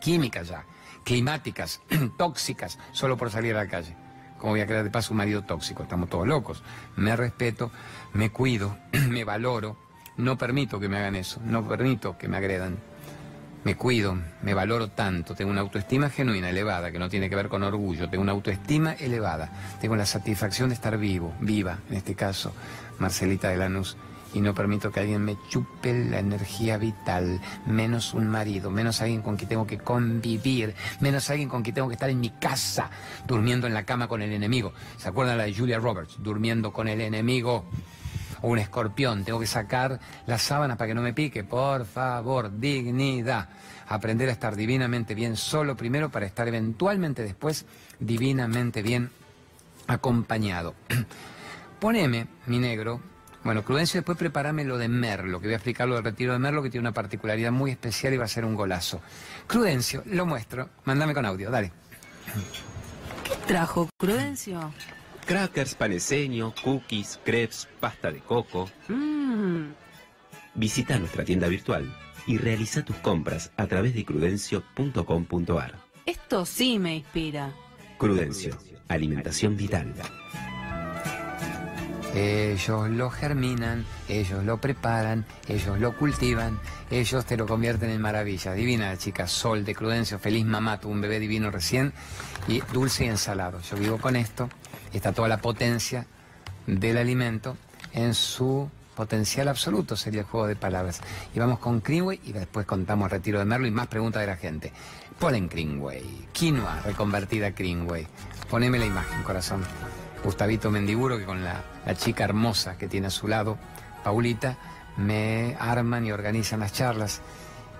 químicas 0.00 0.48
ya, 0.48 0.64
climáticas, 1.04 1.80
tóxicas, 2.18 2.78
solo 2.92 3.16
por 3.16 3.30
salir 3.30 3.54
a 3.54 3.64
la 3.64 3.68
calle? 3.68 3.96
¿Cómo 4.38 4.52
voy 4.52 4.60
a 4.60 4.66
crear 4.66 4.84
de 4.84 4.90
paso 4.90 5.14
un 5.14 5.18
marido 5.18 5.42
tóxico? 5.44 5.84
Estamos 5.84 6.10
todos 6.10 6.26
locos. 6.26 6.62
Me 6.96 7.16
respeto, 7.16 7.70
me 8.12 8.30
cuido, 8.30 8.76
me 9.08 9.24
valoro, 9.24 9.78
no 10.16 10.38
permito 10.38 10.78
que 10.80 10.88
me 10.88 10.98
hagan 10.98 11.16
eso, 11.16 11.40
no 11.44 11.66
permito 11.66 12.16
que 12.16 12.28
me 12.28 12.36
agredan. 12.36 12.78
Me 13.64 13.76
cuido, 13.76 14.18
me 14.42 14.52
valoro 14.52 14.88
tanto, 14.88 15.34
tengo 15.34 15.50
una 15.50 15.62
autoestima 15.62 16.10
genuina, 16.10 16.50
elevada, 16.50 16.92
que 16.92 16.98
no 16.98 17.08
tiene 17.08 17.30
que 17.30 17.36
ver 17.36 17.48
con 17.48 17.62
orgullo, 17.62 18.10
tengo 18.10 18.22
una 18.22 18.32
autoestima 18.32 18.92
elevada, 18.92 19.50
tengo 19.80 19.96
la 19.96 20.04
satisfacción 20.04 20.68
de 20.68 20.74
estar 20.74 20.98
vivo, 20.98 21.32
viva, 21.40 21.78
en 21.88 21.96
este 21.96 22.14
caso, 22.14 22.52
Marcelita 22.98 23.48
de 23.48 23.56
Lanús, 23.56 23.96
y 24.34 24.42
no 24.42 24.52
permito 24.52 24.90
que 24.92 25.00
alguien 25.00 25.24
me 25.24 25.38
chupe 25.48 25.94
la 26.10 26.18
energía 26.18 26.76
vital, 26.76 27.40
menos 27.66 28.12
un 28.12 28.28
marido, 28.28 28.70
menos 28.70 29.00
alguien 29.00 29.22
con 29.22 29.36
quien 29.36 29.48
tengo 29.48 29.66
que 29.66 29.78
convivir, 29.78 30.74
menos 31.00 31.30
alguien 31.30 31.48
con 31.48 31.62
quien 31.62 31.74
tengo 31.74 31.88
que 31.88 31.94
estar 31.94 32.10
en 32.10 32.20
mi 32.20 32.30
casa, 32.30 32.90
durmiendo 33.26 33.66
en 33.66 33.72
la 33.72 33.84
cama 33.84 34.08
con 34.08 34.20
el 34.20 34.32
enemigo. 34.32 34.74
¿Se 34.98 35.08
acuerdan 35.08 35.38
la 35.38 35.44
de 35.44 35.54
Julia 35.54 35.78
Roberts? 35.78 36.16
Durmiendo 36.18 36.72
con 36.72 36.88
el 36.88 37.00
enemigo 37.00 37.64
o 38.44 38.48
un 38.48 38.58
escorpión, 38.58 39.24
tengo 39.24 39.40
que 39.40 39.46
sacar 39.46 39.98
las 40.26 40.42
sábanas 40.42 40.76
para 40.76 40.88
que 40.88 40.94
no 40.94 41.00
me 41.00 41.14
pique, 41.14 41.44
por 41.44 41.86
favor, 41.86 42.58
dignidad. 42.60 43.48
Aprender 43.88 44.28
a 44.28 44.32
estar 44.32 44.54
divinamente 44.54 45.14
bien 45.14 45.34
solo 45.34 45.78
primero 45.78 46.10
para 46.10 46.26
estar 46.26 46.46
eventualmente 46.46 47.22
después 47.22 47.64
divinamente 47.98 48.82
bien 48.82 49.10
acompañado. 49.86 50.74
Poneme, 51.80 52.26
mi 52.44 52.58
negro, 52.58 53.00
bueno, 53.44 53.62
Crudencio, 53.62 54.00
después 54.00 54.18
prepárame 54.18 54.64
lo 54.64 54.76
de 54.76 54.88
Merlo, 54.88 55.40
que 55.40 55.46
voy 55.46 55.54
a 55.54 55.56
explicar 55.56 55.88
lo 55.88 55.94
del 55.94 56.04
retiro 56.04 56.34
de 56.34 56.38
Merlo, 56.38 56.62
que 56.62 56.68
tiene 56.68 56.82
una 56.82 56.92
particularidad 56.92 57.50
muy 57.50 57.70
especial 57.70 58.12
y 58.12 58.18
va 58.18 58.26
a 58.26 58.28
ser 58.28 58.44
un 58.44 58.54
golazo. 58.54 59.00
Crudencio, 59.46 60.02
lo 60.04 60.26
muestro, 60.26 60.68
mándame 60.84 61.14
con 61.14 61.24
audio, 61.24 61.50
dale. 61.50 61.72
¿Qué 63.24 63.36
trajo 63.46 63.88
Crudencio? 63.96 64.70
Crackers, 65.26 65.74
paneseño, 65.74 66.54
cookies, 66.62 67.18
crepes, 67.24 67.68
pasta 67.80 68.12
de 68.12 68.20
coco. 68.20 68.70
Mmm. 68.88 69.72
Visita 70.54 70.98
nuestra 70.98 71.24
tienda 71.24 71.48
virtual 71.48 71.92
y 72.26 72.38
realiza 72.38 72.84
tus 72.84 72.96
compras 72.96 73.50
a 73.56 73.66
través 73.66 73.94
de 73.94 74.04
crudencio.com.ar. 74.04 75.74
Esto 76.06 76.44
sí 76.44 76.78
me 76.78 76.96
inspira. 76.96 77.52
Crudencio, 77.98 78.56
alimentación 78.88 79.56
vital. 79.56 79.94
Ellos 82.14 82.90
lo 82.90 83.10
germinan, 83.10 83.84
ellos 84.08 84.44
lo 84.44 84.60
preparan, 84.60 85.26
ellos 85.48 85.80
lo 85.80 85.96
cultivan, 85.96 86.60
ellos 86.90 87.24
te 87.24 87.36
lo 87.36 87.46
convierten 87.46 87.90
en 87.90 88.00
maravilla. 88.00 88.52
Divina 88.52 88.90
la 88.90 88.98
chica, 88.98 89.26
Sol 89.26 89.64
de 89.64 89.74
Crudencio, 89.74 90.20
feliz 90.20 90.44
mamá, 90.44 90.78
tuvo 90.78 90.92
un 90.92 91.00
bebé 91.00 91.18
divino 91.18 91.50
recién 91.50 91.92
y 92.46 92.60
dulce 92.72 93.06
y 93.06 93.08
ensalado. 93.08 93.60
Yo 93.62 93.76
vivo 93.76 93.98
con 93.98 94.14
esto 94.14 94.48
está 94.96 95.12
toda 95.12 95.28
la 95.28 95.38
potencia 95.38 96.06
del 96.66 96.98
alimento 96.98 97.56
en 97.92 98.14
su 98.14 98.68
potencial 98.94 99.48
absoluto, 99.48 99.96
sería 99.96 100.20
el 100.20 100.26
juego 100.26 100.46
de 100.46 100.56
palabras. 100.56 101.00
Y 101.34 101.38
vamos 101.38 101.58
con 101.58 101.82
Greenway 101.82 102.20
y 102.24 102.32
después 102.32 102.66
contamos 102.66 103.10
retiro 103.10 103.38
de 103.38 103.44
Merlo 103.44 103.66
y 103.66 103.70
más 103.70 103.88
preguntas 103.88 104.20
de 104.20 104.26
la 104.26 104.36
gente. 104.36 104.72
Ponen 105.18 105.48
Greenway, 105.48 106.28
quinoa 106.32 106.80
reconvertida 106.80 107.48
a 107.48 107.50
Greenway. 107.50 108.06
Poneme 108.50 108.78
la 108.78 108.86
imagen, 108.86 109.22
corazón. 109.22 109.62
Gustavito 110.22 110.70
Mendiguro, 110.70 111.18
que 111.18 111.24
con 111.24 111.44
la, 111.44 111.62
la 111.84 111.94
chica 111.94 112.24
hermosa 112.24 112.78
que 112.78 112.88
tiene 112.88 113.08
a 113.08 113.10
su 113.10 113.28
lado, 113.28 113.58
Paulita, 114.02 114.56
me 114.96 115.56
arman 115.58 116.06
y 116.06 116.12
organizan 116.12 116.60
las 116.60 116.72
charlas 116.72 117.20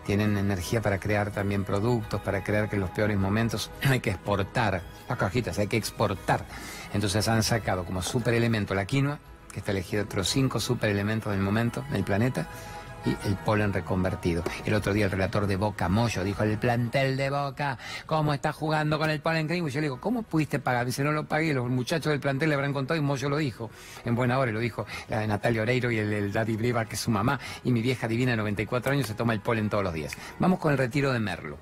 tienen 0.05 0.37
energía 0.37 0.81
para 0.81 0.99
crear 1.01 1.31
también 1.31 1.65
productos, 1.65 2.21
para 2.21 2.45
crear 2.45 2.69
que 2.69 2.77
en 2.77 2.83
los 2.83 2.91
peores 2.91 3.19
momentos 3.19 3.71
hay 3.83 4.01
que 4.01 4.11
exportar 4.11 4.83
las 5.09 5.19
cajitas, 5.19 5.59
hay 5.59 5.67
que 5.67 5.77
exportar. 5.77 6.45
Entonces 6.95 7.29
han 7.29 7.43
sacado 7.43 7.85
como 7.85 8.01
super 8.01 8.33
elemento 8.33 8.75
la 8.75 8.87
quinoa, 8.87 9.19
que 9.53 9.59
está 9.59 9.73
elegido 9.73 10.03
entre 10.03 10.19
los 10.19 10.29
cinco 10.29 10.61
super 10.61 10.89
elementos 10.89 11.33
del 11.33 11.43
momento 11.43 11.85
en 11.91 11.97
el 11.97 12.05
planeta, 12.05 12.49
y 13.05 13.11
el 13.27 13.37
polen 13.37 13.73
reconvertido. 13.73 14.43
El 14.65 14.75
otro 14.75 14.93
día 14.93 15.07
el 15.07 15.11
relator 15.11 15.47
de 15.47 15.57
Boca, 15.57 15.89
Moyo, 15.89 16.25
dijo, 16.25 16.43
el 16.43 16.59
plantel 16.59 17.17
de 17.17 17.31
Boca, 17.31 17.79
¿cómo 18.07 18.33
está 18.33 18.53
jugando 18.53 18.99
con 18.99 19.11
el 19.11 19.21
polen 19.21 19.47
Y 19.51 19.71
yo 19.71 19.81
le 19.81 19.83
digo, 19.83 20.01
¿cómo 20.01 20.23
pudiste 20.23 20.59
pagar? 20.59 20.87
Dice, 20.87 21.05
no 21.05 21.13
lo 21.13 21.25
pagué, 21.25 21.53
los 21.53 21.69
muchachos 21.69 22.11
del 22.11 22.21
plantel 22.21 22.49
le 22.49 22.55
habrán 22.55 22.73
contado 22.73 22.99
y 22.99 23.03
Moyo 23.03 23.29
lo 23.29 23.37
dijo. 23.37 23.71
En 24.05 24.15
buena 24.15 24.39
hora 24.39 24.53
lo 24.53 24.61
dijo 24.61 24.87
la 25.09 25.21
de 25.21 25.27
Natalia 25.27 25.63
Oreiro 25.63 25.91
y 25.91 25.99
el, 25.99 26.33
Daddy 26.33 26.57
Briva, 26.57 26.85
que 26.87 26.95
es 26.95 27.01
su 27.01 27.11
mamá, 27.11 27.39
y 27.63 27.73
mi 27.73 27.83
vieja 27.83 28.09
divina 28.09 28.33
de 28.33 28.39
94 28.39 28.93
años 28.93 29.07
se 29.07 29.15
toma 29.15 29.33
el 29.33 29.41
polen 29.41 29.69
todos 29.69 29.85
los 29.85 29.93
días. 29.93 30.17
Vamos 30.39 30.59
con 30.59 30.73
el 30.73 30.79
retiro 30.79 31.13
de 31.13 31.19
Merlo. 31.19 31.59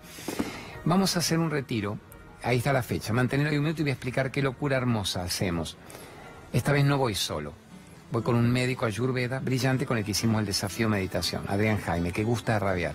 Vamos 0.84 1.16
a 1.16 1.20
hacer 1.20 1.38
un 1.38 1.50
retiro. 1.50 1.98
Ahí 2.42 2.58
está 2.58 2.72
la 2.72 2.82
fecha. 2.82 3.12
Mantener 3.12 3.46
ahí 3.46 3.56
un 3.56 3.64
minuto 3.64 3.82
y 3.82 3.84
voy 3.84 3.90
a 3.90 3.94
explicar 3.94 4.30
qué 4.30 4.42
locura 4.42 4.76
hermosa 4.76 5.22
hacemos. 5.22 5.76
Esta 6.52 6.72
vez 6.72 6.84
no 6.84 6.98
voy 6.98 7.14
solo. 7.14 7.52
Voy 8.10 8.22
con 8.22 8.34
un 8.34 8.50
médico 8.50 8.84
ayurveda 8.84 9.38
brillante 9.38 9.86
con 9.86 9.96
el 9.96 10.04
que 10.04 10.10
hicimos 10.10 10.40
el 10.40 10.46
desafío 10.46 10.86
meditación, 10.86 11.44
Adrián 11.48 11.78
Jaime, 11.78 12.12
que 12.12 12.24
gusta 12.24 12.58
rabiar. 12.58 12.94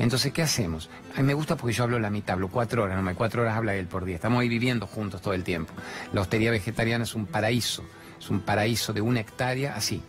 Entonces, 0.00 0.32
¿qué 0.32 0.42
hacemos? 0.42 0.90
A 1.14 1.20
mí 1.20 1.26
me 1.26 1.34
gusta 1.34 1.56
porque 1.56 1.72
yo 1.72 1.84
hablo 1.84 2.00
la 2.00 2.10
mitad, 2.10 2.34
hablo 2.34 2.48
cuatro 2.48 2.82
horas, 2.82 2.96
no 2.96 3.02
me 3.02 3.14
cuatro 3.14 3.42
horas 3.42 3.56
habla 3.56 3.76
él 3.76 3.86
por 3.86 4.04
día. 4.04 4.16
Estamos 4.16 4.40
ahí 4.40 4.48
viviendo 4.48 4.88
juntos 4.88 5.22
todo 5.22 5.34
el 5.34 5.44
tiempo. 5.44 5.72
La 6.12 6.20
hostería 6.20 6.50
vegetariana 6.50 7.04
es 7.04 7.14
un 7.14 7.26
paraíso, 7.26 7.84
es 8.18 8.28
un 8.28 8.40
paraíso 8.40 8.92
de 8.92 9.02
una 9.02 9.20
hectárea 9.20 9.76
así. 9.76 10.02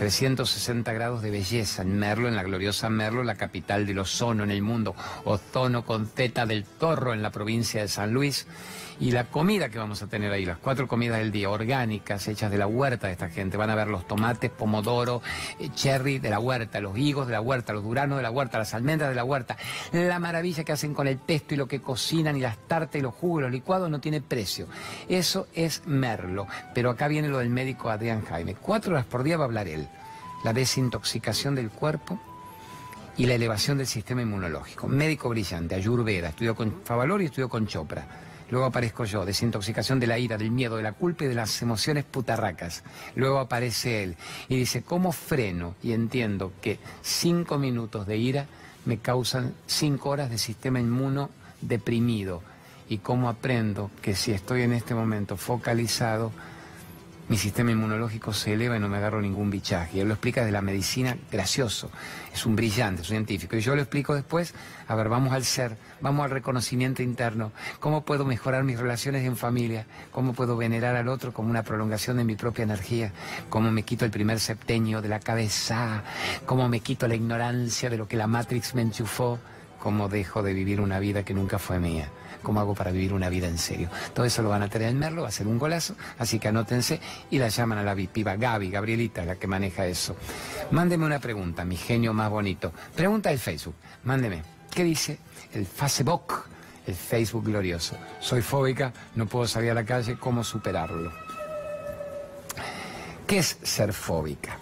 360 0.00 0.94
grados 0.94 1.20
de 1.20 1.30
belleza 1.30 1.82
en 1.82 1.98
Merlo, 1.98 2.26
en 2.26 2.34
la 2.34 2.42
gloriosa 2.42 2.88
Merlo, 2.88 3.22
la 3.22 3.34
capital 3.34 3.84
del 3.84 3.98
ozono 3.98 4.44
en 4.44 4.50
el 4.50 4.62
mundo, 4.62 4.94
ozono 5.24 5.84
con 5.84 6.06
teta 6.06 6.46
del 6.46 6.64
torro 6.64 7.12
en 7.12 7.20
la 7.20 7.30
provincia 7.30 7.82
de 7.82 7.88
San 7.88 8.10
Luis. 8.10 8.46
Y 9.00 9.12
la 9.12 9.24
comida 9.24 9.70
que 9.70 9.78
vamos 9.78 10.02
a 10.02 10.08
tener 10.08 10.30
ahí, 10.30 10.44
las 10.44 10.58
cuatro 10.58 10.86
comidas 10.86 11.18
del 11.18 11.32
día, 11.32 11.48
orgánicas, 11.48 12.28
hechas 12.28 12.50
de 12.50 12.58
la 12.58 12.66
huerta 12.66 13.06
de 13.06 13.14
esta 13.14 13.30
gente. 13.30 13.56
Van 13.56 13.70
a 13.70 13.74
ver 13.74 13.88
los 13.88 14.06
tomates, 14.06 14.50
pomodoro, 14.50 15.22
eh, 15.58 15.70
cherry 15.74 16.18
de 16.18 16.28
la 16.28 16.38
huerta, 16.38 16.80
los 16.80 16.98
higos 16.98 17.26
de 17.26 17.32
la 17.32 17.40
huerta, 17.40 17.72
los 17.72 17.82
duranos 17.82 18.18
de 18.18 18.22
la 18.22 18.30
huerta, 18.30 18.58
las 18.58 18.74
almendras 18.74 19.08
de 19.08 19.16
la 19.16 19.24
huerta. 19.24 19.56
La 19.92 20.18
maravilla 20.18 20.64
que 20.64 20.72
hacen 20.72 20.92
con 20.92 21.06
el 21.06 21.18
testo 21.18 21.54
y 21.54 21.56
lo 21.56 21.66
que 21.66 21.80
cocinan 21.80 22.36
y 22.36 22.40
las 22.40 22.58
tartas 22.68 22.98
y 22.98 23.02
los 23.02 23.14
jugos, 23.14 23.44
los 23.44 23.50
licuados 23.50 23.88
no 23.88 24.00
tiene 24.00 24.20
precio. 24.20 24.66
Eso 25.08 25.46
es 25.54 25.82
Merlo. 25.86 26.46
Pero 26.74 26.90
acá 26.90 27.08
viene 27.08 27.28
lo 27.28 27.38
del 27.38 27.48
médico 27.48 27.88
Adrián 27.88 28.22
Jaime. 28.26 28.54
Cuatro 28.54 28.92
horas 28.92 29.06
por 29.06 29.22
día 29.22 29.38
va 29.38 29.44
a 29.44 29.46
hablar 29.46 29.66
él. 29.66 29.88
La 30.44 30.52
desintoxicación 30.52 31.54
del 31.54 31.70
cuerpo 31.70 32.20
y 33.16 33.24
la 33.24 33.34
elevación 33.34 33.78
del 33.78 33.86
sistema 33.86 34.20
inmunológico. 34.20 34.88
Médico 34.88 35.30
brillante, 35.30 35.74
Ayurveda, 35.74 36.28
estudió 36.28 36.54
con 36.54 36.82
Favalor 36.84 37.22
y 37.22 37.26
estudió 37.26 37.48
con 37.48 37.66
Chopra. 37.66 38.29
Luego 38.50 38.66
aparezco 38.66 39.04
yo, 39.04 39.24
desintoxicación 39.24 40.00
de 40.00 40.08
la 40.08 40.18
ira, 40.18 40.36
del 40.36 40.50
miedo, 40.50 40.76
de 40.76 40.82
la 40.82 40.92
culpa 40.92 41.24
y 41.24 41.28
de 41.28 41.34
las 41.34 41.62
emociones 41.62 42.04
putarracas. 42.04 42.82
Luego 43.14 43.38
aparece 43.38 44.02
él 44.02 44.16
y 44.48 44.56
dice, 44.56 44.82
¿cómo 44.82 45.12
freno? 45.12 45.76
Y 45.82 45.92
entiendo 45.92 46.52
que 46.60 46.78
cinco 47.02 47.58
minutos 47.58 48.06
de 48.06 48.16
ira 48.16 48.46
me 48.84 48.98
causan 48.98 49.54
cinco 49.66 50.10
horas 50.10 50.30
de 50.30 50.38
sistema 50.38 50.80
inmuno 50.80 51.30
deprimido. 51.60 52.42
Y 52.88 52.98
cómo 52.98 53.28
aprendo 53.28 53.90
que 54.02 54.16
si 54.16 54.32
estoy 54.32 54.62
en 54.62 54.72
este 54.72 54.94
momento 54.94 55.36
focalizado, 55.36 56.32
mi 57.30 57.38
sistema 57.38 57.70
inmunológico 57.70 58.32
se 58.32 58.54
eleva 58.54 58.76
y 58.76 58.80
no 58.80 58.88
me 58.88 58.96
agarro 58.96 59.22
ningún 59.22 59.50
bichaje. 59.50 59.98
Y 59.98 60.00
él 60.00 60.08
lo 60.08 60.14
explica 60.14 60.44
de 60.44 60.50
la 60.50 60.62
medicina, 60.62 61.16
gracioso, 61.30 61.88
es 62.34 62.44
un 62.44 62.56
brillante, 62.56 63.02
es 63.02 63.08
un 63.10 63.14
científico. 63.14 63.54
Y 63.54 63.60
yo 63.60 63.76
lo 63.76 63.82
explico 63.82 64.16
después, 64.16 64.52
a 64.88 64.96
ver, 64.96 65.08
vamos 65.08 65.32
al 65.32 65.44
ser, 65.44 65.76
vamos 66.00 66.24
al 66.24 66.32
reconocimiento 66.32 67.04
interno, 67.04 67.52
cómo 67.78 68.04
puedo 68.04 68.24
mejorar 68.24 68.64
mis 68.64 68.80
relaciones 68.80 69.24
en 69.24 69.36
familia, 69.36 69.86
cómo 70.10 70.32
puedo 70.32 70.56
venerar 70.56 70.96
al 70.96 71.06
otro 71.06 71.32
como 71.32 71.50
una 71.50 71.62
prolongación 71.62 72.16
de 72.16 72.24
mi 72.24 72.34
propia 72.34 72.64
energía, 72.64 73.12
cómo 73.48 73.70
me 73.70 73.84
quito 73.84 74.04
el 74.04 74.10
primer 74.10 74.40
septenio 74.40 75.00
de 75.00 75.08
la 75.08 75.20
cabeza, 75.20 76.02
cómo 76.46 76.68
me 76.68 76.80
quito 76.80 77.06
la 77.06 77.14
ignorancia 77.14 77.90
de 77.90 77.96
lo 77.96 78.08
que 78.08 78.16
la 78.16 78.26
Matrix 78.26 78.74
me 78.74 78.82
enchufó, 78.82 79.38
cómo 79.78 80.08
dejo 80.08 80.42
de 80.42 80.52
vivir 80.52 80.80
una 80.80 80.98
vida 80.98 81.22
que 81.24 81.32
nunca 81.32 81.60
fue 81.60 81.78
mía 81.78 82.08
cómo 82.42 82.60
hago 82.60 82.74
para 82.74 82.90
vivir 82.90 83.12
una 83.12 83.28
vida 83.28 83.48
en 83.48 83.58
serio. 83.58 83.88
Todo 84.14 84.26
eso 84.26 84.42
lo 84.42 84.48
van 84.48 84.62
a 84.62 84.68
tener 84.68 84.88
en 84.88 84.98
Merlo, 84.98 85.22
va 85.22 85.28
a 85.28 85.32
ser 85.32 85.46
un 85.46 85.58
golazo, 85.58 85.94
así 86.18 86.38
que 86.38 86.48
anótense 86.48 87.00
y 87.30 87.38
la 87.38 87.48
llaman 87.48 87.78
a 87.78 87.82
la 87.82 87.94
piba 87.94 88.36
Gaby, 88.36 88.70
Gabrielita, 88.70 89.24
la 89.24 89.36
que 89.36 89.46
maneja 89.46 89.86
eso. 89.86 90.16
Mándeme 90.70 91.06
una 91.06 91.18
pregunta, 91.18 91.64
mi 91.64 91.76
genio 91.76 92.12
más 92.12 92.30
bonito. 92.30 92.72
Pregunta 92.94 93.30
del 93.30 93.38
Facebook, 93.38 93.74
mándeme. 94.04 94.42
¿Qué 94.70 94.84
dice 94.84 95.18
el 95.52 95.66
Facebook? 95.66 96.44
El 96.86 96.94
Facebook 96.94 97.44
glorioso. 97.44 97.96
Soy 98.20 98.42
fóbica, 98.42 98.92
no 99.14 99.26
puedo 99.26 99.46
salir 99.46 99.70
a 99.70 99.74
la 99.74 99.84
calle, 99.84 100.16
¿cómo 100.18 100.42
superarlo? 100.42 101.12
¿Qué 103.26 103.38
es 103.38 103.58
ser 103.62 103.92
fóbica? 103.92 104.56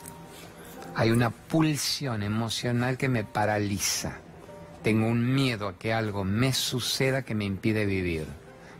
Hay 0.95 1.11
una 1.11 1.31
pulsión 1.31 2.23
emocional 2.23 2.99
que 2.99 3.09
me 3.09 3.25
paraliza 3.25 4.19
tengo 4.83 5.07
un 5.07 5.35
miedo 5.35 5.69
a 5.69 5.79
que 5.79 5.93
algo 5.93 6.25
me 6.25 6.53
suceda 6.53 7.23
que 7.23 7.35
me 7.35 7.45
impide 7.45 7.87
vivir. 7.87 8.27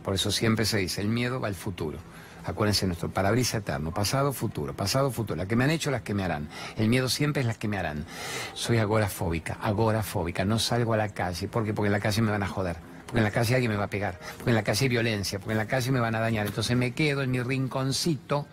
Por 0.03 0.15
eso 0.15 0.31
siempre 0.31 0.65
se 0.65 0.77
dice, 0.77 1.01
el 1.01 1.09
miedo 1.09 1.39
va 1.39 1.47
al 1.47 1.55
futuro. 1.55 1.97
Acuérdense, 2.45 2.87
nuestro 2.87 3.09
parabrisa 3.09 3.57
eterno, 3.57 3.93
pasado, 3.93 4.33
futuro, 4.33 4.73
pasado, 4.73 5.11
futuro. 5.11 5.35
Las 5.35 5.47
que 5.47 5.55
me 5.55 5.65
han 5.65 5.69
hecho, 5.69 5.91
las 5.91 6.01
que 6.01 6.13
me 6.13 6.23
harán. 6.23 6.49
El 6.77 6.87
miedo 6.87 7.09
siempre 7.09 7.41
es 7.41 7.47
las 7.47 7.57
que 7.57 7.67
me 7.67 7.77
harán. 7.77 8.05
Soy 8.53 8.77
agorafóbica, 8.77 9.57
agorafóbica. 9.61 10.45
No 10.45 10.57
salgo 10.57 10.93
a 10.93 10.97
la 10.97 11.09
calle. 11.09 11.47
¿Por 11.47 11.65
qué? 11.65 11.73
Porque 11.73 11.87
en 11.87 11.93
la 11.93 11.99
calle 11.99 12.21
me 12.21 12.31
van 12.31 12.41
a 12.41 12.47
joder. 12.47 12.77
Porque 13.05 13.19
en 13.19 13.23
la 13.23 13.31
calle 13.31 13.55
alguien 13.55 13.71
me 13.71 13.77
va 13.77 13.85
a 13.85 13.89
pegar. 13.89 14.17
Porque 14.37 14.51
en 14.51 14.55
la 14.55 14.63
calle 14.63 14.85
hay 14.85 14.89
violencia. 14.89 15.37
Porque 15.37 15.51
en 15.51 15.57
la 15.57 15.67
calle 15.67 15.91
me 15.91 15.99
van 15.99 16.15
a 16.15 16.19
dañar. 16.19 16.47
Entonces 16.47 16.75
me 16.77 16.91
quedo 16.91 17.21
en 17.21 17.31
mi 17.31 17.41
rinconcito, 17.41 18.47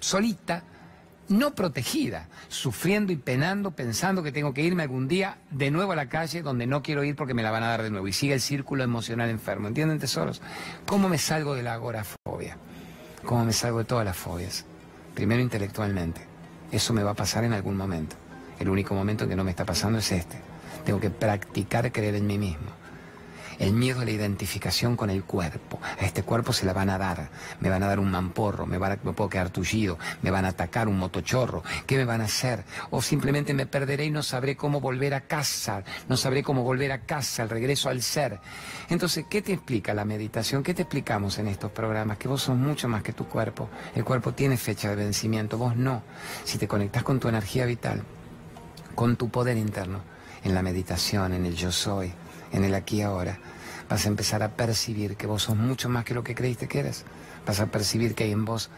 solita, 0.00 0.64
no 1.28 1.54
protegida, 1.54 2.28
sufriendo 2.48 3.12
y 3.12 3.16
penando, 3.16 3.70
pensando 3.70 4.22
que 4.22 4.32
tengo 4.32 4.54
que 4.54 4.62
irme 4.62 4.82
algún 4.82 5.08
día 5.08 5.38
de 5.50 5.70
nuevo 5.70 5.92
a 5.92 5.96
la 5.96 6.08
calle 6.08 6.42
donde 6.42 6.66
no 6.66 6.82
quiero 6.82 7.04
ir 7.04 7.16
porque 7.16 7.34
me 7.34 7.42
la 7.42 7.50
van 7.50 7.62
a 7.62 7.68
dar 7.68 7.82
de 7.82 7.90
nuevo. 7.90 8.08
Y 8.08 8.12
sigue 8.12 8.34
el 8.34 8.40
círculo 8.40 8.82
emocional 8.82 9.28
enfermo. 9.28 9.68
¿Entienden, 9.68 9.98
tesoros? 9.98 10.40
¿Cómo 10.86 11.08
me 11.08 11.18
salgo 11.18 11.54
de 11.54 11.62
la 11.62 11.74
agorafobia? 11.74 12.56
¿Cómo 13.24 13.44
me 13.44 13.52
salgo 13.52 13.78
de 13.78 13.84
todas 13.84 14.04
las 14.04 14.16
fobias? 14.16 14.64
Primero 15.14 15.42
intelectualmente. 15.42 16.22
Eso 16.72 16.92
me 16.92 17.02
va 17.02 17.12
a 17.12 17.14
pasar 17.14 17.44
en 17.44 17.52
algún 17.52 17.76
momento. 17.76 18.16
El 18.58 18.68
único 18.68 18.94
momento 18.94 19.28
que 19.28 19.36
no 19.36 19.44
me 19.44 19.50
está 19.50 19.64
pasando 19.64 19.98
es 19.98 20.10
este. 20.12 20.38
Tengo 20.84 21.00
que 21.00 21.10
practicar 21.10 21.92
creer 21.92 22.14
en 22.14 22.26
mí 22.26 22.38
mismo. 22.38 22.77
El 23.58 23.72
miedo 23.72 24.00
a 24.00 24.04
la 24.04 24.10
identificación 24.10 24.96
con 24.96 25.10
el 25.10 25.24
cuerpo. 25.24 25.80
A 26.00 26.04
este 26.04 26.22
cuerpo 26.22 26.52
se 26.52 26.64
la 26.64 26.72
van 26.72 26.90
a 26.90 26.98
dar. 26.98 27.28
Me 27.60 27.68
van 27.68 27.82
a 27.82 27.88
dar 27.88 27.98
un 27.98 28.10
mamporro, 28.10 28.66
me, 28.66 28.78
van 28.78 28.92
a, 28.92 28.98
me 29.02 29.12
puedo 29.12 29.28
quedar 29.28 29.50
tullido, 29.50 29.98
me 30.22 30.30
van 30.30 30.44
a 30.44 30.48
atacar 30.48 30.88
un 30.88 30.98
motochorro. 30.98 31.62
¿Qué 31.86 31.96
me 31.96 32.04
van 32.04 32.20
a 32.20 32.24
hacer? 32.24 32.64
O 32.90 33.02
simplemente 33.02 33.54
me 33.54 33.66
perderé 33.66 34.04
y 34.04 34.10
no 34.10 34.22
sabré 34.22 34.56
cómo 34.56 34.80
volver 34.80 35.14
a 35.14 35.22
casa. 35.22 35.82
No 36.08 36.16
sabré 36.16 36.42
cómo 36.42 36.62
volver 36.62 36.92
a 36.92 37.00
casa, 37.00 37.42
el 37.42 37.50
regreso 37.50 37.88
al 37.88 38.02
ser. 38.02 38.38
Entonces, 38.88 39.24
¿qué 39.28 39.42
te 39.42 39.52
explica 39.52 39.92
la 39.92 40.04
meditación? 40.04 40.62
¿Qué 40.62 40.74
te 40.74 40.82
explicamos 40.82 41.38
en 41.38 41.48
estos 41.48 41.72
programas? 41.72 42.18
Que 42.18 42.28
vos 42.28 42.42
sos 42.42 42.56
mucho 42.56 42.88
más 42.88 43.02
que 43.02 43.12
tu 43.12 43.26
cuerpo. 43.26 43.68
El 43.94 44.04
cuerpo 44.04 44.32
tiene 44.32 44.56
fecha 44.56 44.90
de 44.90 44.96
vencimiento, 44.96 45.58
vos 45.58 45.76
no. 45.76 46.02
Si 46.44 46.58
te 46.58 46.68
conectas 46.68 47.02
con 47.02 47.18
tu 47.18 47.28
energía 47.28 47.66
vital, 47.66 48.02
con 48.94 49.16
tu 49.16 49.30
poder 49.30 49.56
interno, 49.56 50.00
en 50.44 50.54
la 50.54 50.62
meditación, 50.62 51.32
en 51.32 51.46
el 51.46 51.54
yo 51.54 51.72
soy, 51.72 52.12
en 52.52 52.64
el 52.64 52.74
aquí 52.74 52.98
y 52.98 53.02
ahora, 53.02 53.38
vas 53.88 54.04
a 54.04 54.08
empezar 54.08 54.42
a 54.42 54.56
percibir 54.56 55.16
que 55.16 55.26
vos 55.26 55.42
sos 55.42 55.56
mucho 55.56 55.88
más 55.88 56.04
que 56.04 56.14
lo 56.14 56.22
que 56.22 56.34
creíste 56.34 56.68
que 56.68 56.80
eres. 56.80 57.04
Vas 57.46 57.60
a 57.60 57.66
percibir 57.66 58.14
que 58.14 58.24
hay 58.24 58.32
en 58.32 58.44
vos 58.44 58.70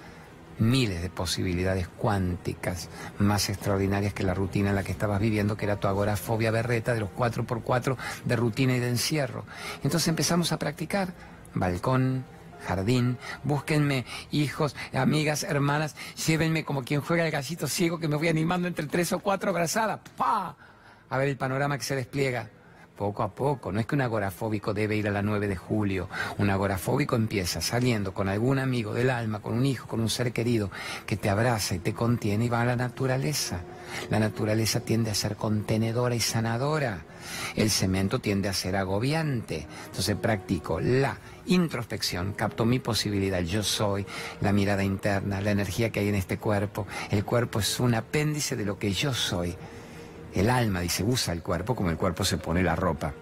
miles 0.59 1.01
de 1.01 1.09
posibilidades 1.09 1.89
cuánticas 1.89 2.89
más 3.19 3.49
extraordinarias 3.49 4.13
que 4.13 4.23
la 4.23 4.35
rutina 4.35 4.71
en 4.71 4.77
la 4.77 4.85
que 4.85 4.93
estabas 4.93 5.21
viviendo, 5.21 5.57
que 5.57 5.65
era 5.65 5.81
tu 5.81 5.89
agorafobia 5.89 6.51
berreta 6.51 6.95
de 6.95 7.01
los 7.01 7.11
4x4 7.11 7.97
de 8.25 8.37
rutina 8.37 8.77
y 8.77 8.79
de 8.79 8.91
encierro. 8.91 9.45
Entonces 9.83 10.09
empezamos 10.09 10.53
a 10.53 10.59
practicar 10.59 11.15
balcón, 11.55 12.25
jardín, 12.67 13.17
búsquenme 13.43 14.05
hijos, 14.31 14.77
amigas, 14.93 15.45
hermanas, 15.45 15.97
llévenme 16.27 16.65
como 16.65 16.85
quien 16.85 17.01
juega 17.01 17.25
el 17.25 17.31
gallito 17.31 17.67
ciego 17.67 17.99
que 17.99 18.09
me 18.09 18.17
voy 18.17 18.29
animando 18.29 18.69
entre 18.69 18.87
tres 18.87 19.13
o 19.13 19.19
cuatro 19.21 19.51
abrazadas, 19.51 20.01
¡pa! 20.17 20.57
A 21.09 21.19
ver 21.19 21.29
el 21.29 21.39
panorama 21.39 21.79
que 21.79 21.85
se 21.85 21.97
despliega 21.97 22.51
poco 23.01 23.23
a 23.23 23.35
poco. 23.35 23.73
No 23.73 23.81
es 23.81 23.87
que 23.87 23.95
un 23.95 24.03
agorafóbico 24.03 24.75
debe 24.75 24.95
ir 24.95 25.09
a 25.09 25.11
la 25.11 25.23
9 25.23 25.49
de 25.49 25.57
julio. 25.57 26.11
Un 26.37 26.51
agorafóbico 26.51 27.17
empieza 27.17 27.63
saliendo 27.63 28.13
con 28.13 28.29
algún 28.29 28.59
amigo 28.59 28.93
del 28.93 29.09
alma, 29.09 29.41
con 29.41 29.55
un 29.55 29.65
hijo, 29.65 29.89
con 29.89 30.01
un 30.01 30.11
ser 30.11 30.35
querido, 30.35 30.71
que 31.07 31.17
te 31.17 31.31
abraza 31.31 31.75
y 31.75 31.79
te 31.79 31.95
contiene 31.95 32.45
y 32.45 32.49
va 32.51 32.61
a 32.61 32.67
la 32.67 32.77
naturaleza. 32.77 33.63
La 34.11 34.19
naturaleza 34.19 34.81
tiende 34.81 35.11
a 35.11 35.15
ser 35.15 35.37
contenedora 35.37 36.15
y 36.15 36.21
sanadora. 36.21 37.07
El 37.57 37.71
cemento 37.71 38.19
tiende 38.19 38.51
a 38.51 38.53
ser 38.53 38.77
agobiante. 38.77 39.67
Entonces 39.87 40.15
practico 40.17 40.79
la 40.79 41.17
introspección, 41.47 42.35
capto 42.35 42.67
mi 42.67 42.81
posibilidad, 42.81 43.41
yo 43.41 43.63
soy, 43.63 44.05
la 44.43 44.53
mirada 44.53 44.85
interna, 44.85 45.41
la 45.41 45.53
energía 45.53 45.89
que 45.89 46.01
hay 46.01 46.09
en 46.09 46.17
este 46.17 46.37
cuerpo. 46.37 46.87
El 47.11 47.25
cuerpo 47.25 47.61
es 47.61 47.81
un 47.81 47.95
apéndice 47.95 48.57
de 48.57 48.67
lo 48.67 48.79
que 48.79 48.93
yo 48.93 49.15
soy. 49.15 49.57
El 50.35 50.51
alma, 50.51 50.81
dice, 50.81 51.03
usa 51.03 51.33
el 51.33 51.43
cuerpo 51.43 51.75
como 51.75 51.91
el 51.91 51.97
cuerpo 51.97 52.25
se 52.25 52.39
pone 52.39 52.63
la 52.63 52.77
ropa. 52.77 53.13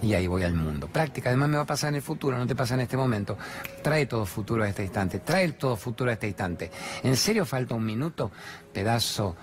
Y 0.00 0.14
ahí 0.14 0.26
voy 0.26 0.42
al 0.42 0.54
mundo. 0.54 0.88
Práctica, 0.88 1.28
además 1.28 1.50
me 1.50 1.56
va 1.56 1.62
a 1.62 1.66
pasar 1.66 1.90
en 1.90 1.96
el 1.96 2.02
futuro, 2.02 2.38
no 2.38 2.46
te 2.46 2.56
pasa 2.56 2.74
en 2.74 2.80
este 2.80 2.96
momento. 2.96 3.36
Trae 3.82 4.06
todo 4.06 4.24
futuro 4.24 4.64
a 4.64 4.68
este 4.68 4.82
instante, 4.82 5.20
trae 5.20 5.52
todo 5.52 5.76
futuro 5.76 6.10
a 6.10 6.14
este 6.14 6.28
instante. 6.28 6.70
¿En 7.02 7.16
serio 7.16 7.44
falta 7.44 7.74
un 7.74 7.84
minuto? 7.84 8.30
Pedazo, 8.72 9.36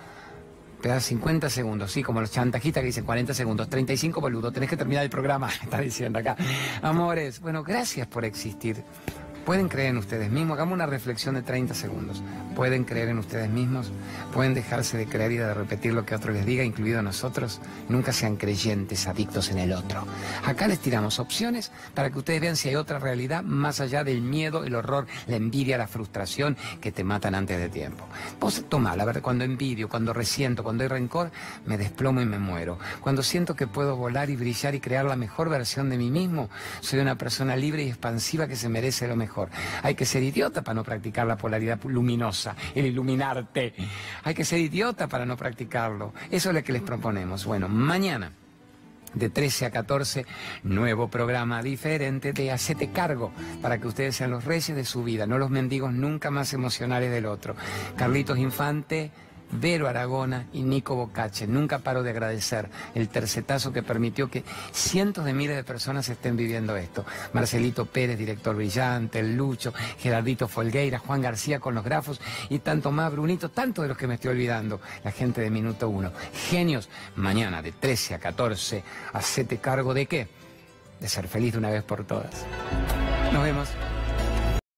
pedazo 0.81 1.07
50 1.07 1.49
segundos, 1.49 1.91
sí, 1.91 2.01
como 2.01 2.19
los 2.19 2.31
chantajistas 2.31 2.81
que 2.81 2.87
dicen 2.87 3.05
40 3.05 3.33
segundos, 3.33 3.69
35 3.69 4.19
boludo, 4.19 4.51
tenés 4.51 4.69
que 4.69 4.77
terminar 4.77 5.03
el 5.03 5.09
programa, 5.09 5.49
está 5.63 5.79
diciendo 5.79 6.19
acá. 6.19 6.35
Amores, 6.81 7.39
bueno, 7.39 7.63
gracias 7.63 8.07
por 8.07 8.25
existir. 8.25 8.83
Pueden 9.45 9.67
creer 9.67 9.89
en 9.89 9.97
ustedes 9.97 10.29
mismos. 10.29 10.55
Hagamos 10.55 10.73
una 10.73 10.85
reflexión 10.85 11.35
de 11.35 11.41
30 11.41 11.73
segundos. 11.73 12.21
Pueden 12.55 12.83
creer 12.83 13.09
en 13.09 13.19
ustedes 13.19 13.49
mismos. 13.49 13.91
Pueden 14.33 14.53
dejarse 14.53 14.97
de 14.97 15.07
creer 15.07 15.31
y 15.31 15.37
de 15.37 15.53
repetir 15.53 15.93
lo 15.93 16.05
que 16.05 16.15
otro 16.15 16.33
les 16.33 16.45
diga, 16.45 16.63
incluido 16.63 17.01
nosotros. 17.01 17.61
Nunca 17.87 18.13
sean 18.13 18.35
creyentes, 18.35 19.07
adictos 19.07 19.49
en 19.49 19.59
el 19.59 19.73
otro. 19.73 20.05
Acá 20.45 20.67
les 20.67 20.79
tiramos 20.79 21.19
opciones 21.19 21.71
para 21.95 22.09
que 22.09 22.19
ustedes 22.19 22.41
vean 22.41 22.55
si 22.55 22.69
hay 22.69 22.75
otra 22.75 22.99
realidad 22.99 23.43
más 23.43 23.79
allá 23.79 24.03
del 24.03 24.21
miedo, 24.21 24.63
el 24.63 24.75
horror, 24.75 25.07
la 25.27 25.37
envidia, 25.37 25.77
la 25.77 25.87
frustración 25.87 26.57
que 26.81 26.91
te 26.91 27.03
matan 27.03 27.35
antes 27.35 27.57
de 27.57 27.69
tiempo. 27.69 28.05
Vos 28.39 28.65
toma, 28.69 28.95
la 28.95 29.05
verdad, 29.05 29.21
cuando 29.21 29.43
envidio, 29.43 29.89
cuando 29.89 30.13
resiento, 30.13 30.63
cuando 30.63 30.83
hay 30.83 30.89
rencor, 30.89 31.31
me 31.65 31.77
desplomo 31.77 32.21
y 32.21 32.25
me 32.25 32.39
muero. 32.39 32.77
Cuando 33.01 33.23
siento 33.23 33.55
que 33.55 33.67
puedo 33.67 33.95
volar 33.95 34.29
y 34.29 34.35
brillar 34.35 34.75
y 34.75 34.79
crear 34.79 35.05
la 35.05 35.15
mejor 35.15 35.49
versión 35.49 35.89
de 35.89 35.97
mí 35.97 36.11
mismo, 36.11 36.49
soy 36.81 36.99
una 36.99 37.17
persona 37.17 37.55
libre 37.55 37.83
y 37.83 37.89
expansiva 37.89 38.47
que 38.47 38.55
se 38.55 38.69
merece 38.69 39.07
lo 39.07 39.15
mejor. 39.15 39.28
Hay 39.83 39.95
que 39.95 40.05
ser 40.05 40.23
idiota 40.23 40.61
para 40.61 40.75
no 40.75 40.83
practicar 40.83 41.27
la 41.27 41.37
polaridad 41.37 41.79
luminosa, 41.83 42.55
el 42.75 42.85
iluminarte. 42.85 43.73
Hay 44.23 44.33
que 44.33 44.45
ser 44.45 44.59
idiota 44.59 45.07
para 45.07 45.25
no 45.25 45.37
practicarlo. 45.37 46.13
Eso 46.29 46.49
es 46.49 46.55
lo 46.55 46.63
que 46.63 46.73
les 46.73 46.81
proponemos. 46.81 47.45
Bueno, 47.45 47.69
mañana. 47.69 48.31
De 49.13 49.31
13 49.31 49.65
a 49.65 49.71
14, 49.71 50.23
nuevo 50.61 51.07
programa 51.07 51.63
diferente 51.63 52.31
de 52.31 52.51
Hacete 52.51 52.91
Cargo, 52.91 53.31
para 53.59 53.79
que 53.79 53.87
ustedes 53.87 54.15
sean 54.15 54.29
los 54.29 54.45
reyes 54.45 54.75
de 54.75 54.85
su 54.85 55.03
vida, 55.03 55.25
no 55.25 55.39
los 55.39 55.49
mendigos 55.49 55.91
nunca 55.93 56.29
más 56.29 56.53
emocionales 56.53 57.09
del 57.09 57.25
otro. 57.25 57.55
Carlitos 57.97 58.37
Infante, 58.37 59.09
Vero 59.51 59.87
Aragona 59.87 60.47
y 60.53 60.63
Nico 60.63 60.95
Bocache. 60.95 61.47
Nunca 61.47 61.79
paro 61.79 62.03
de 62.03 62.11
agradecer 62.11 62.69
el 62.95 63.09
tercetazo 63.09 63.73
que 63.73 63.83
permitió 63.83 64.29
que 64.29 64.43
cientos 64.71 65.25
de 65.25 65.33
miles 65.33 65.55
de 65.55 65.63
personas 65.63 66.09
estén 66.09 66.37
viviendo 66.37 66.75
esto. 66.75 67.05
Marcelito 67.33 67.85
Pérez, 67.85 68.17
director 68.17 68.55
brillante, 68.55 69.19
el 69.19 69.35
Lucho, 69.35 69.73
Gerardito 69.97 70.47
Folgueira, 70.47 70.99
Juan 70.99 71.21
García 71.21 71.59
con 71.59 71.75
los 71.75 71.83
grafos 71.83 72.21
y 72.49 72.59
tanto 72.59 72.91
más, 72.91 73.11
Brunito, 73.11 73.49
tanto 73.49 73.81
de 73.81 73.87
los 73.87 73.97
que 73.97 74.07
me 74.07 74.15
estoy 74.15 74.31
olvidando, 74.31 74.79
la 75.03 75.11
gente 75.11 75.41
de 75.41 75.49
Minuto 75.49 75.89
Uno. 75.89 76.11
Genios, 76.49 76.89
mañana 77.15 77.61
de 77.61 77.71
13 77.71 78.15
a 78.15 78.19
14, 78.19 78.83
hacete 79.13 79.57
cargo 79.57 79.93
de 79.93 80.05
qué? 80.05 80.27
De 80.99 81.07
ser 81.07 81.27
feliz 81.27 81.53
de 81.53 81.59
una 81.59 81.69
vez 81.69 81.83
por 81.83 82.05
todas. 82.05 82.45
Nos 83.31 83.43
vemos. 83.43 83.69